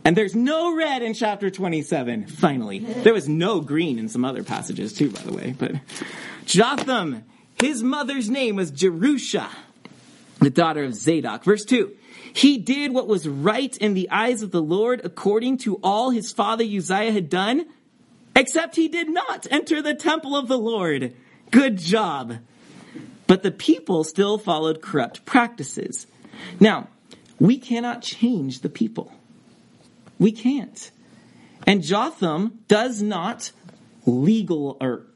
And 0.05 0.17
there's 0.17 0.37
no 0.37 0.77
red 0.77 1.03
in 1.03 1.15
chapter 1.15 1.51
27, 1.51 2.29
finally. 2.29 2.79
There 2.79 3.13
was 3.13 3.29
no 3.29 3.61
green 3.61 3.99
in 3.99 4.09
some 4.09 4.25
other 4.25 4.45
passages 4.45 4.93
too, 4.95 5.11
by 5.11 5.21
the 5.23 5.33
way. 5.33 5.55
But 5.59 5.73
Jotham, 6.45 7.25
his 7.61 7.83
mother's 7.83 8.31
name 8.31 8.55
was 8.55 8.71
Jerusha, 8.71 9.49
the 10.39 10.51
daughter 10.51 10.85
of 10.85 10.95
Zadok. 10.95 11.43
Verse 11.43 11.65
2. 11.65 11.93
He 12.33 12.59
did 12.59 12.93
what 12.93 13.09
was 13.09 13.27
right 13.27 13.75
in 13.79 13.95
the 13.95 14.11
eyes 14.11 14.43
of 14.43 14.51
the 14.51 14.63
Lord 14.63 15.01
according 15.03 15.59
to 15.59 15.81
all 15.83 16.11
his 16.11 16.33
father 16.33 16.65
Uzziah 16.65 17.11
had 17.11 17.29
done, 17.31 17.67
Except 18.37 18.77
he 18.77 18.89
did 18.89 19.09
not 19.09 19.47
enter 19.51 19.81
the 19.81 19.95
temple 19.95 20.37
of 20.37 20.47
the 20.47 20.59
Lord. 20.59 21.15
Good 21.51 21.79
job. 21.79 22.37
But 23.27 23.43
the 23.43 23.51
people 23.51 24.05
still 24.05 24.37
followed 24.37 24.83
corrupt 24.83 25.25
practices. 25.25 26.07
Now, 26.61 26.89
we 27.41 27.57
cannot 27.57 28.03
change 28.03 28.61
the 28.61 28.69
people. 28.69 29.13
We 30.19 30.33
can't. 30.33 30.91
And 31.67 31.83
Jotham 31.83 32.61
does 32.69 33.03
not 33.03 33.51
legal 34.05 34.77
or 34.81 35.07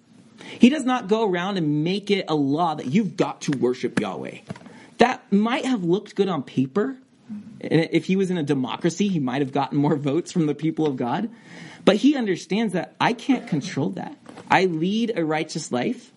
he 0.58 0.70
does 0.70 0.84
not 0.84 1.06
go 1.06 1.30
around 1.30 1.58
and 1.58 1.84
make 1.84 2.10
it 2.10 2.24
a 2.26 2.34
law 2.34 2.74
that 2.74 2.86
you've 2.86 3.16
got 3.16 3.42
to 3.42 3.52
worship 3.52 4.00
Yahweh. 4.00 4.38
That 4.96 5.30
might 5.30 5.66
have 5.66 5.84
looked 5.84 6.14
good 6.14 6.28
on 6.28 6.42
paper. 6.42 6.96
If 7.60 8.06
he 8.06 8.16
was 8.16 8.30
in 8.30 8.38
a 8.38 8.42
democracy, 8.42 9.08
he 9.08 9.18
might 9.18 9.42
have 9.42 9.52
gotten 9.52 9.78
more 9.78 9.96
votes 9.96 10.32
from 10.32 10.46
the 10.46 10.54
people 10.54 10.86
of 10.86 10.96
God. 10.96 11.30
But 11.84 11.96
he 11.96 12.16
understands 12.16 12.72
that 12.72 12.94
I 13.00 13.12
can't 13.12 13.46
control 13.46 13.90
that. 13.90 14.16
I 14.50 14.64
lead 14.64 15.12
a 15.16 15.24
righteous 15.24 15.70
life 15.70 16.12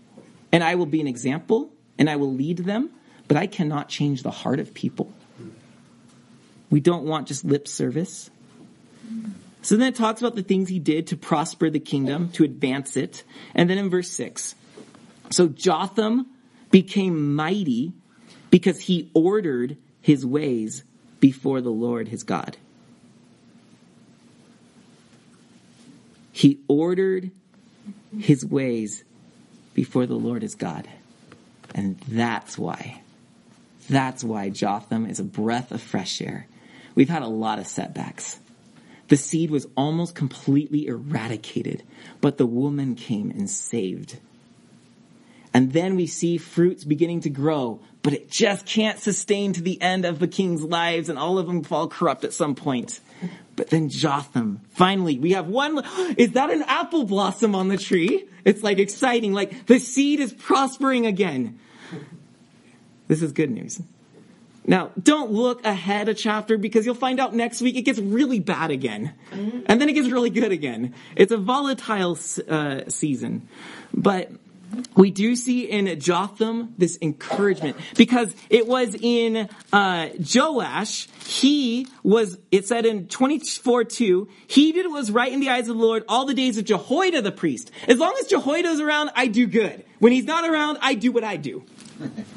and 0.51 0.64
I 0.64 0.76
will 0.76 0.86
be 0.86 1.01
an 1.01 1.07
example 1.07 1.72
and 1.97 2.09
I 2.09 2.16
will 2.16 2.34
lead 2.34 2.59
them, 2.59 2.89
but 3.28 3.38
I 3.38 3.47
cannot 3.47 3.89
change 3.89 4.24
the 4.24 4.32
heart 4.32 4.59
of 4.59 4.74
people. 4.74 5.11
We 6.70 6.80
don't 6.80 7.03
want 7.03 7.28
just 7.28 7.45
lip 7.45 7.68
service. 7.68 8.30
So 9.61 9.78
then 9.78 9.88
it 9.88 9.95
talks 9.95 10.22
about 10.22 10.36
the 10.36 10.43
things 10.43 10.70
he 10.70 10.80
did 10.80 11.07
to 11.07 11.18
prosper 11.18 11.70
the 11.70 11.80
kingdom, 11.80 12.30
to 12.34 12.43
advance 12.43 12.97
it. 12.97 13.24
And 13.53 13.70
then 13.70 13.78
in 13.78 13.89
verse 13.89 14.09
6, 14.11 14.55
so 15.30 15.47
Jotham 15.47 16.28
became 16.72 17.36
mighty 17.36 17.93
because 18.49 18.80
he 18.82 19.09
ordered 19.14 19.78
his 20.01 20.26
ways 20.26 20.84
before 21.24 21.61
the 21.61 21.71
Lord 21.71 22.09
his 22.09 22.21
God. 22.24 22.57
He 26.34 26.59
ordered 26.67 27.32
his 28.19 28.45
ways 28.45 29.05
before 29.74 30.05
the 30.05 30.15
Lord 30.17 30.41
his 30.41 30.55
God. 30.55 30.86
And 31.74 31.97
that's 32.09 32.57
why. 32.57 32.99
That's 33.89 34.21
why 34.21 34.49
Jotham 34.49 35.05
is 35.05 35.21
a 35.21 35.24
breath 35.24 35.71
of 35.71 35.82
fresh 35.82 36.21
air. 36.21 36.45
We've 36.93 37.07
had 37.07 37.21
a 37.21 37.28
lot 37.28 37.57
of 37.57 37.67
setbacks. 37.67 38.38
The 39.07 39.15
seed 39.15 39.49
was 39.49 39.65
almost 39.78 40.15
completely 40.15 40.88
eradicated, 40.88 41.84
but 42.19 42.38
the 42.38 42.45
woman 42.45 42.95
came 42.95 43.32
and 43.32 43.49
saved. 43.49 44.17
And 45.53 45.71
then 45.71 45.95
we 45.95 46.05
see 46.05 46.38
fruits 46.38 46.84
beginning 46.84 47.21
to 47.21 47.30
grow, 47.30 47.80
but 48.04 48.14
it 48.14 48.30
just 48.30 48.66
can't 48.66 48.99
sustain 48.99 49.54
to 49.54 49.62
the 49.62 49.82
end 49.82 50.06
of 50.06 50.20
the 50.20 50.28
king's 50.28 50.62
lives, 50.62 51.10
and 51.10 51.18
all 51.18 51.39
of 51.39 51.47
them 51.47 51.64
fall 51.64 51.88
corrupt 51.88 52.24
at 52.24 52.34
some 52.34 52.54
point. 52.54 52.99
But 53.56 53.70
then 53.70 53.89
Jotham, 53.89 54.62
finally, 54.72 55.18
we 55.20 55.32
have 55.32 55.47
one, 55.47 55.84
is 56.18 56.34
that 56.34 56.49
an 56.49 56.64
apple 56.64 57.06
blossom 57.06 57.56
on 57.56 57.68
the 57.68 57.78
tree? 57.78 58.28
It's 58.45 58.64
like 58.64 58.80
exciting, 58.80 59.34
like 59.34 59.68
the 59.68 59.80
seed 59.80 60.20
is 60.20 60.34
prospering 60.34 61.06
again. 61.06 61.60
This 63.08 63.22
is 63.22 63.32
good 63.32 63.51
news. 63.51 63.82
Now, 64.66 64.91
don't 65.01 65.32
look 65.32 65.66
ahead 65.66 66.08
a 66.08 66.14
chapter 66.14 66.58
because 66.58 66.86
you'll 66.86 66.95
find 66.95 67.20
out 67.20 67.36
next 67.36 67.62
week 67.62 67.76
it 67.76 67.82
gets 67.82 67.99
really 67.99 68.39
bad 68.39 68.72
again. 68.72 69.14
And 69.68 69.82
then 69.82 69.89
it 69.89 69.93
gets 69.93 70.10
really 70.10 70.30
good 70.30 70.51
again. 70.51 70.93
It's 71.16 71.32
a 71.32 71.38
volatile 71.38 72.18
uh, 72.47 72.82
season. 72.88 73.47
But 73.93 74.32
we 74.95 75.11
do 75.11 75.36
see 75.36 75.69
in 75.69 75.99
Jotham 75.99 76.74
this 76.78 76.97
encouragement 77.01 77.78
because 77.95 78.34
it 78.49 78.67
was 78.67 78.95
in 78.99 79.49
uh, 79.71 80.09
Joash. 80.34 81.07
He 81.26 81.88
was. 82.03 82.38
It 82.51 82.67
said 82.67 82.86
in 82.86 83.07
twenty 83.07 83.39
four 83.39 83.84
two. 83.84 84.30
He 84.47 84.71
did 84.71 84.86
what 84.86 84.93
was 84.93 85.11
right 85.11 85.32
in 85.32 85.39
the 85.39 85.49
eyes 85.49 85.67
of 85.69 85.78
the 85.78 85.84
Lord 85.84 86.03
all 86.07 86.26
the 86.26 86.34
days 86.34 86.57
of 86.57 86.65
Jehoiada 86.65 87.21
the 87.21 87.32
priest. 87.32 87.71
As 87.88 87.97
long 87.97 88.15
as 88.19 88.28
Jehoiada's 88.28 88.80
around, 88.80 89.11
I 89.15 89.28
do 89.28 89.47
good. 89.47 89.86
When 89.99 90.11
he's 90.11 90.26
not 90.26 90.49
around, 90.49 90.78
I 90.82 90.95
do 90.95 91.11
what 91.11 91.24
I 91.24 91.38
do. 91.38 91.63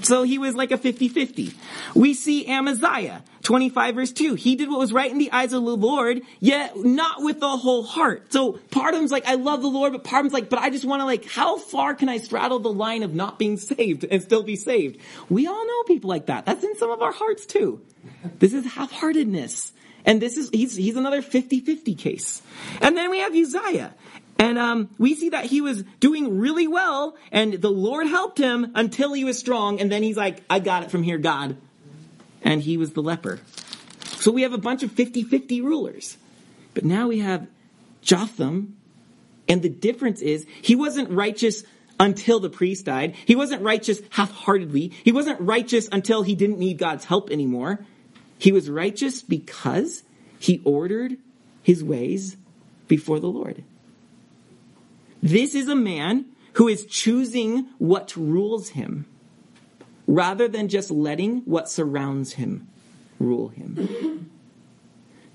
So 0.03 0.23
he 0.23 0.39
was 0.39 0.55
like 0.55 0.71
a 0.71 0.79
50-50. 0.79 1.55
We 1.95 2.15
see 2.15 2.47
Amaziah, 2.47 3.23
25 3.43 3.95
verse 3.95 4.13
2. 4.13 4.35
He 4.35 4.57
did 4.57 4.69
what 4.69 4.79
was 4.79 4.93
right 4.93 5.11
in 5.11 5.19
the 5.19 5.33
eyes 5.33 5.53
of 5.53 5.65
the 5.65 5.77
Lord, 5.77 6.23
yet 6.41 6.77
not 6.77 7.23
with 7.23 7.41
the 7.41 7.49
whole 7.49 7.83
heart. 7.83 8.33
So 8.33 8.53
part 8.71 8.95
of 8.95 9.01
him's 9.01 9.11
like, 9.13 9.27
I 9.27 9.35
love 9.35 9.63
the 9.63 9.69
Lord, 9.69 9.93
but 9.93 10.05
part 10.05 10.21
of 10.21 10.25
him's 10.27 10.35
like, 10.35 10.51
but 10.51 10.59
I 10.59 10.71
just 10.71 10.85
want 10.85 11.01
to 11.01 11.05
like, 11.05 11.25
how 11.25 11.59
far 11.59 11.95
can 11.95 12.09
I 12.09 12.19
straddle 12.19 12.59
the 12.59 12.73
line 12.73 13.03
of 13.03 13.15
not 13.15 13.39
being 13.39 13.57
saved 13.57 14.05
and 14.05 14.23
still 14.23 14.43
be 14.43 14.57
saved? 14.57 15.01
We 15.29 15.47
all 15.47 15.67
know 15.67 15.83
people 15.85 16.11
like 16.11 16.27
that. 16.27 16.47
That's 16.47 16.65
in 16.65 16.77
some 16.77 16.91
of 16.91 17.03
our 17.03 17.13
hearts 17.13 17.47
too. 17.47 17.81
This 18.39 18.53
is 18.53 18.65
half-heartedness. 18.65 19.73
And 20.05 20.23
this 20.23 20.37
is, 20.37 20.51
he's, 20.51 20.77
he's 20.77 20.97
another 20.97 21.21
50-50 21.21 21.99
case. 21.99 22.41
And 22.81 22.97
then 22.97 23.11
we 23.11 23.19
have 23.19 23.35
Uzziah. 23.35 23.93
And 24.39 24.59
um, 24.59 24.91
we 24.99 25.15
see 25.15 25.31
that 25.31 25.47
he 25.47 25.61
was 25.61 25.83
doing 25.99 26.39
really 26.39 26.67
well, 26.67 27.17
and 27.33 27.55
the 27.55 27.71
Lord 27.71 28.07
helped 28.07 28.39
him 28.39 28.73
until 28.75 29.13
he 29.13 29.25
was 29.25 29.39
strong, 29.39 29.81
and 29.81 29.91
then 29.91 30.03
he's 30.03 30.17
like, 30.17 30.43
I 30.51 30.59
got 30.59 30.83
it 30.83 30.91
from 30.91 31.03
here, 31.03 31.19
God. 31.19 31.57
And 32.43 32.61
he 32.61 32.77
was 32.77 32.93
the 32.93 33.03
leper. 33.03 33.41
So 34.19 34.31
we 34.31 34.43
have 34.43 34.53
a 34.53 34.59
bunch 34.59 34.83
of 34.83 34.93
50 34.93 35.23
50 35.23 35.61
rulers. 35.63 36.17
But 36.75 36.85
now 36.85 37.09
we 37.09 37.21
have 37.21 37.47
Jotham, 38.03 38.77
and 39.49 39.63
the 39.63 39.69
difference 39.69 40.21
is 40.21 40.47
he 40.61 40.77
wasn't 40.77 41.11
righteous 41.11 41.65
until 41.99 42.41
the 42.41 42.51
priest 42.51 42.85
died. 42.85 43.15
He 43.25 43.35
wasn't 43.35 43.63
righteous 43.63 44.01
half 44.11 44.31
heartedly. 44.31 44.93
He 45.03 45.13
wasn't 45.13 45.41
righteous 45.41 45.89
until 45.91 46.23
he 46.23 46.35
didn't 46.35 46.59
need 46.59 46.77
God's 46.77 47.07
help 47.07 47.31
anymore. 47.31 47.85
He 48.39 48.53
was 48.53 48.69
righteous 48.69 49.23
because 49.23 50.03
he 50.39 50.61
ordered 50.65 51.17
his 51.63 51.83
ways 51.83 52.37
before 52.87 53.19
the 53.19 53.29
Lord. 53.29 53.65
This 55.27 55.57
is 55.57 55.67
a 55.67 55.75
man 55.75 56.27
who 56.53 56.69
is 56.69 56.87
choosing 56.87 57.67
what 57.79 58.15
rules 58.15 58.69
him 58.69 59.07
rather 60.07 60.47
than 60.47 60.69
just 60.69 60.89
letting 60.89 61.39
what 61.39 61.69
surrounds 61.69 62.35
him 62.35 62.69
rule 63.19 63.49
him. 63.49 64.31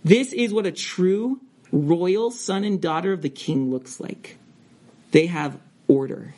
This 0.02 0.32
is 0.32 0.54
what 0.54 0.66
a 0.66 0.72
true 0.72 1.42
royal 1.74 2.32
son 2.32 2.64
and 2.64 2.82
daughter 2.82 3.12
of 3.12 3.22
the 3.22 3.30
king 3.30 3.70
looks 3.70 4.00
like. 4.00 4.38
They 5.12 5.26
have 5.26 5.60
order. 5.90 6.36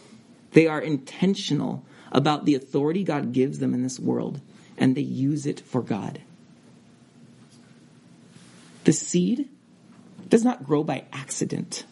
They 0.54 0.66
are 0.66 0.82
intentional 0.82 1.86
about 2.12 2.45
the 2.45 2.56
authority 2.56 3.04
God 3.04 3.34
gives 3.34 3.60
them 3.60 3.76
in 3.76 3.84
this 3.84 3.99
world, 3.99 4.41
and 4.80 4.97
they 4.97 5.01
use 5.01 5.45
it 5.45 5.60
for 5.60 5.84
God. 5.84 6.20
The 8.86 8.93
seed 8.93 9.47
does 10.28 10.43
not 10.43 10.64
grow 10.64 10.84
by 10.84 11.06
accident. 11.14 11.86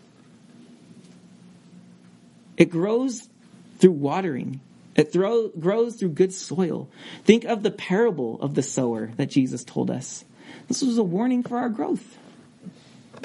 It 2.62 2.70
grows 2.70 3.28
through 3.80 3.94
watering. 3.94 4.62
It 4.96 5.12
throw, 5.12 5.48
grows 5.48 5.96
through 5.96 6.10
good 6.10 6.32
soil. 6.32 6.90
Think 7.24 7.44
of 7.44 7.64
the 7.64 7.72
parable 7.72 8.40
of 8.40 8.54
the 8.54 8.62
sower 8.62 9.08
that 9.16 9.32
Jesus 9.32 9.64
told 9.64 9.90
us. 9.90 10.24
This 10.68 10.84
was 10.84 11.00
a 11.00 11.04
warning 11.04 11.42
for 11.42 11.58
our 11.58 11.70
growth. 11.70 12.20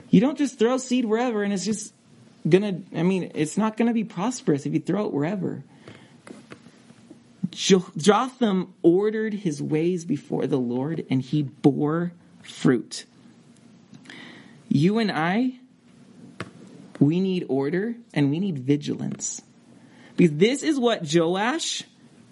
You 0.09 0.23
don't 0.23 0.39
just 0.39 0.59
throw 0.59 0.79
seed 0.79 1.05
wherever 1.05 1.43
and 1.43 1.53
it's 1.53 1.67
just 1.67 1.93
gonna, 2.49 2.81
I 2.97 3.03
mean, 3.03 3.31
it's 3.35 3.59
not 3.59 3.77
gonna 3.77 3.93
be 3.93 4.05
prosperous 4.05 4.65
if 4.65 4.73
you 4.73 4.81
throw 4.81 5.05
it 5.05 5.13
wherever. 5.13 5.63
Jotham 7.51 8.73
ordered 8.81 9.35
his 9.35 9.61
ways 9.61 10.07
before 10.07 10.47
the 10.47 10.57
Lord 10.57 11.05
and 11.11 11.21
he 11.21 11.43
bore 11.43 12.13
fruit. 12.43 13.05
You 14.71 14.97
and 14.99 15.13
I, 15.13 15.57
we 17.01 17.21
need 17.21 17.47
order 17.49 17.95
and 18.15 18.31
we 18.31 18.39
need 18.39 18.59
vigilance. 18.59 19.43
Because 20.17 20.37
this 20.37 20.63
is 20.63 20.79
what 20.79 21.03
Joash, 21.13 21.85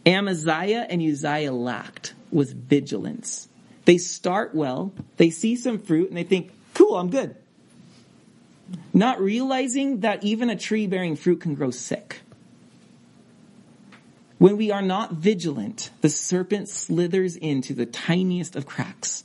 Amaziah, 0.06 0.86
and 0.88 1.02
Uzziah 1.02 1.52
lacked 1.52 2.14
was 2.30 2.52
vigilance. 2.52 3.48
They 3.84 3.98
start 3.98 4.54
well, 4.54 4.92
they 5.18 5.30
see 5.30 5.56
some 5.56 5.78
fruit, 5.78 6.08
and 6.08 6.16
they 6.16 6.24
think, 6.24 6.50
cool, 6.72 6.96
I'm 6.96 7.10
good. 7.10 7.36
Not 8.94 9.20
realizing 9.20 10.00
that 10.00 10.24
even 10.24 10.48
a 10.48 10.56
tree 10.56 10.86
bearing 10.86 11.16
fruit 11.16 11.40
can 11.42 11.54
grow 11.54 11.70
sick. 11.70 12.22
When 14.38 14.56
we 14.56 14.70
are 14.70 14.82
not 14.82 15.12
vigilant, 15.12 15.90
the 16.00 16.08
serpent 16.08 16.68
slithers 16.68 17.36
into 17.36 17.74
the 17.74 17.86
tiniest 17.86 18.56
of 18.56 18.66
cracks. 18.66 19.24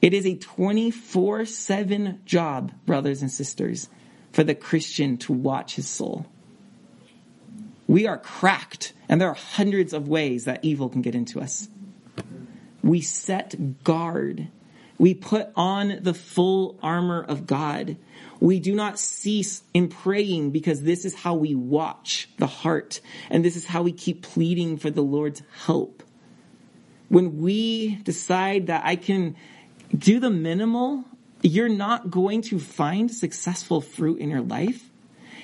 It 0.00 0.14
is 0.14 0.26
a 0.26 0.36
24 0.36 1.44
7 1.46 2.20
job, 2.24 2.72
brothers 2.86 3.22
and 3.22 3.30
sisters, 3.30 3.88
for 4.32 4.44
the 4.44 4.54
Christian 4.54 5.16
to 5.18 5.32
watch 5.32 5.74
his 5.74 5.88
soul. 5.88 6.26
We 7.88 8.06
are 8.06 8.18
cracked, 8.18 8.92
and 9.08 9.20
there 9.20 9.28
are 9.28 9.34
hundreds 9.34 9.92
of 9.92 10.08
ways 10.08 10.44
that 10.44 10.60
evil 10.62 10.88
can 10.88 11.02
get 11.02 11.14
into 11.14 11.40
us. 11.40 11.68
We 12.82 13.00
set 13.00 13.82
guard. 13.82 14.48
We 14.98 15.14
put 15.14 15.48
on 15.56 16.00
the 16.02 16.14
full 16.14 16.78
armor 16.82 17.22
of 17.22 17.46
God. 17.46 17.96
We 18.40 18.60
do 18.60 18.74
not 18.74 18.98
cease 18.98 19.62
in 19.72 19.88
praying 19.88 20.50
because 20.50 20.82
this 20.82 21.04
is 21.04 21.14
how 21.14 21.34
we 21.34 21.54
watch 21.54 22.28
the 22.38 22.46
heart, 22.46 23.00
and 23.30 23.44
this 23.44 23.56
is 23.56 23.64
how 23.64 23.82
we 23.82 23.92
keep 23.92 24.22
pleading 24.22 24.76
for 24.76 24.90
the 24.90 25.02
Lord's 25.02 25.42
help. 25.64 26.02
When 27.08 27.40
we 27.40 27.96
decide 27.96 28.66
that 28.66 28.84
I 28.84 28.96
can 28.96 29.34
do 29.96 30.20
the 30.20 30.30
minimal, 30.30 31.04
you're 31.42 31.68
not 31.68 32.10
going 32.10 32.42
to 32.42 32.58
find 32.58 33.10
successful 33.10 33.80
fruit 33.80 34.18
in 34.18 34.30
your 34.30 34.42
life. 34.42 34.84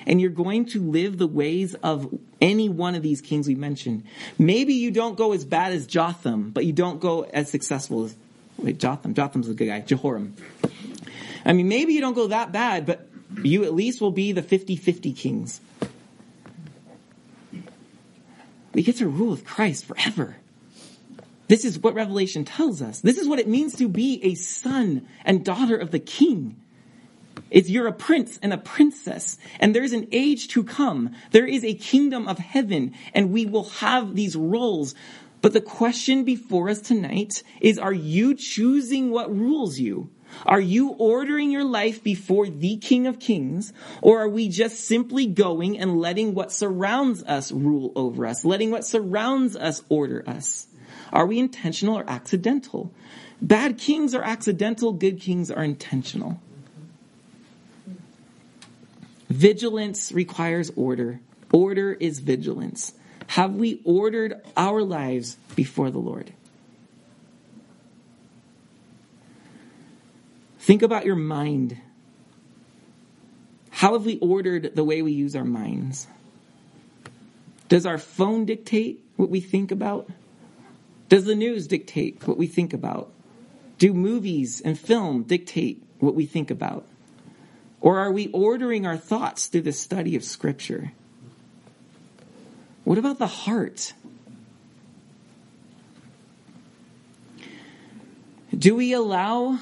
And 0.07 0.21
you're 0.21 0.29
going 0.29 0.65
to 0.67 0.83
live 0.83 1.17
the 1.17 1.25
ways 1.25 1.73
of 1.73 2.13
any 2.39 2.69
one 2.69 2.93
of 2.93 3.01
these 3.01 3.21
kings 3.21 3.47
we 3.47 3.55
mentioned. 3.55 4.03
Maybe 4.37 4.75
you 4.75 4.91
don't 4.91 5.17
go 5.17 5.33
as 5.33 5.43
bad 5.43 5.71
as 5.71 5.87
Jotham, 5.87 6.51
but 6.51 6.63
you 6.63 6.73
don't 6.73 6.99
go 6.99 7.23
as 7.23 7.49
successful 7.49 8.05
as, 8.05 8.15
wait, 8.57 8.77
Jotham. 8.77 9.15
Jotham's 9.15 9.49
a 9.49 9.55
good 9.55 9.65
guy. 9.65 9.79
Jehoram. 9.79 10.35
I 11.43 11.53
mean, 11.53 11.67
maybe 11.67 11.93
you 11.93 12.01
don't 12.01 12.13
go 12.13 12.27
that 12.27 12.51
bad, 12.51 12.85
but 12.85 13.07
you 13.41 13.63
at 13.63 13.73
least 13.73 13.99
will 13.99 14.11
be 14.11 14.31
the 14.31 14.43
50-50 14.43 15.17
kings. 15.17 15.59
We 18.73 18.83
get 18.83 18.97
to 18.97 19.07
rule 19.07 19.31
with 19.31 19.43
Christ 19.43 19.85
forever. 19.85 20.35
This 21.47 21.65
is 21.65 21.79
what 21.79 21.93
Revelation 21.93 22.45
tells 22.45 22.81
us. 22.81 23.01
This 23.01 23.17
is 23.17 23.27
what 23.27 23.39
it 23.39 23.47
means 23.47 23.75
to 23.75 23.87
be 23.87 24.19
a 24.23 24.35
son 24.35 25.07
and 25.23 25.45
daughter 25.45 25.75
of 25.75 25.91
the 25.91 25.99
king. 25.99 26.59
It's 27.51 27.69
you're 27.69 27.87
a 27.87 27.93
prince 27.93 28.39
and 28.41 28.51
a 28.51 28.57
princess, 28.57 29.37
and 29.59 29.75
there's 29.75 29.93
an 29.93 30.07
age 30.11 30.47
to 30.49 30.63
come. 30.63 31.15
There 31.31 31.45
is 31.45 31.63
a 31.63 31.75
kingdom 31.75 32.27
of 32.27 32.39
heaven, 32.39 32.93
and 33.13 33.31
we 33.31 33.45
will 33.45 33.65
have 33.65 34.15
these 34.15 34.35
roles. 34.35 34.95
But 35.41 35.53
the 35.53 35.61
question 35.61 36.23
before 36.23 36.69
us 36.69 36.81
tonight 36.81 37.43
is, 37.61 37.77
are 37.77 37.93
you 37.93 38.33
choosing 38.33 39.11
what 39.11 39.33
rules 39.33 39.77
you? 39.77 40.09
Are 40.45 40.59
you 40.59 40.89
ordering 40.89 41.51
your 41.51 41.63
life 41.63 42.03
before 42.03 42.47
the 42.47 42.77
King 42.77 43.05
of 43.05 43.19
Kings, 43.19 43.71
or 44.01 44.21
are 44.21 44.29
we 44.29 44.49
just 44.49 44.79
simply 44.79 45.27
going 45.27 45.77
and 45.77 45.99
letting 45.99 46.33
what 46.33 46.51
surrounds 46.51 47.23
us 47.23 47.51
rule 47.51 47.91
over 47.95 48.25
us, 48.25 48.43
letting 48.43 48.71
what 48.71 48.85
surrounds 48.85 49.55
us 49.55 49.83
order 49.87 50.23
us? 50.27 50.67
Are 51.11 51.25
we 51.25 51.39
intentional 51.39 51.97
or 51.97 52.09
accidental? 52.09 52.91
Bad 53.41 53.77
kings 53.77 54.13
are 54.13 54.23
accidental, 54.23 54.93
good 54.93 55.19
kings 55.19 55.51
are 55.51 55.63
intentional. 55.63 56.39
Vigilance 59.29 60.11
requires 60.11 60.71
order. 60.75 61.19
Order 61.51 61.93
is 61.93 62.19
vigilance. 62.19 62.93
Have 63.27 63.55
we 63.55 63.81
ordered 63.83 64.41
our 64.55 64.81
lives 64.81 65.37
before 65.55 65.91
the 65.91 65.99
Lord? 65.99 66.33
Think 70.59 70.81
about 70.81 71.05
your 71.05 71.15
mind. 71.15 71.77
How 73.69 73.93
have 73.93 74.05
we 74.05 74.17
ordered 74.19 74.75
the 74.75 74.83
way 74.83 75.01
we 75.01 75.11
use 75.11 75.35
our 75.35 75.43
minds? 75.43 76.07
Does 77.67 77.85
our 77.85 77.97
phone 77.97 78.45
dictate 78.45 79.03
what 79.15 79.29
we 79.29 79.41
think 79.41 79.71
about? 79.71 80.09
Does 81.07 81.25
the 81.25 81.35
news 81.35 81.67
dictate 81.67 82.27
what 82.27 82.37
we 82.37 82.47
think 82.47 82.73
about? 82.73 83.11
Do 83.77 83.93
movies 83.93 84.61
and 84.61 84.77
film 84.77 85.23
dictate 85.23 85.83
what 85.99 86.15
we 86.15 86.25
think 86.25 86.49
about? 86.49 86.85
Or 87.81 87.99
are 87.99 88.11
we 88.11 88.29
ordering 88.29 88.85
our 88.85 88.97
thoughts 88.97 89.47
through 89.47 89.61
the 89.61 89.71
study 89.71 90.15
of 90.15 90.23
Scripture? 90.23 90.91
What 92.83 92.97
about 92.97 93.19
the 93.19 93.27
heart? 93.27 93.93
Do 98.57 98.75
we 98.75 98.93
allow 98.93 99.59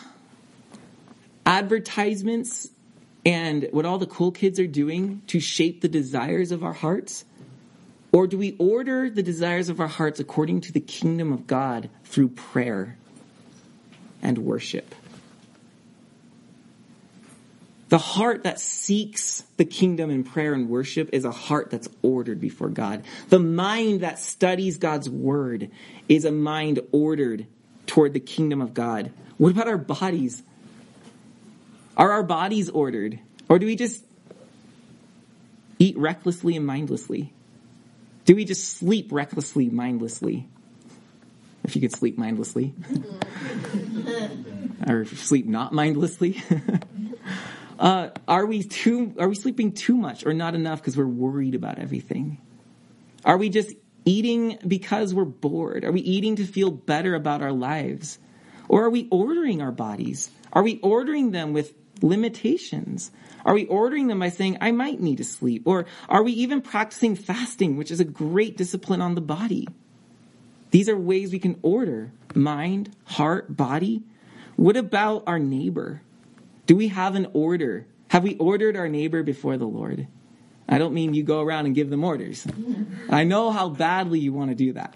advertisements 1.45 2.69
and 3.25 3.67
what 3.71 3.85
all 3.85 3.97
the 3.97 4.05
cool 4.05 4.31
kids 4.31 4.59
are 4.59 4.67
doing 4.67 5.21
to 5.27 5.39
shape 5.39 5.81
the 5.81 5.87
desires 5.87 6.51
of 6.51 6.63
our 6.63 6.73
hearts? 6.73 7.25
Or 8.13 8.27
do 8.27 8.37
we 8.37 8.55
order 8.59 9.09
the 9.09 9.23
desires 9.23 9.69
of 9.69 9.79
our 9.79 9.87
hearts 9.87 10.19
according 10.19 10.61
to 10.61 10.71
the 10.71 10.79
kingdom 10.79 11.33
of 11.33 11.47
God 11.47 11.89
through 12.05 12.29
prayer 12.29 12.95
and 14.21 14.37
worship? 14.37 14.93
The 17.89 17.97
heart 17.97 18.43
that 18.43 18.59
seeks 18.59 19.41
the 19.57 19.65
kingdom 19.65 20.11
in 20.11 20.23
prayer 20.23 20.53
and 20.53 20.69
worship 20.69 21.09
is 21.11 21.25
a 21.25 21.31
heart 21.31 21.71
that's 21.71 21.89
ordered 22.03 22.39
before 22.39 22.69
God. 22.69 23.03
The 23.29 23.39
mind 23.39 24.01
that 24.01 24.19
studies 24.19 24.77
God's 24.77 25.09
word 25.09 25.71
is 26.07 26.23
a 26.23 26.31
mind 26.31 26.79
ordered 26.91 27.47
toward 27.87 28.13
the 28.13 28.19
kingdom 28.19 28.61
of 28.61 28.75
God. 28.75 29.11
What 29.37 29.51
about 29.51 29.67
our 29.67 29.77
bodies? 29.77 30.43
Are 31.97 32.11
our 32.11 32.23
bodies 32.23 32.69
ordered? 32.69 33.19
Or 33.49 33.59
do 33.59 33.65
we 33.65 33.75
just 33.75 34.03
eat 35.79 35.97
recklessly 35.97 36.55
and 36.55 36.65
mindlessly? 36.65 37.33
Do 38.25 38.35
we 38.35 38.45
just 38.45 38.77
sleep 38.77 39.11
recklessly, 39.11 39.69
mindlessly? 39.69 40.47
If 41.63 41.75
you 41.75 41.81
could 41.81 41.93
sleep 41.93 42.17
mindlessly. 42.17 42.73
or 44.87 45.05
sleep 45.05 45.45
not 45.45 45.73
mindlessly. 45.73 46.41
Uh, 47.79 48.09
are 48.29 48.45
we 48.45 48.63
too? 48.63 49.13
Are 49.19 49.27
we 49.27 49.35
sleeping 49.35 49.73
too 49.73 49.97
much 49.97 50.25
or 50.25 50.33
not 50.33 50.55
enough 50.55 50.79
because 50.79 50.95
we're 50.95 51.05
worried 51.05 51.55
about 51.55 51.79
everything? 51.79 52.37
Are 53.25 53.35
we 53.35 53.49
just 53.49 53.75
eating 54.05 54.57
because 54.65 55.13
we're 55.13 55.25
bored? 55.25 55.83
Are 55.83 55.91
we 55.91 56.01
eating 56.01 56.37
to 56.37 56.45
feel 56.45 56.71
better 56.71 57.15
about 57.15 57.41
our 57.41 57.51
lives? 57.51 58.19
Or 58.69 58.85
are 58.85 58.89
we 58.89 59.07
ordering 59.11 59.61
our 59.61 59.71
bodies? 59.71 60.29
Are 60.53 60.63
we 60.63 60.79
ordering 60.79 61.31
them 61.31 61.51
with 61.51 61.73
limitations? 62.01 63.11
Are 63.45 63.53
we 63.53 63.65
ordering 63.65 64.07
them 64.07 64.19
by 64.19 64.29
saying, 64.29 64.57
I 64.61 64.71
might 64.71 64.99
need 64.99 65.17
to 65.17 65.23
sleep? 65.23 65.63
Or 65.65 65.85
are 66.09 66.23
we 66.23 66.31
even 66.33 66.61
practicing 66.61 67.15
fasting, 67.15 67.77
which 67.77 67.91
is 67.91 67.99
a 67.99 68.05
great 68.05 68.57
discipline 68.57 69.01
on 69.01 69.15
the 69.15 69.21
body? 69.21 69.67
These 70.71 70.89
are 70.89 70.97
ways 70.97 71.31
we 71.31 71.39
can 71.39 71.59
order 71.61 72.11
mind, 72.35 72.95
heart, 73.05 73.55
body. 73.55 74.03
What 74.55 74.77
about 74.77 75.23
our 75.27 75.39
neighbor? 75.39 76.01
Do 76.65 76.75
we 76.75 76.87
have 76.89 77.15
an 77.15 77.27
order? 77.33 77.85
Have 78.09 78.23
we 78.23 78.35
ordered 78.37 78.75
our 78.75 78.87
neighbor 78.87 79.23
before 79.23 79.57
the 79.57 79.67
Lord? 79.67 80.07
I 80.67 80.77
don't 80.77 80.93
mean 80.93 81.13
you 81.13 81.23
go 81.23 81.41
around 81.41 81.65
and 81.65 81.75
give 81.75 81.89
them 81.89 82.03
orders. 82.03 82.47
I 83.09 83.23
know 83.23 83.51
how 83.51 83.69
badly 83.69 84.19
you 84.19 84.33
want 84.33 84.51
to 84.51 84.55
do 84.55 84.73
that. 84.73 84.95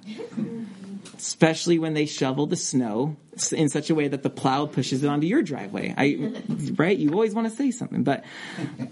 Especially 1.18 1.80
when 1.80 1.93
they 1.95 2.05
shovel 2.05 2.45
the 2.45 2.55
snow 2.55 3.18
in 3.51 3.70
such 3.70 3.89
a 3.89 3.95
way 3.95 4.07
that 4.07 4.24
the 4.24 4.30
plow 4.30 4.68
pushes 4.68 5.03
it 5.03 5.07
onto 5.07 5.26
your 5.26 5.41
driveway. 5.41 5.93
I, 5.97 6.41
right? 6.76 6.97
You 6.97 7.11
always 7.11 7.34
want 7.34 7.49
to 7.49 7.55
say 7.55 7.72
something, 7.72 8.03
but 8.03 8.24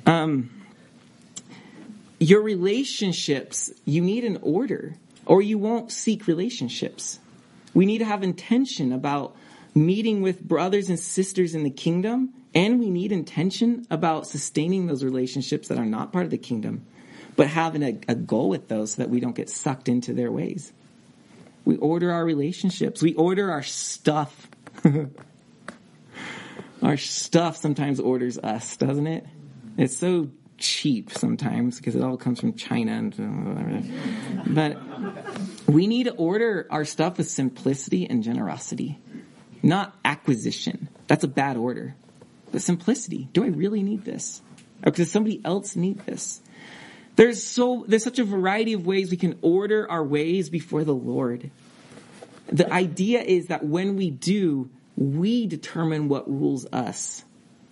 um, 0.05 0.49
your 2.19 2.41
relationships, 2.41 3.71
you 3.85 4.01
need 4.01 4.23
an 4.23 4.39
order, 4.41 4.95
or 5.25 5.41
you 5.41 5.57
won't 5.57 5.91
seek 5.91 6.27
relationships. 6.27 7.19
We 7.73 7.85
need 7.85 7.99
to 7.99 8.05
have 8.05 8.23
intention 8.23 8.91
about 8.91 9.35
meeting 9.75 10.21
with 10.21 10.41
brothers 10.41 10.89
and 10.89 10.99
sisters 10.99 11.53
in 11.53 11.63
the 11.63 11.69
kingdom, 11.69 12.33
and 12.53 12.79
we 12.79 12.89
need 12.89 13.11
intention 13.11 13.85
about 13.91 14.25
sustaining 14.25 14.87
those 14.87 15.03
relationships 15.03 15.67
that 15.67 15.77
are 15.77 15.85
not 15.85 16.13
part 16.13 16.25
of 16.25 16.31
the 16.31 16.37
kingdom, 16.37 16.85
but 17.35 17.47
having 17.47 17.83
a, 17.83 17.99
a 18.07 18.15
goal 18.15 18.49
with 18.49 18.69
those 18.69 18.93
so 18.93 19.01
that 19.01 19.09
we 19.09 19.19
don't 19.19 19.35
get 19.35 19.49
sucked 19.49 19.89
into 19.89 20.13
their 20.13 20.31
ways. 20.31 20.71
We 21.65 21.77
order 21.77 22.11
our 22.11 22.23
relationships. 22.23 23.01
We 23.01 23.15
order 23.15 23.51
our 23.51 23.63
stuff. 23.63 24.47
our 26.83 26.97
stuff 26.97 27.57
sometimes 27.57 27.99
orders 27.99 28.37
us, 28.37 28.77
doesn't 28.77 29.07
it? 29.07 29.25
It's 29.77 29.97
so 29.97 30.29
cheap 30.57 31.11
sometimes 31.11 31.77
because 31.77 31.95
it 31.95 32.03
all 32.03 32.17
comes 32.17 32.39
from 32.39 32.53
China 32.53 32.93
and 32.93 33.13
uh, 33.19 33.23
whatever. 33.23 33.83
But 34.47 35.67
we 35.67 35.87
need 35.87 36.03
to 36.03 36.13
order 36.13 36.67
our 36.69 36.85
stuff 36.85 37.17
with 37.17 37.29
simplicity 37.29 38.09
and 38.09 38.23
generosity, 38.23 38.99
not 39.61 39.95
acquisition. 40.05 40.87
That's 41.07 41.23
a 41.23 41.27
bad 41.27 41.57
order. 41.57 41.95
But 42.51 42.61
simplicity. 42.61 43.27
Do 43.33 43.43
I 43.43 43.47
really 43.47 43.83
need 43.83 44.05
this? 44.05 44.41
Or 44.85 44.91
does 44.91 45.11
somebody 45.11 45.41
else 45.43 45.75
need 45.75 45.99
this? 46.05 46.39
There's 47.15 47.43
so, 47.43 47.85
there's 47.87 48.03
such 48.03 48.19
a 48.19 48.25
variety 48.25 48.73
of 48.73 48.85
ways 48.85 49.09
we 49.09 49.17
can 49.17 49.37
order 49.41 49.89
our 49.89 50.03
ways 50.03 50.49
before 50.49 50.83
the 50.83 50.93
Lord. 50.93 51.49
The 52.47 52.71
idea 52.71 53.21
is 53.21 53.47
that 53.47 53.65
when 53.65 53.95
we 53.95 54.09
do, 54.09 54.69
we 54.97 55.47
determine 55.47 56.07
what 56.09 56.29
rules 56.29 56.65
us 56.71 57.23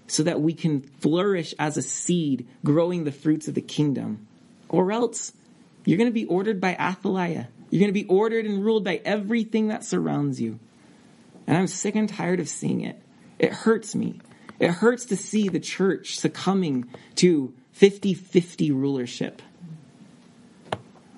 so 0.08 0.24
that 0.24 0.42
we 0.42 0.54
can 0.54 0.82
flourish 0.82 1.54
as 1.60 1.78
a 1.78 1.82
seed 1.82 2.48
growing 2.64 3.04
the 3.04 3.12
fruits 3.12 3.48
of 3.48 3.56
the 3.56 3.62
kingdom. 3.62 4.28
Or 4.70 4.92
else 4.92 5.34
you're 5.86 5.98
going 5.98 6.10
to 6.10 6.14
be 6.14 6.26
ordered 6.26 6.62
by 6.62 6.76
Athaliah. 6.76 7.48
You're 7.70 7.80
going 7.80 7.94
to 7.94 7.94
be 7.94 8.06
ordered 8.06 8.46
and 8.46 8.64
ruled 8.64 8.84
by 8.84 9.02
everything 9.04 9.68
that 9.68 9.84
surrounds 9.84 10.40
you. 10.40 10.60
And 11.48 11.58
I'm 11.58 11.68
sick 11.68 11.96
and 11.96 12.08
tired 12.08 12.40
of 12.40 12.48
seeing 12.48 12.82
it. 12.82 13.02
It 13.40 13.52
hurts 13.52 13.96
me. 13.96 14.20
It 14.60 14.72
hurts 14.72 15.06
to 15.06 15.18
see 15.18 15.50
the 15.50 15.60
church 15.60 16.18
succumbing 16.18 16.86
to 17.16 17.54
50 17.74 18.14
50 18.14 18.72
rulership. 18.72 19.42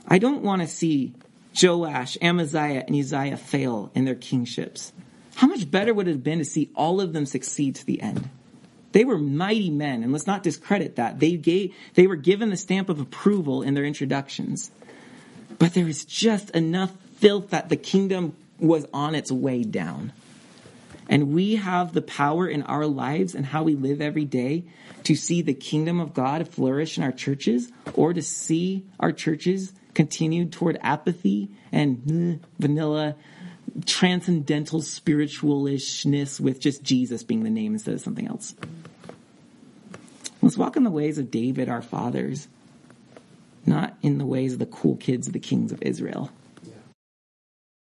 I 0.08 0.18
don't 0.18 0.44
want 0.44 0.62
to 0.62 0.68
see 0.68 1.14
Joash, 1.62 2.18
Amaziah, 2.22 2.84
and 2.88 2.96
Uzziah 2.96 3.38
fail 3.38 3.92
in 3.96 4.06
their 4.06 4.16
kingships. 4.16 4.92
How 5.36 5.48
much 5.48 5.70
better 5.70 5.94
would 5.94 6.08
it 6.08 6.12
have 6.12 6.24
been 6.24 6.40
to 6.40 6.46
see 6.46 6.70
all 6.76 7.02
of 7.02 7.14
them 7.14 7.26
succeed 7.26 7.76
to 7.76 7.86
the 7.86 8.02
end? 8.02 8.30
They 8.92 9.04
were 9.04 9.18
mighty 9.18 9.70
men, 9.70 10.04
and 10.04 10.14
let's 10.14 10.28
not 10.28 10.44
discredit 10.44 10.96
that. 10.96 11.20
They 11.20 11.36
gave, 11.36 11.74
they 11.96 12.08
were 12.08 12.16
given 12.16 12.50
the 12.50 12.58
stamp 12.58 12.88
of 12.88 13.02
approval 13.02 13.62
in 13.62 13.74
their 13.74 13.84
introductions. 13.84 14.72
But 15.60 15.74
there 15.74 15.86
was 15.86 16.06
just 16.06 16.52
enough 16.52 16.94
filth 17.18 17.50
that 17.50 17.68
the 17.68 17.76
kingdom 17.76 18.36
was 18.60 18.86
on 18.94 19.16
its 19.16 19.32
way 19.32 19.64
down. 19.64 20.14
And 21.10 21.34
we 21.34 21.56
have 21.56 21.94
the 21.94 22.02
power 22.02 22.48
in 22.48 22.64
our 22.64 22.86
lives 22.86 23.36
and 23.36 23.46
how 23.46 23.64
we 23.64 23.76
live 23.76 24.02
every 24.02 24.26
day 24.26 24.64
to 25.06 25.16
see 25.16 25.42
the 25.42 25.54
kingdom 25.54 26.00
of 26.00 26.14
God 26.14 26.48
flourish 26.48 26.98
in 26.98 27.04
our 27.04 27.12
churches 27.12 27.72
or 27.94 28.14
to 28.14 28.22
see 28.22 28.86
our 29.00 29.12
churches 29.12 29.72
continue 29.94 30.46
toward 30.46 30.78
apathy 30.82 31.50
and 31.72 32.42
uh, 32.44 32.46
vanilla 32.60 33.16
transcendental 33.86 34.82
spiritualishness 34.82 36.40
with 36.40 36.60
just 36.60 36.84
Jesus 36.84 37.24
being 37.24 37.44
the 37.44 37.50
name 37.50 37.74
instead 37.74 37.94
of 37.94 38.02
something 38.02 38.28
else. 38.28 38.56
Let's 40.42 40.58
walk 40.58 40.76
in 40.76 40.84
the 40.84 40.92
ways 40.92 41.18
of 41.18 41.32
David, 41.32 41.70
our 41.70 41.82
fathers, 41.82 42.48
not 43.66 43.98
in 44.02 44.18
the 44.18 44.26
ways 44.26 44.54
of 44.54 44.60
the 44.60 44.66
cool 44.66 44.96
kids 44.96 45.28
of 45.28 45.34
the 45.34 45.40
kings 45.40 45.72
of 45.72 45.82
Israel. 45.82 46.32